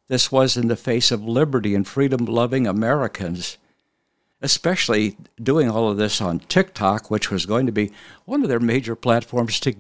this 0.08 0.32
was 0.32 0.58
in 0.58 0.68
the 0.68 0.76
face 0.76 1.12
of 1.12 1.24
liberty 1.24 1.76
and 1.76 1.88
freedom 1.88 2.26
loving 2.26 2.66
Americans, 2.66 3.60
especially 4.42 5.16
doing 5.42 5.70
all 5.70 5.92
of 5.92 5.98
this 5.98 6.20
on 6.20 6.40
TikTok, 6.40 7.12
which 7.12 7.30
was 7.30 7.46
going 7.46 7.68
to 7.68 7.72
be 7.72 7.92
one 8.26 8.42
of 8.42 8.50
their 8.50 8.60
major 8.60 8.96
platforms 8.96 9.60
to, 9.60 9.76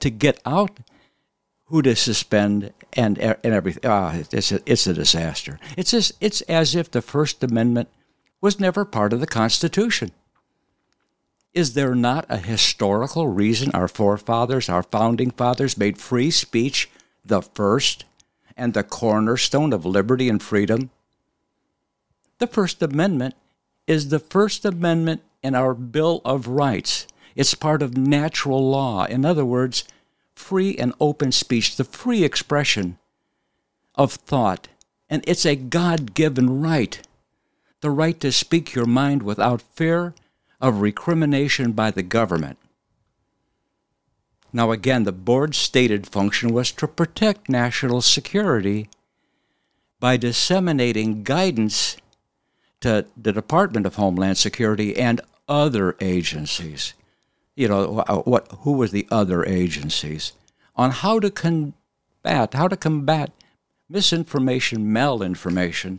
to 0.00 0.10
get 0.10 0.40
out 0.44 0.80
who 1.66 1.82
to 1.82 1.94
suspend 1.94 2.72
and, 2.94 3.16
and 3.18 3.36
everything. 3.44 3.82
Ah, 3.84 4.16
it's, 4.32 4.50
a, 4.50 4.60
it's 4.66 4.88
a 4.88 4.92
disaster. 4.92 5.60
It's, 5.76 5.92
just, 5.92 6.12
it's 6.20 6.40
as 6.42 6.74
if 6.74 6.90
the 6.90 7.00
First 7.00 7.44
Amendment 7.44 7.88
was 8.44 8.60
never 8.60 8.84
part 8.84 9.14
of 9.14 9.20
the 9.20 9.26
Constitution. 9.26 10.10
Is 11.54 11.72
there 11.72 11.94
not 11.94 12.26
a 12.28 12.36
historical 12.36 13.26
reason 13.26 13.70
our 13.70 13.88
forefathers, 13.88 14.68
our 14.68 14.82
founding 14.82 15.30
fathers, 15.30 15.78
made 15.78 15.96
free 15.96 16.30
speech 16.30 16.90
the 17.24 17.40
first 17.40 18.04
and 18.54 18.74
the 18.74 18.82
cornerstone 18.82 19.72
of 19.72 19.86
liberty 19.86 20.28
and 20.28 20.42
freedom? 20.42 20.90
The 22.38 22.46
First 22.46 22.82
Amendment 22.82 23.34
is 23.86 24.10
the 24.10 24.18
First 24.18 24.66
Amendment 24.66 25.22
in 25.42 25.54
our 25.54 25.72
Bill 25.72 26.20
of 26.22 26.46
Rights. 26.46 27.06
It's 27.34 27.54
part 27.54 27.80
of 27.80 27.96
natural 27.96 28.70
law. 28.70 29.06
In 29.06 29.24
other 29.24 29.46
words, 29.46 29.84
free 30.34 30.76
and 30.76 30.92
open 31.00 31.32
speech, 31.32 31.76
the 31.76 31.84
free 31.84 32.22
expression 32.22 32.98
of 33.94 34.12
thought. 34.12 34.68
And 35.08 35.24
it's 35.26 35.46
a 35.46 35.56
God 35.56 36.12
given 36.12 36.60
right 36.60 37.00
the 37.84 37.90
right 37.90 38.18
to 38.18 38.32
speak 38.32 38.74
your 38.74 38.86
mind 38.86 39.22
without 39.22 39.60
fear 39.60 40.14
of 40.58 40.80
recrimination 40.80 41.72
by 41.72 41.90
the 41.90 42.02
government. 42.02 42.56
Now, 44.54 44.72
again, 44.72 45.04
the 45.04 45.12
board's 45.12 45.58
stated 45.58 46.06
function 46.06 46.54
was 46.54 46.72
to 46.72 46.88
protect 46.88 47.50
national 47.50 48.00
security 48.00 48.88
by 50.00 50.16
disseminating 50.16 51.24
guidance 51.24 51.98
to 52.80 53.04
the 53.18 53.34
Department 53.34 53.84
of 53.84 53.96
Homeland 53.96 54.38
Security 54.38 54.96
and 54.96 55.20
other 55.46 55.94
agencies. 56.00 56.94
You 57.54 57.68
know, 57.68 57.98
uh, 58.08 58.22
what, 58.22 58.48
who 58.60 58.72
were 58.78 58.88
the 58.88 59.06
other 59.10 59.44
agencies? 59.44 60.32
On 60.74 60.90
how 60.90 61.20
to 61.20 61.30
combat, 61.30 62.54
how 62.54 62.66
to 62.66 62.78
combat 62.78 63.30
misinformation, 63.90 64.86
malinformation, 64.86 65.98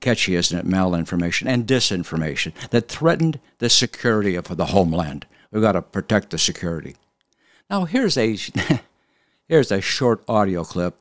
catchy, 0.00 0.34
isn't 0.34 0.58
it? 0.58 0.66
Malinformation 0.66 1.46
and 1.46 1.66
disinformation 1.66 2.52
that 2.70 2.88
threatened 2.88 3.40
the 3.58 3.70
security 3.70 4.34
of 4.34 4.56
the 4.56 4.66
homeland. 4.66 5.26
We've 5.50 5.62
got 5.62 5.72
to 5.72 5.82
protect 5.82 6.30
the 6.30 6.38
security. 6.38 6.96
Now, 7.70 7.84
here's 7.84 8.16
a, 8.16 8.36
here's 9.48 9.72
a 9.72 9.80
short 9.80 10.22
audio 10.28 10.64
clip 10.64 10.98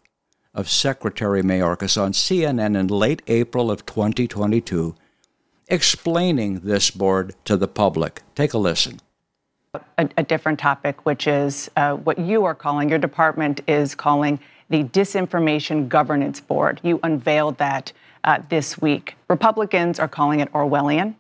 of 0.54 0.70
Secretary 0.70 1.42
Mayorkas 1.42 2.00
on 2.00 2.12
CNN 2.12 2.80
in 2.80 2.88
late 2.88 3.22
April 3.28 3.72
of 3.72 3.86
2022 3.86 4.96
explaining 5.68 6.60
this 6.60 6.92
board 6.92 7.36
to 7.46 7.58
the 7.58 7.68
public. 7.68 8.22
Take 8.36 8.54
a 8.54 8.58
listen. 8.58 9.00
A, 9.98 10.08
a 10.18 10.24
different 10.24 10.60
topic, 10.60 11.06
which 11.06 11.26
is 11.26 11.72
uh, 11.76 11.96
what 11.96 12.20
you 12.20 12.46
are 12.46 12.54
calling, 12.54 12.90
your 12.90 13.00
department 13.00 13.62
is 13.68 13.96
calling 13.96 14.40
the 14.70 14.84
Disinformation 14.84 15.90
Governance 15.90 16.40
Board. 16.40 16.80
You 16.84 17.00
unveiled 17.02 17.58
that 17.58 17.92
uh, 18.24 18.40
this 18.50 18.82
week. 18.82 19.16
Republicans 19.30 20.00
are 20.00 20.08
calling 20.08 20.40
it 20.40 20.52
Orwellian 20.54 21.16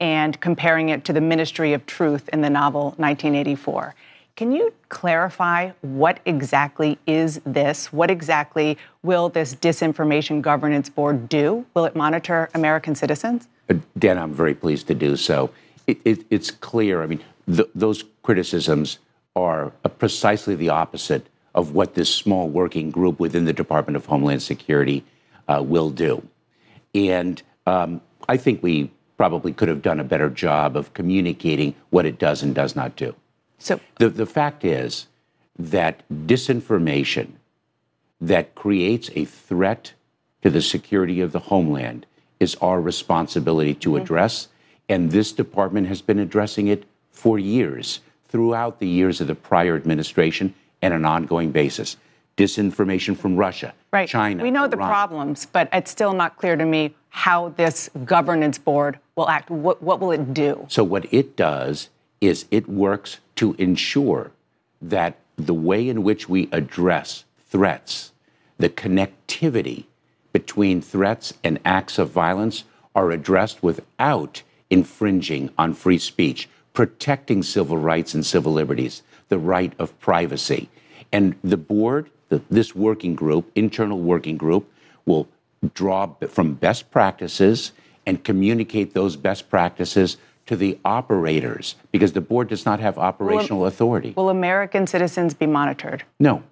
and 0.00 0.40
comparing 0.40 0.88
it 0.88 1.04
to 1.04 1.12
the 1.12 1.20
Ministry 1.20 1.72
of 1.72 1.86
Truth 1.86 2.28
in 2.32 2.40
the 2.40 2.50
novel 2.50 2.94
1984. 2.96 3.94
Can 4.36 4.50
you 4.50 4.74
clarify 4.88 5.70
what 5.82 6.18
exactly 6.24 6.98
is 7.06 7.40
this? 7.46 7.92
What 7.92 8.10
exactly 8.10 8.76
will 9.04 9.28
this 9.28 9.54
Disinformation 9.54 10.42
Governance 10.42 10.88
Board 10.88 11.28
do? 11.28 11.64
Will 11.74 11.84
it 11.84 11.94
monitor 11.94 12.50
American 12.52 12.96
citizens? 12.96 13.46
Uh, 13.70 13.74
Dan, 13.96 14.18
I'm 14.18 14.34
very 14.34 14.54
pleased 14.54 14.88
to 14.88 14.94
do 14.94 15.16
so. 15.16 15.50
It, 15.86 15.98
it, 16.04 16.26
it's 16.30 16.50
clear. 16.50 17.02
I 17.02 17.06
mean, 17.06 17.22
th- 17.46 17.68
those 17.76 18.04
criticisms 18.24 18.98
are 19.36 19.70
precisely 19.98 20.56
the 20.56 20.68
opposite 20.68 21.28
of 21.54 21.72
what 21.72 21.94
this 21.94 22.12
small 22.12 22.48
working 22.48 22.90
group 22.90 23.20
within 23.20 23.44
the 23.44 23.52
Department 23.52 23.96
of 23.96 24.06
Homeland 24.06 24.42
Security 24.42 25.04
uh, 25.46 25.62
will 25.64 25.90
do. 25.90 26.26
And 26.94 27.42
um, 27.66 28.00
I 28.28 28.36
think 28.36 28.62
we 28.62 28.90
probably 29.16 29.52
could 29.52 29.68
have 29.68 29.82
done 29.82 30.00
a 30.00 30.04
better 30.04 30.28
job 30.28 30.76
of 30.76 30.92
communicating 30.94 31.74
what 31.90 32.06
it 32.06 32.18
does 32.18 32.42
and 32.42 32.54
does 32.54 32.74
not 32.74 32.96
do. 32.96 33.14
So 33.58 33.80
the, 33.98 34.08
the 34.08 34.26
fact 34.26 34.64
is 34.64 35.06
that 35.58 36.02
disinformation 36.10 37.32
that 38.20 38.54
creates 38.54 39.10
a 39.14 39.24
threat 39.24 39.92
to 40.42 40.50
the 40.50 40.62
security 40.62 41.20
of 41.20 41.32
the 41.32 41.38
homeland 41.38 42.06
is 42.40 42.56
our 42.56 42.80
responsibility 42.80 43.74
to 43.74 43.96
address. 43.96 44.48
And 44.88 45.10
this 45.10 45.32
department 45.32 45.86
has 45.88 46.02
been 46.02 46.18
addressing 46.18 46.66
it 46.68 46.84
for 47.10 47.38
years, 47.38 48.00
throughout 48.28 48.80
the 48.80 48.88
years 48.88 49.20
of 49.20 49.28
the 49.28 49.34
prior 49.34 49.76
administration, 49.76 50.54
and 50.82 50.92
an 50.92 51.04
ongoing 51.04 51.52
basis. 51.52 51.96
Disinformation 52.36 53.16
from 53.16 53.36
Russia, 53.36 53.72
Right. 53.94 54.08
China. 54.08 54.42
We 54.42 54.50
know 54.50 54.66
the 54.66 54.76
Iran. 54.76 54.88
problems, 54.88 55.46
but 55.46 55.68
it's 55.72 55.88
still 55.88 56.14
not 56.14 56.36
clear 56.36 56.56
to 56.56 56.64
me 56.64 56.96
how 57.10 57.50
this 57.50 57.88
governance 58.04 58.58
board 58.58 58.98
will 59.14 59.28
act. 59.28 59.50
What, 59.50 59.80
what 59.80 60.00
will 60.00 60.10
it 60.10 60.34
do? 60.34 60.66
So, 60.68 60.82
what 60.82 61.06
it 61.12 61.36
does 61.36 61.90
is 62.20 62.46
it 62.50 62.68
works 62.68 63.20
to 63.36 63.54
ensure 63.54 64.32
that 64.82 65.16
the 65.36 65.54
way 65.54 65.88
in 65.88 66.02
which 66.02 66.28
we 66.28 66.48
address 66.50 67.24
threats, 67.48 68.10
the 68.58 68.68
connectivity 68.68 69.84
between 70.32 70.82
threats 70.82 71.34
and 71.44 71.60
acts 71.64 71.96
of 71.96 72.10
violence 72.10 72.64
are 72.96 73.12
addressed 73.12 73.62
without 73.62 74.42
infringing 74.70 75.50
on 75.56 75.72
free 75.72 75.98
speech, 75.98 76.48
protecting 76.72 77.44
civil 77.44 77.78
rights 77.78 78.12
and 78.12 78.26
civil 78.26 78.52
liberties, 78.52 79.02
the 79.28 79.38
right 79.38 79.72
of 79.78 79.96
privacy. 80.00 80.68
And 81.12 81.36
the 81.44 81.56
board, 81.56 82.10
the, 82.34 82.42
this 82.50 82.74
working 82.74 83.14
group, 83.14 83.50
internal 83.54 84.00
working 84.00 84.36
group, 84.36 84.70
will 85.06 85.28
draw 85.74 86.14
from 86.28 86.54
best 86.54 86.90
practices 86.90 87.72
and 88.06 88.22
communicate 88.22 88.92
those 88.94 89.16
best 89.16 89.48
practices 89.48 90.16
to 90.46 90.56
the 90.56 90.78
operators 90.84 91.76
because 91.90 92.12
the 92.12 92.20
board 92.20 92.48
does 92.48 92.66
not 92.66 92.80
have 92.80 92.98
operational 92.98 93.64
authority. 93.66 94.12
Will 94.16 94.28
American 94.28 94.86
citizens 94.86 95.32
be 95.32 95.46
monitored? 95.46 96.04
No. 96.20 96.42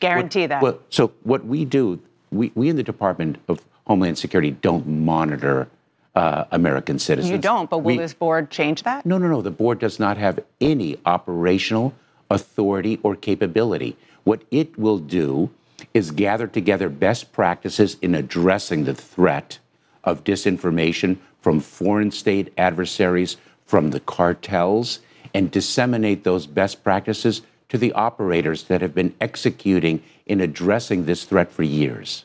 Guarantee 0.00 0.46
that. 0.46 0.62
Well, 0.62 0.78
so 0.90 1.12
what 1.22 1.44
we 1.46 1.64
do, 1.64 2.00
we, 2.30 2.52
we 2.54 2.68
in 2.68 2.76
the 2.76 2.82
Department 2.82 3.38
of 3.48 3.64
Homeland 3.86 4.18
Security 4.18 4.50
don't 4.50 4.86
monitor 4.86 5.68
uh, 6.14 6.44
American 6.50 6.98
citizens. 6.98 7.30
you 7.30 7.38
don't, 7.38 7.70
but 7.70 7.78
will 7.78 7.96
We- 7.96 7.98
this 7.98 8.12
board 8.14 8.50
change 8.50 8.82
that? 8.82 9.06
No, 9.06 9.16
no, 9.16 9.28
no. 9.28 9.40
The 9.40 9.50
board 9.50 9.78
does 9.78 9.98
not 9.98 10.18
have 10.18 10.40
any 10.60 10.98
operational 11.06 11.94
authority 12.30 12.98
or 13.02 13.16
capability. 13.16 13.96
What 14.24 14.42
it 14.50 14.78
will 14.78 14.98
do 14.98 15.50
is 15.94 16.10
gather 16.10 16.46
together 16.46 16.88
best 16.88 17.32
practices 17.32 17.96
in 18.02 18.14
addressing 18.14 18.84
the 18.84 18.94
threat 18.94 19.58
of 20.04 20.24
disinformation 20.24 21.18
from 21.40 21.60
foreign 21.60 22.10
state 22.10 22.52
adversaries, 22.58 23.36
from 23.64 23.90
the 23.90 24.00
cartels, 24.00 25.00
and 25.34 25.50
disseminate 25.50 26.24
those 26.24 26.46
best 26.46 26.84
practices 26.84 27.42
to 27.68 27.78
the 27.78 27.92
operators 27.92 28.64
that 28.64 28.80
have 28.80 28.94
been 28.94 29.14
executing 29.20 30.02
in 30.26 30.40
addressing 30.40 31.06
this 31.06 31.24
threat 31.24 31.50
for 31.50 31.62
years. 31.62 32.24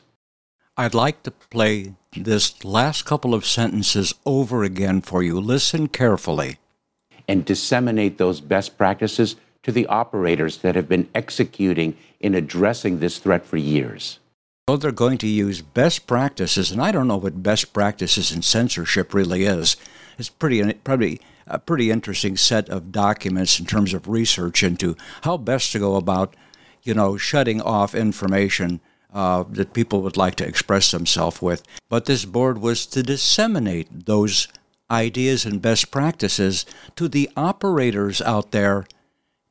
I'd 0.76 0.94
like 0.94 1.22
to 1.22 1.30
play 1.30 1.94
this 2.14 2.64
last 2.64 3.04
couple 3.04 3.32
of 3.32 3.46
sentences 3.46 4.14
over 4.26 4.64
again 4.64 5.00
for 5.00 5.22
you. 5.22 5.40
Listen 5.40 5.88
carefully. 5.88 6.58
and 7.28 7.44
disseminate 7.44 8.18
those 8.18 8.40
best 8.40 8.78
practices 8.78 9.34
to 9.66 9.72
the 9.72 9.86
operators 9.88 10.58
that 10.58 10.76
have 10.76 10.88
been 10.88 11.08
executing 11.12 11.96
in 12.20 12.36
addressing 12.36 13.00
this 13.00 13.18
threat 13.18 13.44
for 13.44 13.56
years. 13.56 14.20
So 14.68 14.76
they're 14.76 14.92
going 14.92 15.18
to 15.18 15.26
use 15.26 15.60
best 15.60 16.06
practices, 16.06 16.70
and 16.70 16.80
I 16.80 16.92
don't 16.92 17.08
know 17.08 17.16
what 17.16 17.42
best 17.42 17.72
practices 17.72 18.30
in 18.30 18.42
censorship 18.42 19.12
really 19.12 19.42
is. 19.42 19.76
It's 20.18 20.28
pretty 20.28 20.72
probably 20.84 21.20
a 21.48 21.58
pretty 21.58 21.90
interesting 21.90 22.36
set 22.36 22.68
of 22.68 22.92
documents 22.92 23.58
in 23.58 23.66
terms 23.66 23.92
of 23.92 24.06
research 24.06 24.62
into 24.62 24.96
how 25.22 25.36
best 25.36 25.72
to 25.72 25.80
go 25.80 25.96
about, 25.96 26.36
you 26.84 26.94
know, 26.94 27.16
shutting 27.16 27.60
off 27.60 27.92
information 27.92 28.80
uh, 29.12 29.42
that 29.50 29.72
people 29.72 30.00
would 30.02 30.16
like 30.16 30.36
to 30.36 30.46
express 30.46 30.92
themselves 30.92 31.42
with. 31.42 31.64
But 31.88 32.04
this 32.04 32.24
board 32.24 32.58
was 32.58 32.86
to 32.86 33.02
disseminate 33.02 34.06
those 34.06 34.46
ideas 34.88 35.44
and 35.44 35.60
best 35.60 35.90
practices 35.90 36.66
to 36.94 37.08
the 37.08 37.28
operators 37.36 38.22
out 38.22 38.52
there 38.52 38.86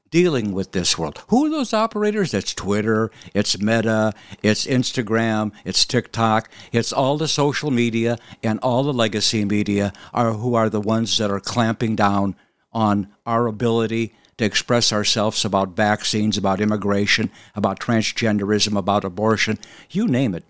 dealing 0.09 0.53
with 0.53 0.71
this 0.71 0.97
world. 0.97 1.21
Who 1.27 1.45
are 1.45 1.49
those 1.49 1.73
operators? 1.73 2.33
It's 2.33 2.53
Twitter, 2.53 3.11
it's 3.33 3.59
Meta, 3.59 4.13
it's 4.41 4.65
Instagram, 4.65 5.51
it's 5.65 5.85
TikTok, 5.85 6.49
it's 6.71 6.93
all 6.93 7.17
the 7.17 7.27
social 7.27 7.71
media 7.71 8.17
and 8.43 8.59
all 8.59 8.83
the 8.83 8.93
legacy 8.93 9.45
media 9.45 9.91
are 10.13 10.33
who 10.33 10.55
are 10.55 10.69
the 10.69 10.81
ones 10.81 11.17
that 11.17 11.31
are 11.31 11.39
clamping 11.39 11.95
down 11.95 12.35
on 12.71 13.07
our 13.25 13.47
ability 13.47 14.13
to 14.37 14.45
express 14.45 14.91
ourselves 14.91 15.45
about 15.45 15.75
vaccines, 15.75 16.37
about 16.37 16.61
immigration, 16.61 17.31
about 17.55 17.79
transgenderism, 17.79 18.77
about 18.77 19.05
abortion, 19.05 19.57
you 19.89 20.07
name 20.07 20.35
it. 20.35 20.43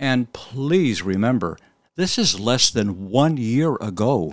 And 0.00 0.32
please 0.32 1.02
remember, 1.02 1.58
this 1.96 2.18
is 2.18 2.40
less 2.40 2.70
than 2.70 3.10
one 3.10 3.36
year 3.36 3.76
ago. 3.76 4.32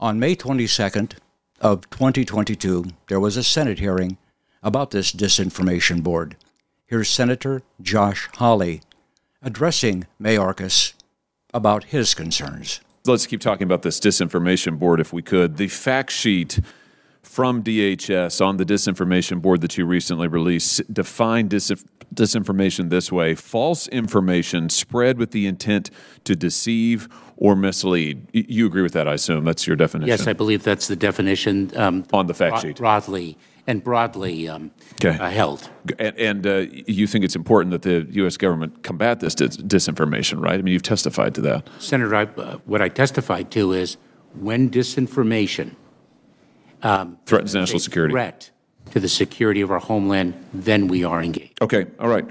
On 0.00 0.20
May 0.20 0.36
22nd 0.36 1.14
of 1.60 1.88
2022, 1.90 2.86
there 3.08 3.20
was 3.20 3.36
a 3.36 3.42
Senate 3.42 3.78
hearing 3.78 4.18
about 4.62 4.90
this 4.90 5.12
disinformation 5.12 6.02
board. 6.02 6.36
Here's 6.86 7.08
Senator 7.08 7.62
Josh 7.80 8.28
Hawley 8.36 8.82
addressing 9.42 10.06
Mayorkas 10.20 10.94
about 11.54 11.84
his 11.84 12.14
concerns. 12.14 12.80
Let's 13.06 13.26
keep 13.26 13.40
talking 13.40 13.64
about 13.64 13.82
this 13.82 14.00
disinformation 14.00 14.78
board 14.78 15.00
if 15.00 15.12
we 15.12 15.22
could. 15.22 15.56
The 15.56 15.68
fact 15.68 16.10
sheet 16.10 16.60
from 17.22 17.62
DHS 17.62 18.44
on 18.44 18.56
the 18.56 18.64
disinformation 18.64 19.40
board 19.42 19.60
that 19.60 19.76
you 19.76 19.84
recently 19.84 20.28
released 20.28 20.92
disinf- 20.92 21.84
disinformation 22.14 22.90
this 22.90 23.12
way 23.12 23.34
false 23.34 23.86
information 23.88 24.68
spread 24.68 25.18
with 25.18 25.30
the 25.32 25.46
intent 25.46 25.90
to 26.24 26.34
deceive 26.34 27.08
or 27.36 27.54
mislead. 27.54 28.26
You 28.32 28.66
agree 28.66 28.82
with 28.82 28.92
that, 28.94 29.06
I 29.08 29.14
assume? 29.14 29.44
That's 29.44 29.66
your 29.66 29.76
definition? 29.76 30.08
Yes, 30.08 30.26
I 30.26 30.32
believe 30.32 30.62
that's 30.64 30.88
the 30.88 30.96
definition 30.96 31.70
um, 31.76 32.04
on 32.12 32.26
the 32.26 32.34
fact 32.34 32.62
sheet. 32.62 32.76
broadly 32.76 33.36
and 33.66 33.84
broadly 33.84 34.48
um, 34.48 34.70
Okay. 34.94 35.16
uh, 35.18 35.28
held. 35.30 35.70
And, 35.98 36.18
and 36.18 36.46
uh, 36.46 36.66
you 36.86 37.06
think 37.06 37.24
it's 37.24 37.36
important 37.36 37.70
that 37.72 37.82
the 37.82 38.06
U.S. 38.14 38.36
government 38.36 38.82
combat 38.82 39.20
this 39.20 39.34
dis- 39.34 39.58
disinformation, 39.58 40.42
right? 40.42 40.58
I 40.58 40.62
mean, 40.62 40.72
you've 40.72 40.82
testified 40.82 41.34
to 41.36 41.40
that. 41.42 41.68
Senator, 41.78 42.14
I, 42.16 42.22
uh, 42.24 42.56
what 42.64 42.80
I 42.80 42.88
testified 42.88 43.50
to 43.52 43.72
is 43.72 43.98
when 44.34 44.70
disinformation 44.70 45.76
um, 46.82 47.18
Threatens 47.26 47.54
national 47.54 47.80
security. 47.80 48.12
threat 48.12 48.50
to 48.92 49.00
the 49.00 49.08
security 49.08 49.60
of 49.60 49.70
our 49.70 49.78
homeland, 49.78 50.34
then 50.52 50.88
we 50.88 51.04
are 51.04 51.22
engaged. 51.22 51.60
Okay, 51.60 51.86
all 51.98 52.08
right, 52.08 52.24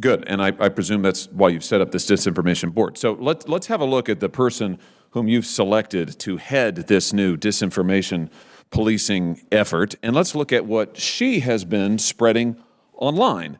good. 0.00 0.24
And 0.26 0.42
I, 0.42 0.48
I 0.58 0.68
presume 0.68 1.02
that's 1.02 1.26
why 1.28 1.50
you've 1.50 1.64
set 1.64 1.80
up 1.80 1.90
this 1.90 2.06
disinformation 2.06 2.72
board. 2.72 2.96
So 2.98 3.12
let's 3.12 3.46
let's 3.48 3.66
have 3.66 3.80
a 3.80 3.84
look 3.84 4.08
at 4.08 4.20
the 4.20 4.28
person 4.28 4.78
whom 5.10 5.28
you've 5.28 5.46
selected 5.46 6.18
to 6.20 6.36
head 6.36 6.76
this 6.76 7.12
new 7.12 7.36
disinformation 7.36 8.30
policing 8.70 9.42
effort, 9.50 9.96
and 10.02 10.14
let's 10.14 10.34
look 10.34 10.52
at 10.52 10.64
what 10.64 10.96
she 10.96 11.40
has 11.40 11.64
been 11.64 11.98
spreading 11.98 12.56
online. 12.94 13.58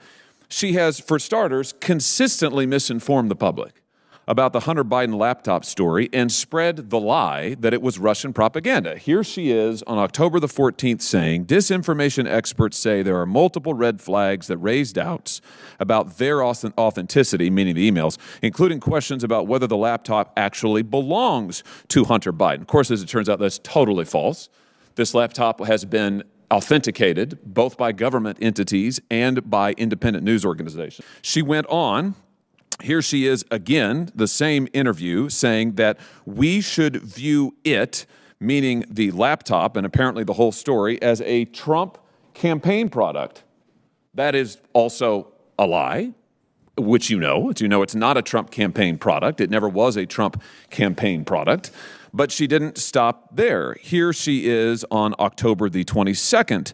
She 0.48 0.74
has, 0.74 1.00
for 1.00 1.18
starters, 1.18 1.74
consistently 1.80 2.66
misinformed 2.66 3.30
the 3.30 3.36
public 3.36 3.79
about 4.28 4.52
the 4.52 4.60
Hunter 4.60 4.84
Biden 4.84 5.16
laptop 5.18 5.64
story 5.64 6.08
and 6.12 6.30
spread 6.30 6.90
the 6.90 7.00
lie 7.00 7.54
that 7.58 7.74
it 7.74 7.82
was 7.82 7.98
Russian 7.98 8.32
propaganda. 8.32 8.96
Here 8.96 9.24
she 9.24 9.50
is 9.50 9.82
on 9.84 9.98
October 9.98 10.38
the 10.38 10.46
14th 10.46 11.02
saying 11.02 11.46
disinformation 11.46 12.28
experts 12.28 12.78
say 12.78 13.02
there 13.02 13.18
are 13.20 13.26
multiple 13.26 13.74
red 13.74 14.00
flags 14.00 14.46
that 14.46 14.58
raise 14.58 14.92
doubts 14.92 15.40
about 15.80 16.18
their 16.18 16.44
authenticity, 16.44 17.50
meaning 17.50 17.74
the 17.74 17.90
emails, 17.90 18.18
including 18.42 18.78
questions 18.78 19.24
about 19.24 19.46
whether 19.46 19.66
the 19.66 19.76
laptop 19.76 20.32
actually 20.36 20.82
belongs 20.82 21.64
to 21.88 22.04
Hunter 22.04 22.32
Biden. 22.32 22.60
Of 22.60 22.66
course, 22.66 22.90
as 22.90 23.02
it 23.02 23.08
turns 23.08 23.28
out, 23.28 23.38
that's 23.38 23.58
totally 23.58 24.04
false. 24.04 24.48
This 24.94 25.14
laptop 25.14 25.64
has 25.64 25.84
been 25.84 26.22
authenticated 26.52 27.38
both 27.44 27.76
by 27.76 27.92
government 27.92 28.38
entities 28.40 29.00
and 29.10 29.48
by 29.48 29.72
independent 29.72 30.24
news 30.24 30.44
organizations. 30.44 31.06
She 31.22 31.42
went 31.42 31.66
on 31.68 32.16
here 32.82 33.02
she 33.02 33.26
is 33.26 33.44
again, 33.50 34.10
the 34.14 34.28
same 34.28 34.68
interview, 34.72 35.28
saying 35.28 35.74
that 35.74 35.98
we 36.24 36.60
should 36.60 36.96
view 36.96 37.56
it, 37.64 38.06
meaning 38.38 38.84
the 38.88 39.10
laptop 39.10 39.76
and 39.76 39.86
apparently 39.86 40.24
the 40.24 40.34
whole 40.34 40.52
story, 40.52 41.00
as 41.02 41.20
a 41.22 41.44
Trump 41.46 41.98
campaign 42.34 42.88
product. 42.88 43.44
That 44.14 44.34
is 44.34 44.58
also 44.72 45.32
a 45.58 45.66
lie, 45.66 46.12
which 46.76 47.10
you 47.10 47.18
know. 47.18 47.52
You 47.56 47.68
know, 47.68 47.82
it's 47.82 47.94
not 47.94 48.16
a 48.16 48.22
Trump 48.22 48.50
campaign 48.50 48.98
product. 48.98 49.40
It 49.40 49.50
never 49.50 49.68
was 49.68 49.96
a 49.96 50.06
Trump 50.06 50.42
campaign 50.70 51.24
product. 51.24 51.70
But 52.12 52.32
she 52.32 52.46
didn't 52.46 52.76
stop 52.76 53.36
there. 53.36 53.74
Here 53.74 54.12
she 54.12 54.48
is 54.48 54.84
on 54.90 55.14
October 55.20 55.68
the 55.68 55.84
22nd 55.84 56.72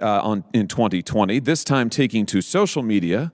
uh, 0.00 0.20
on, 0.20 0.44
in 0.52 0.68
2020, 0.68 1.40
this 1.40 1.64
time 1.64 1.90
taking 1.90 2.26
to 2.26 2.40
social 2.40 2.82
media 2.82 3.32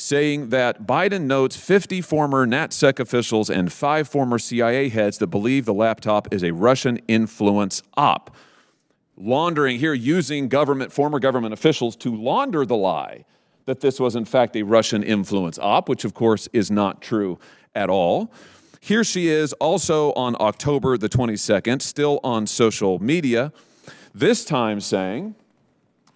saying 0.00 0.48
that 0.48 0.86
Biden 0.86 1.22
notes 1.22 1.56
50 1.56 2.00
former 2.00 2.46
NatSec 2.46 2.98
officials 2.98 3.50
and 3.50 3.72
five 3.72 4.08
former 4.08 4.38
CIA 4.38 4.88
heads 4.88 5.18
that 5.18 5.26
believe 5.26 5.66
the 5.66 5.74
laptop 5.74 6.32
is 6.32 6.42
a 6.42 6.52
Russian 6.52 6.96
influence 7.08 7.82
op. 7.96 8.34
Laundering 9.16 9.78
here, 9.78 9.92
using 9.92 10.48
government, 10.48 10.92
former 10.92 11.18
government 11.18 11.52
officials 11.52 11.94
to 11.96 12.14
launder 12.14 12.64
the 12.64 12.76
lie 12.76 13.24
that 13.66 13.80
this 13.80 14.00
was 14.00 14.16
in 14.16 14.24
fact 14.24 14.56
a 14.56 14.62
Russian 14.62 15.02
influence 15.02 15.58
op, 15.58 15.88
which 15.88 16.04
of 16.04 16.14
course 16.14 16.48
is 16.52 16.70
not 16.70 17.02
true 17.02 17.38
at 17.74 17.90
all. 17.90 18.32
Here 18.80 19.04
she 19.04 19.28
is 19.28 19.52
also 19.54 20.12
on 20.14 20.34
October 20.40 20.96
the 20.96 21.10
22nd, 21.10 21.82
still 21.82 22.18
on 22.24 22.46
social 22.46 22.98
media, 22.98 23.52
this 24.14 24.44
time 24.46 24.80
saying, 24.80 25.34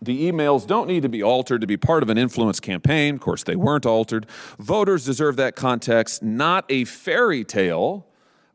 the 0.04 0.30
emails 0.30 0.66
don't 0.66 0.88
need 0.88 1.02
to 1.02 1.08
be 1.08 1.22
altered 1.22 1.60
to 1.60 1.66
be 1.66 1.76
part 1.76 2.02
of 2.02 2.10
an 2.10 2.18
influence 2.18 2.60
campaign. 2.60 3.14
Of 3.14 3.20
course, 3.20 3.42
they 3.42 3.56
weren't 3.56 3.86
altered. 3.86 4.26
Voters 4.58 5.04
deserve 5.04 5.36
that 5.36 5.56
context, 5.56 6.22
not 6.22 6.64
a 6.68 6.84
fairy 6.84 7.44
tale 7.44 8.06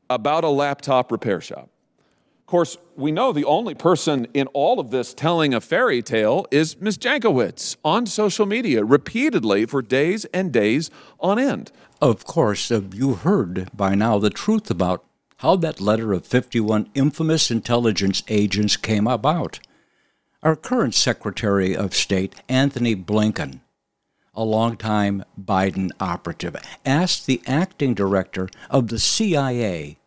about 0.10 0.44
a 0.44 0.50
laptop 0.50 1.12
repair 1.12 1.42
shop. 1.42 1.70
Of 2.40 2.46
course, 2.52 2.78
we 2.96 3.12
know 3.12 3.32
the 3.32 3.46
only 3.46 3.76
person 3.76 4.26
in 4.34 4.48
all 4.48 4.80
of 4.80 4.90
this 4.90 5.14
telling 5.14 5.54
a 5.54 5.62
fairy 5.62 6.02
tale 6.02 6.48
is 6.50 6.82
Ms. 6.82 6.98
Jankowicz 6.98 7.78
on 7.86 8.08
social 8.08 8.48
media 8.48 8.84
repeatedly 8.84 9.68
for 9.68 9.84
days 9.84 10.26
and 10.26 10.52
days 10.52 10.90
on 11.20 11.38
end. 11.38 11.72
Of 12.02 12.26
course, 12.26 12.72
uh, 12.72 12.82
you 12.92 13.14
heard 13.14 13.70
by 13.76 13.94
now 13.94 14.18
the 14.18 14.32
truth 14.32 14.72
about 14.72 15.06
how 15.38 15.58
that 15.58 15.80
letter 15.80 16.12
of 16.12 16.26
51 16.26 16.90
infamous 16.96 17.52
intelligence 17.52 18.24
agents 18.28 18.78
came 18.78 19.06
about. 19.06 19.60
Our 20.42 20.56
current 20.56 20.96
Secretary 20.96 21.76
of 21.76 21.94
State, 21.94 22.34
Antony 22.48 22.96
Blinken, 22.96 23.60
a 24.34 24.46
longtime 24.46 25.26
Biden 25.38 25.90
operative, 26.00 26.56
asked 26.86 27.26
the 27.26 27.42
acting 27.46 27.94
director 27.94 28.48
of 28.70 28.88
the 28.88 29.00
CIA 29.00 29.98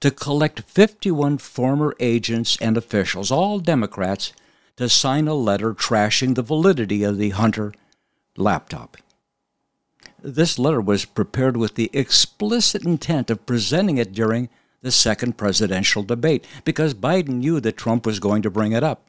to 0.00 0.12
collect 0.12 0.60
51 0.60 1.38
former 1.38 1.96
agents 1.98 2.56
and 2.60 2.76
officials, 2.76 3.32
all 3.32 3.58
Democrats, 3.58 4.32
to 4.76 4.88
sign 4.88 5.26
a 5.26 5.34
letter 5.34 5.74
trashing 5.74 6.36
the 6.36 6.42
validity 6.42 7.02
of 7.02 7.18
the 7.18 7.30
Hunter 7.30 7.72
laptop. 8.36 8.96
This 10.22 10.56
letter 10.56 10.80
was 10.80 11.04
prepared 11.04 11.56
with 11.56 11.74
the 11.74 11.90
explicit 11.92 12.84
intent 12.84 13.28
of 13.28 13.44
presenting 13.44 13.98
it 13.98 14.12
during 14.12 14.50
the 14.82 14.92
second 14.92 15.36
presidential 15.36 16.04
debate 16.04 16.46
because 16.64 16.94
Biden 16.94 17.40
knew 17.40 17.58
that 17.58 17.76
Trump 17.76 18.06
was 18.06 18.20
going 18.20 18.42
to 18.42 18.50
bring 18.50 18.70
it 18.70 18.84
up. 18.84 19.02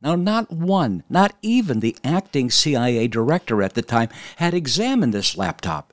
Now, 0.00 0.14
not 0.14 0.52
one, 0.52 1.02
not 1.10 1.34
even 1.42 1.80
the 1.80 1.96
acting 2.04 2.50
CIA 2.50 3.08
director 3.08 3.62
at 3.62 3.74
the 3.74 3.82
time, 3.82 4.08
had 4.36 4.54
examined 4.54 5.12
this 5.12 5.36
laptop. 5.36 5.92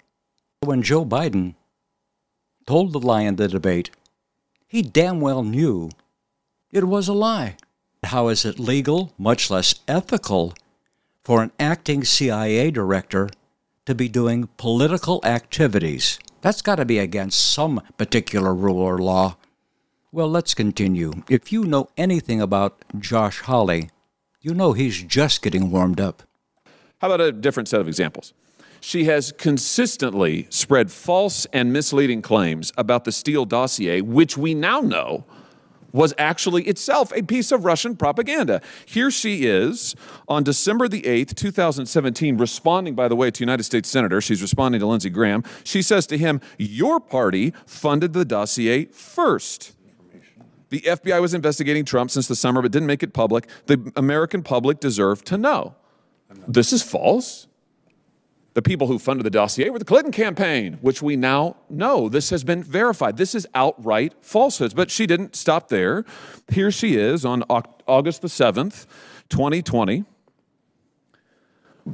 When 0.62 0.84
Joe 0.84 1.06
Biden 1.06 1.56
told 2.68 2.94
the 2.94 3.00
lie 3.00 3.22
in 3.22 3.36
the 3.36 3.48
debate, 3.48 3.90
he 4.68 4.82
damn 4.82 5.22
well 5.22 5.44
knew 5.44 5.90
it 6.72 6.84
was 6.84 7.08
a 7.08 7.14
lie. 7.14 7.58
How 8.04 8.28
is 8.28 8.46
it 8.46 8.60
legal, 8.60 9.14
much 9.18 9.50
less 9.50 9.76
ethical, 9.88 10.54
for 11.24 11.42
an 11.42 11.52
acting 11.60 12.04
CIA 12.04 12.70
director 12.70 13.30
to 13.86 13.96
be 13.96 14.08
doing 14.08 14.50
political 14.58 15.20
activities? 15.24 16.20
That's 16.42 16.62
got 16.62 16.76
to 16.76 16.86
be 16.86 17.00
against 17.00 17.54
some 17.54 17.82
particular 17.98 18.54
rule 18.54 18.78
or 18.78 19.00
law. 19.00 19.38
Well, 20.12 20.30
let's 20.30 20.54
continue. 20.54 21.24
If 21.28 21.52
you 21.52 21.64
know 21.64 21.90
anything 21.98 22.40
about 22.40 22.84
Josh 23.00 23.40
Hawley, 23.42 23.90
you 24.46 24.54
know 24.54 24.74
he's 24.74 25.02
just 25.02 25.42
getting 25.42 25.72
warmed 25.72 26.00
up. 26.00 26.22
How 27.00 27.08
about 27.08 27.20
a 27.20 27.32
different 27.32 27.68
set 27.68 27.82
of 27.82 27.88
examples? 27.88 28.34
She 28.80 29.06
has 29.06 29.32
consistently 29.32 30.46
spread 30.52 30.92
false 30.92 31.48
and 31.52 31.74
misleading 31.74 32.22
claims 32.22 32.72
about 32.78 33.06
the 33.06 33.12
Steele 33.12 33.46
dossier, 33.46 34.02
which 34.02 34.38
we 34.38 34.54
now 34.54 34.82
know 34.82 35.26
was 35.92 36.14
actually 36.20 36.64
itself 36.66 37.12
a 37.16 37.24
piece 37.24 37.52
of 37.52 37.66
Russian 37.66 37.96
propaganda. 37.96 38.62
Here 38.86 39.10
she 39.10 39.48
is 39.48 39.96
on 40.28 40.44
December 40.44 40.88
the 40.88 41.02
8th, 41.02 41.34
2017, 41.34 42.38
responding, 42.38 42.94
by 42.94 43.08
the 43.08 43.16
way, 43.16 43.32
to 43.32 43.40
United 43.40 43.64
States 43.64 43.90
Senator. 43.90 44.22
She's 44.22 44.44
responding 44.44 44.80
to 44.80 44.86
Lindsey 44.86 45.10
Graham. 45.10 45.44
She 45.64 45.82
says 45.82 46.06
to 46.08 46.20
him, 46.20 46.40
Your 46.60 47.00
party 47.00 47.52
funded 47.66 48.14
the 48.14 48.26
dossier 48.26 48.86
first. 48.86 49.72
The 50.76 50.82
FBI 50.82 51.22
was 51.22 51.34
investigating 51.34 51.86
Trump 51.86 52.12
since 52.12 52.28
the 52.28 52.36
summer 52.36 52.62
but 52.62 52.70
didn't 52.70 52.88
make 52.88 53.02
it 53.02 53.14
public. 53.14 53.48
The 53.68 53.94
American 53.96 54.44
public 54.44 54.82
deserved 54.82 55.26
to 55.28 55.38
know. 55.38 55.74
This 56.50 56.74
is 56.74 56.84
false. 56.84 57.48
The 58.56 58.62
people 58.62 58.88
who 58.88 59.00
funded 59.00 59.26
the 59.26 59.30
dossier 59.30 59.70
were 59.70 59.80
the 59.80 59.86
Clinton 59.86 60.12
campaign, 60.12 60.78
which 60.82 61.02
we 61.02 61.16
now 61.16 61.56
know. 61.70 62.10
This 62.10 62.30
has 62.30 62.44
been 62.44 62.62
verified. 62.62 63.16
This 63.16 63.34
is 63.34 63.48
outright 63.56 64.16
falsehoods. 64.20 64.74
But 64.74 64.92
she 64.92 65.08
didn't 65.08 65.38
stop 65.38 65.70
there. 65.70 66.04
Here 66.52 66.72
she 66.72 66.98
is 66.98 67.24
on 67.24 67.44
August 67.88 68.22
the 68.22 68.28
7th, 68.28 68.86
2020, 69.30 70.04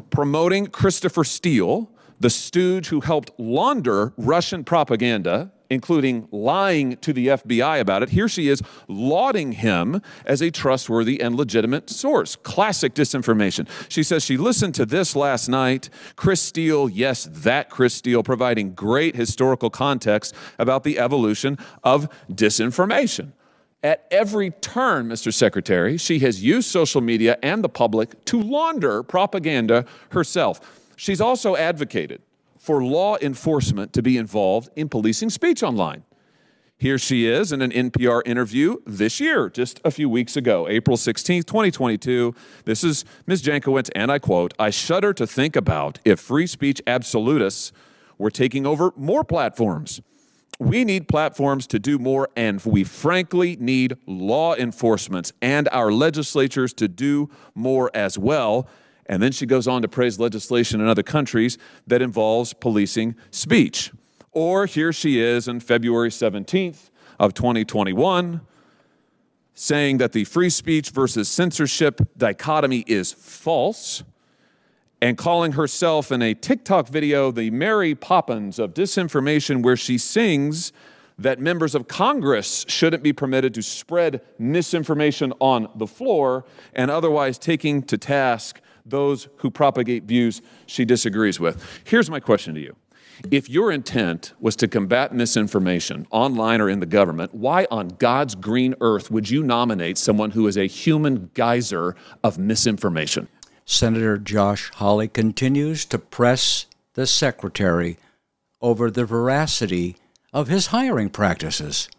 promoting 0.10 0.66
Christopher 0.66 1.24
Steele, 1.24 1.88
the 2.20 2.32
stooge 2.32 2.88
who 2.88 3.02
helped 3.02 3.30
launder 3.38 4.14
Russian 4.18 4.64
propaganda 4.64 5.52
including 5.72 6.28
lying 6.32 6.98
to 6.98 7.14
the 7.14 7.28
FBI 7.28 7.80
about 7.80 8.04
it. 8.04 8.10
Here 8.10 8.28
she 8.28 8.50
is 8.50 8.62
lauding 8.90 9.54
him 9.54 10.02
as 10.26 10.42
a 10.42 10.52
trustworthy 10.52 11.22
and 11.22 11.34
legitimate 11.34 11.90
source. 11.90 12.36
Classic 12.36 12.94
disinformation. 12.94 13.70
She 13.88 14.04
says 14.04 14.26
she 14.26 14.36
listened 14.36 14.76
to 14.76 14.86
this 14.86 15.16
last 15.16 15.48
night. 15.48 15.90
Chris 16.18 16.42
Steele, 16.42 16.90
yes, 16.90 17.30
that 17.32 17.70
Chris 17.70 17.94
Steele, 17.94 18.22
providing 18.22 18.74
great 18.74 19.16
historical 19.16 19.70
context 19.70 20.36
about 20.60 20.84
the 20.84 21.00
evolution 21.00 21.58
of 21.86 22.10
disinformation. 22.30 23.32
At 23.82 24.06
every 24.12 24.52
turn, 24.52 25.08
Mr. 25.08 25.34
Secretary, 25.34 25.98
she 25.98 26.20
has 26.20 26.44
used 26.44 26.70
social 26.70 27.00
media 27.00 27.38
and 27.42 27.64
the 27.64 27.70
public 27.70 28.26
to 28.26 28.42
launder 28.42 29.04
propaganda 29.04 29.86
herself. 30.10 30.92
She's 30.98 31.22
also 31.22 31.56
advocated 31.56 32.22
for 32.72 32.82
law 32.82 33.18
enforcement 33.22 33.92
to 33.92 34.02
be 34.02 34.16
involved 34.16 34.70
in 34.78 34.88
policing 34.88 35.30
speech 35.30 35.62
online. 35.62 36.06
Here 36.78 36.98
she 36.98 37.28
is 37.28 37.52
in 37.52 37.62
an 37.62 37.70
NPR 37.70 38.22
interview 38.26 38.78
this 38.86 39.20
year, 39.20 39.50
just 39.50 39.82
a 39.84 39.92
few 39.92 40.08
weeks 40.08 40.38
ago, 40.38 40.70
April 40.70 40.96
16th, 40.96 41.46
2022. 41.48 42.34
This 42.64 42.86
is 42.86 43.04
Ms. 43.28 43.44
Jankowicz, 43.44 43.90
and 43.94 44.10
I 44.10 44.20
quote 44.20 44.54
I 44.58 44.70
shudder 44.70 45.12
to 45.16 45.28
think 45.28 45.58
about 45.58 46.00
if 46.06 46.22
free 46.22 46.48
speech 46.48 46.82
absolutists 46.88 47.74
were 48.18 48.32
taking 48.32 48.66
over 48.66 48.94
more 48.96 49.26
platforms. 49.26 50.00
We 50.58 50.86
need 50.86 51.10
platforms 51.10 51.68
to 51.68 51.78
do 51.78 52.00
more, 52.00 52.30
and 52.38 52.64
we 52.64 52.86
frankly 52.86 53.58
need 53.60 53.98
law 54.08 54.56
enforcement 54.56 55.34
and 55.42 55.68
our 55.74 55.92
legislatures 55.92 56.74
to 56.76 56.88
do 56.88 57.30
more 57.54 57.92
as 57.94 58.18
well. 58.18 58.66
And 59.12 59.22
then 59.22 59.34
she 59.34 59.46
goes 59.46 59.68
on 59.68 59.82
to 59.82 59.90
praise 59.90 60.20
legislation 60.20 60.80
in 60.80 60.88
other 60.88 61.04
countries 61.04 61.58
that 61.86 62.02
involves 62.02 62.54
policing 62.54 63.16
speech. 63.30 63.92
Or 64.32 64.66
here 64.66 64.94
she 64.94 65.20
is 65.20 65.50
on 65.50 65.60
February 65.60 66.10
17th 66.10 66.90
of 67.20 67.34
2021 67.34 68.40
saying 69.54 69.98
that 69.98 70.14
the 70.14 70.24
free 70.24 70.50
speech 70.50 70.92
versus 70.92 71.28
censorship 71.28 72.00
dichotomy 72.18 72.86
is 72.88 73.12
false 73.12 74.02
and 75.02 75.18
calling 75.18 75.52
herself 75.52 76.10
in 76.10 76.22
a 76.22 76.34
TikTok 76.34 76.88
video 76.88 77.32
the 77.32 77.50
Mary 77.52 77.94
Poppins 77.94 78.60
of 78.60 78.74
disinformation, 78.74 79.62
where 79.62 79.76
she 79.76 79.98
sings 79.98 80.72
that 81.20 81.38
members 81.38 81.76
of 81.76 81.90
Congress 81.90 82.66
shouldn't 82.70 83.04
be 83.04 83.12
permitted 83.12 83.54
to 83.56 83.62
spread 83.62 84.22
misinformation 84.40 85.34
on 85.42 85.68
the 85.76 85.86
floor 85.86 86.46
and 86.74 86.90
otherwise 86.90 87.38
taking 87.38 87.84
to 87.84 87.98
task 87.98 88.62
those 88.86 89.28
who 89.38 89.50
propagate 89.52 90.04
views 90.04 90.42
she 90.66 90.86
disagrees 90.86 91.40
with. 91.40 91.82
Here's 91.84 92.10
my 92.10 92.20
question 92.20 92.54
to 92.56 92.62
you. 92.62 92.76
If 93.30 93.50
your 93.50 93.72
intent 93.72 94.34
was 94.40 94.56
to 94.58 94.68
combat 94.68 95.14
misinformation 95.14 96.08
online 96.10 96.60
or 96.60 96.70
in 96.70 96.80
the 96.80 96.88
government, 96.88 97.36
why 97.36 97.68
on 97.70 97.90
God's 97.90 98.34
green 98.34 98.74
earth 98.82 99.12
would 99.12 99.30
you 99.30 99.44
nominate 99.44 99.98
someone 99.98 100.32
who 100.32 100.48
is 100.48 100.58
a 100.58 100.66
human 100.66 101.30
geyser 101.36 101.96
of 102.24 102.40
misinformation? 102.40 103.28
Senator 103.66 104.18
Josh 104.18 104.72
Hawley 104.76 105.08
continues 105.08 105.86
to 105.86 106.00
press 106.00 106.66
the 106.94 107.06
secretary 107.06 107.98
over 108.60 108.90
the 108.90 109.06
veracity 109.06 109.98
of 110.34 110.48
his 110.48 110.68
hiring 110.68 111.10
practices. 111.10 111.90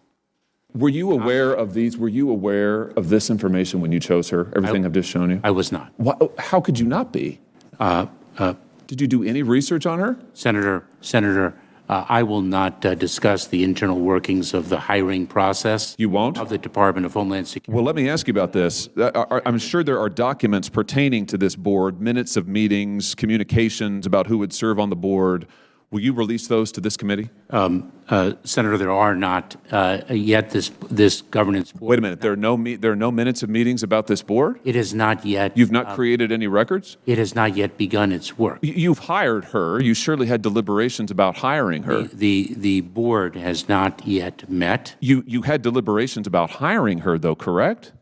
Were 0.75 0.89
you 0.89 1.11
aware 1.13 1.53
of 1.53 1.75
these? 1.75 1.99
Were 1.99 2.09
you 2.09 2.31
aware 2.31 2.85
of 2.97 3.09
this 3.11 3.29
information 3.31 3.81
when 3.81 3.93
you 3.93 4.01
chose 4.01 4.31
her? 4.31 4.51
Everything 4.57 4.83
I, 4.83 4.87
have 4.87 4.93
just 4.93 5.09
shown 5.11 5.31
you? 5.31 5.41
I 5.45 5.51
was 5.51 5.71
not. 5.71 5.93
Why, 5.99 6.15
how 6.39 6.61
could 6.61 6.79
you 6.79 6.87
not 6.87 7.13
be? 7.13 7.41
Uh, 7.79 8.07
uh, 8.39 8.55
Did 8.87 9.01
you 9.01 9.07
do 9.07 9.23
any 9.23 9.43
research 9.43 9.85
on 9.87 9.99
her? 9.99 10.17
Senator, 10.35 10.85
Senator, 11.01 11.55
Uh, 11.89 12.07
I 12.09 12.23
will 12.23 12.41
not 12.41 12.87
uh, 12.87 12.95
discuss 12.95 13.49
the 13.49 13.65
internal 13.65 13.99
workings 14.01 14.55
of 14.55 14.71
the 14.71 14.79
hiring 14.79 15.27
process. 15.27 15.95
You 15.99 16.09
won't? 16.09 16.39
Of 16.39 16.49
the 16.49 16.57
Department 16.57 17.05
of 17.05 17.13
Homeland 17.13 17.49
Security. 17.49 17.75
Well, 17.75 17.85
let 17.85 17.97
me 17.97 18.09
ask 18.09 18.27
you 18.27 18.31
about 18.31 18.53
this. 18.53 18.89
Uh, 18.97 19.41
I'm 19.45 19.59
sure 19.59 19.83
there 19.85 19.99
are 19.99 20.09
documents 20.09 20.71
pertaining 20.71 21.27
to 21.27 21.37
this 21.37 21.55
board, 21.55 22.01
minutes 22.01 22.37
of 22.37 22.49
meetings, 22.49 23.15
communications 23.15 24.07
about 24.07 24.27
who 24.29 24.39
would 24.39 24.55
serve 24.55 24.79
on 24.79 24.89
the 24.89 24.97
board. 24.97 25.47
Will 25.93 26.01
you 26.01 26.15
release 26.15 26.49
those 26.49 26.73
to 26.73 26.81
this 26.81 26.97
committee? 26.97 27.29
Um, 27.51 27.93
uh, 28.09 28.33
Senator, 28.45 28.79
there 28.79 28.91
are 28.91 29.15
not 29.15 29.57
uh, 29.71 30.01
yet 30.09 30.49
this 30.51 30.71
this 30.91 31.21
governance 31.21 31.71
board. 31.71 31.91
Wait 31.91 31.99
a 31.99 32.03
minute. 32.03 32.21
There 32.23 32.33
are 32.33 32.37
no 32.37 32.57
me- 32.57 32.77
there 32.77 32.93
are 32.93 32.97
no 32.97 33.11
minutes 33.13 33.43
of 33.43 33.51
meetings 33.51 33.83
about 33.83 34.07
this 34.07 34.23
board. 34.23 34.59
It 34.65 34.75
has 34.75 34.95
not 34.95 35.27
yet. 35.27 35.55
You've 35.55 35.71
not 35.71 35.89
uh, 35.89 35.95
created 35.95 36.33
any 36.33 36.47
records. 36.47 36.97
It 37.05 37.19
has 37.19 37.35
not 37.35 37.57
yet 37.57 37.77
begun 37.77 38.11
its 38.11 38.39
work. 38.39 38.61
Y- 38.63 38.73
You've 38.75 39.01
hired 39.01 39.45
her. 39.47 39.83
You 39.83 39.93
surely 39.93 40.27
had 40.29 40.41
deliberations 40.41 41.11
about 41.11 41.37
hiring 41.37 41.83
her. 41.83 42.05
The, 42.05 42.09
the 42.15 42.55
the 42.57 42.81
board 42.81 43.37
has 43.37 43.69
not 43.69 44.07
yet 44.07 44.49
met. 44.49 44.97
You 45.01 45.23
you 45.27 45.43
had 45.43 45.61
deliberations 45.61 46.27
about 46.27 46.53
hiring 46.53 47.01
her, 47.01 47.19
though, 47.19 47.37
correct? 47.37 47.93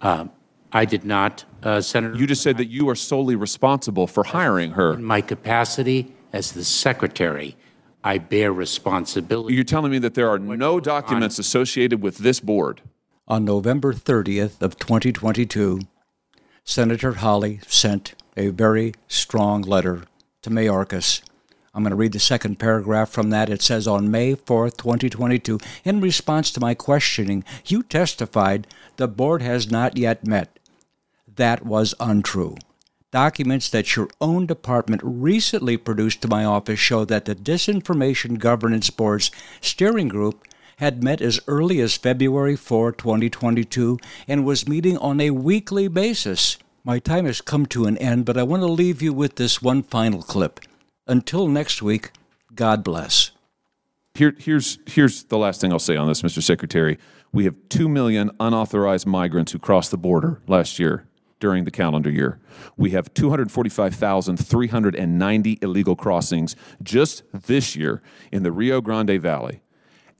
Uh, 0.00 0.26
I 0.72 0.84
did 0.86 1.04
not, 1.04 1.44
uh, 1.62 1.80
Senator. 1.82 2.16
You 2.16 2.26
just 2.26 2.42
said 2.42 2.56
that 2.56 2.68
you 2.68 2.88
are 2.88 2.94
solely 2.96 3.36
responsible 3.36 4.06
for 4.06 4.24
hiring 4.24 4.72
her. 4.72 4.94
In 4.94 5.04
my 5.04 5.20
capacity 5.20 6.12
as 6.36 6.52
the 6.52 6.64
secretary, 6.64 7.56
I 8.04 8.18
bear 8.18 8.52
responsibility. 8.52 9.54
You're 9.54 9.64
telling 9.64 9.90
me 9.90 9.98
that 10.00 10.12
there 10.12 10.28
are 10.28 10.38
no 10.38 10.78
documents 10.78 11.38
associated 11.38 12.02
with 12.02 12.18
this 12.18 12.40
board. 12.40 12.82
On 13.26 13.44
November 13.44 13.94
30th 13.94 14.60
of 14.60 14.78
2022, 14.78 15.80
Senator 16.62 17.14
Hawley 17.14 17.60
sent 17.66 18.14
a 18.36 18.48
very 18.48 18.92
strong 19.08 19.62
letter 19.62 20.02
to 20.42 20.50
Mayorkas. 20.50 21.22
I'm 21.72 21.82
going 21.82 21.90
to 21.90 21.96
read 21.96 22.12
the 22.12 22.18
second 22.18 22.58
paragraph 22.58 23.08
from 23.08 23.30
that. 23.30 23.48
It 23.48 23.62
says 23.62 23.88
On 23.88 24.10
May 24.10 24.34
4th, 24.34 24.76
2022, 24.76 25.58
in 25.84 26.02
response 26.02 26.50
to 26.52 26.60
my 26.60 26.74
questioning, 26.74 27.44
you 27.64 27.82
testified 27.82 28.66
the 28.96 29.08
board 29.08 29.40
has 29.40 29.70
not 29.70 29.96
yet 29.96 30.26
met. 30.26 30.58
That 31.34 31.64
was 31.64 31.94
untrue. 31.98 32.56
Documents 33.12 33.70
that 33.70 33.94
your 33.94 34.08
own 34.20 34.46
department 34.46 35.00
recently 35.04 35.76
produced 35.76 36.22
to 36.22 36.28
my 36.28 36.44
office 36.44 36.80
show 36.80 37.04
that 37.04 37.24
the 37.24 37.36
Disinformation 37.36 38.38
Governance 38.38 38.90
Board's 38.90 39.30
steering 39.60 40.08
group 40.08 40.44
had 40.78 41.04
met 41.04 41.20
as 41.20 41.40
early 41.46 41.80
as 41.80 41.96
February 41.96 42.56
4, 42.56 42.92
2022, 42.92 43.98
and 44.26 44.44
was 44.44 44.68
meeting 44.68 44.98
on 44.98 45.20
a 45.20 45.30
weekly 45.30 45.86
basis. 45.86 46.58
My 46.82 46.98
time 46.98 47.26
has 47.26 47.40
come 47.40 47.64
to 47.66 47.86
an 47.86 47.96
end, 47.98 48.24
but 48.24 48.36
I 48.36 48.42
want 48.42 48.62
to 48.62 48.66
leave 48.66 49.00
you 49.00 49.12
with 49.12 49.36
this 49.36 49.62
one 49.62 49.84
final 49.84 50.22
clip. 50.22 50.60
Until 51.06 51.46
next 51.46 51.80
week, 51.80 52.10
God 52.54 52.82
bless. 52.82 53.30
Here, 54.14 54.34
here's 54.36 54.78
here's 54.86 55.24
the 55.24 55.38
last 55.38 55.60
thing 55.60 55.72
I'll 55.72 55.78
say 55.78 55.96
on 55.96 56.08
this, 56.08 56.22
Mr. 56.22 56.42
Secretary. 56.42 56.98
We 57.32 57.44
have 57.44 57.54
two 57.68 57.88
million 57.88 58.30
unauthorized 58.40 59.06
migrants 59.06 59.52
who 59.52 59.58
crossed 59.58 59.92
the 59.92 59.98
border 59.98 60.40
last 60.48 60.78
year 60.78 61.06
during 61.40 61.64
the 61.64 61.70
calendar 61.70 62.10
year. 62.10 62.38
We 62.76 62.90
have 62.90 63.14
245,390 63.14 65.58
illegal 65.62 65.96
crossings 65.96 66.54
just 66.82 67.22
this 67.32 67.74
year 67.76 68.02
in 68.32 68.42
the 68.42 68.52
Rio 68.52 68.80
Grande 68.80 69.20
Valley. 69.20 69.60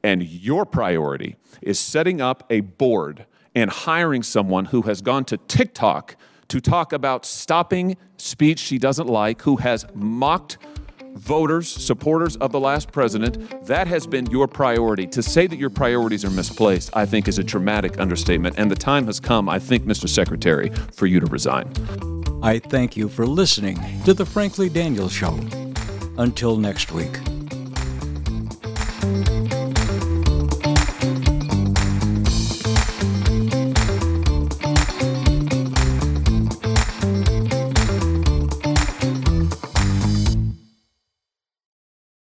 And 0.02 0.22
your 0.22 0.66
priority 0.66 1.36
is 1.62 1.80
setting 1.80 2.20
up 2.20 2.44
a 2.50 2.60
board 2.60 3.24
and 3.54 3.70
hiring 3.70 4.22
someone 4.22 4.66
who 4.66 4.82
has 4.82 5.00
gone 5.00 5.24
to 5.24 5.36
TikTok 5.36 6.16
to 6.48 6.60
talk 6.60 6.92
about 6.92 7.24
stopping 7.24 7.96
speech 8.16 8.58
she 8.58 8.78
doesn't 8.78 9.08
like, 9.08 9.42
who 9.42 9.56
has 9.56 9.86
mocked 9.94 10.58
voters, 11.16 11.68
supporters 11.68 12.36
of 12.36 12.52
the 12.52 12.60
last 12.60 12.92
president. 12.92 13.66
That 13.66 13.86
has 13.86 14.06
been 14.06 14.26
your 14.30 14.46
priority. 14.46 15.06
To 15.08 15.22
say 15.22 15.46
that 15.46 15.58
your 15.58 15.70
priorities 15.70 16.24
are 16.24 16.30
misplaced, 16.30 16.90
I 16.94 17.06
think, 17.06 17.28
is 17.28 17.38
a 17.38 17.44
dramatic 17.44 17.98
understatement. 17.98 18.56
And 18.58 18.70
the 18.70 18.76
time 18.76 19.06
has 19.06 19.18
come, 19.18 19.48
I 19.48 19.58
think, 19.58 19.84
Mr. 19.84 20.08
Secretary, 20.08 20.70
for 20.92 21.06
you 21.06 21.20
to 21.20 21.26
resign. 21.26 21.72
I 22.42 22.58
thank 22.58 22.96
you 22.96 23.08
for 23.08 23.26
listening 23.26 23.78
to 24.04 24.14
The 24.14 24.26
Frankly 24.26 24.68
Daniels 24.68 25.12
Show. 25.12 25.38
Until 26.18 26.56
next 26.56 26.92
week. 26.92 27.18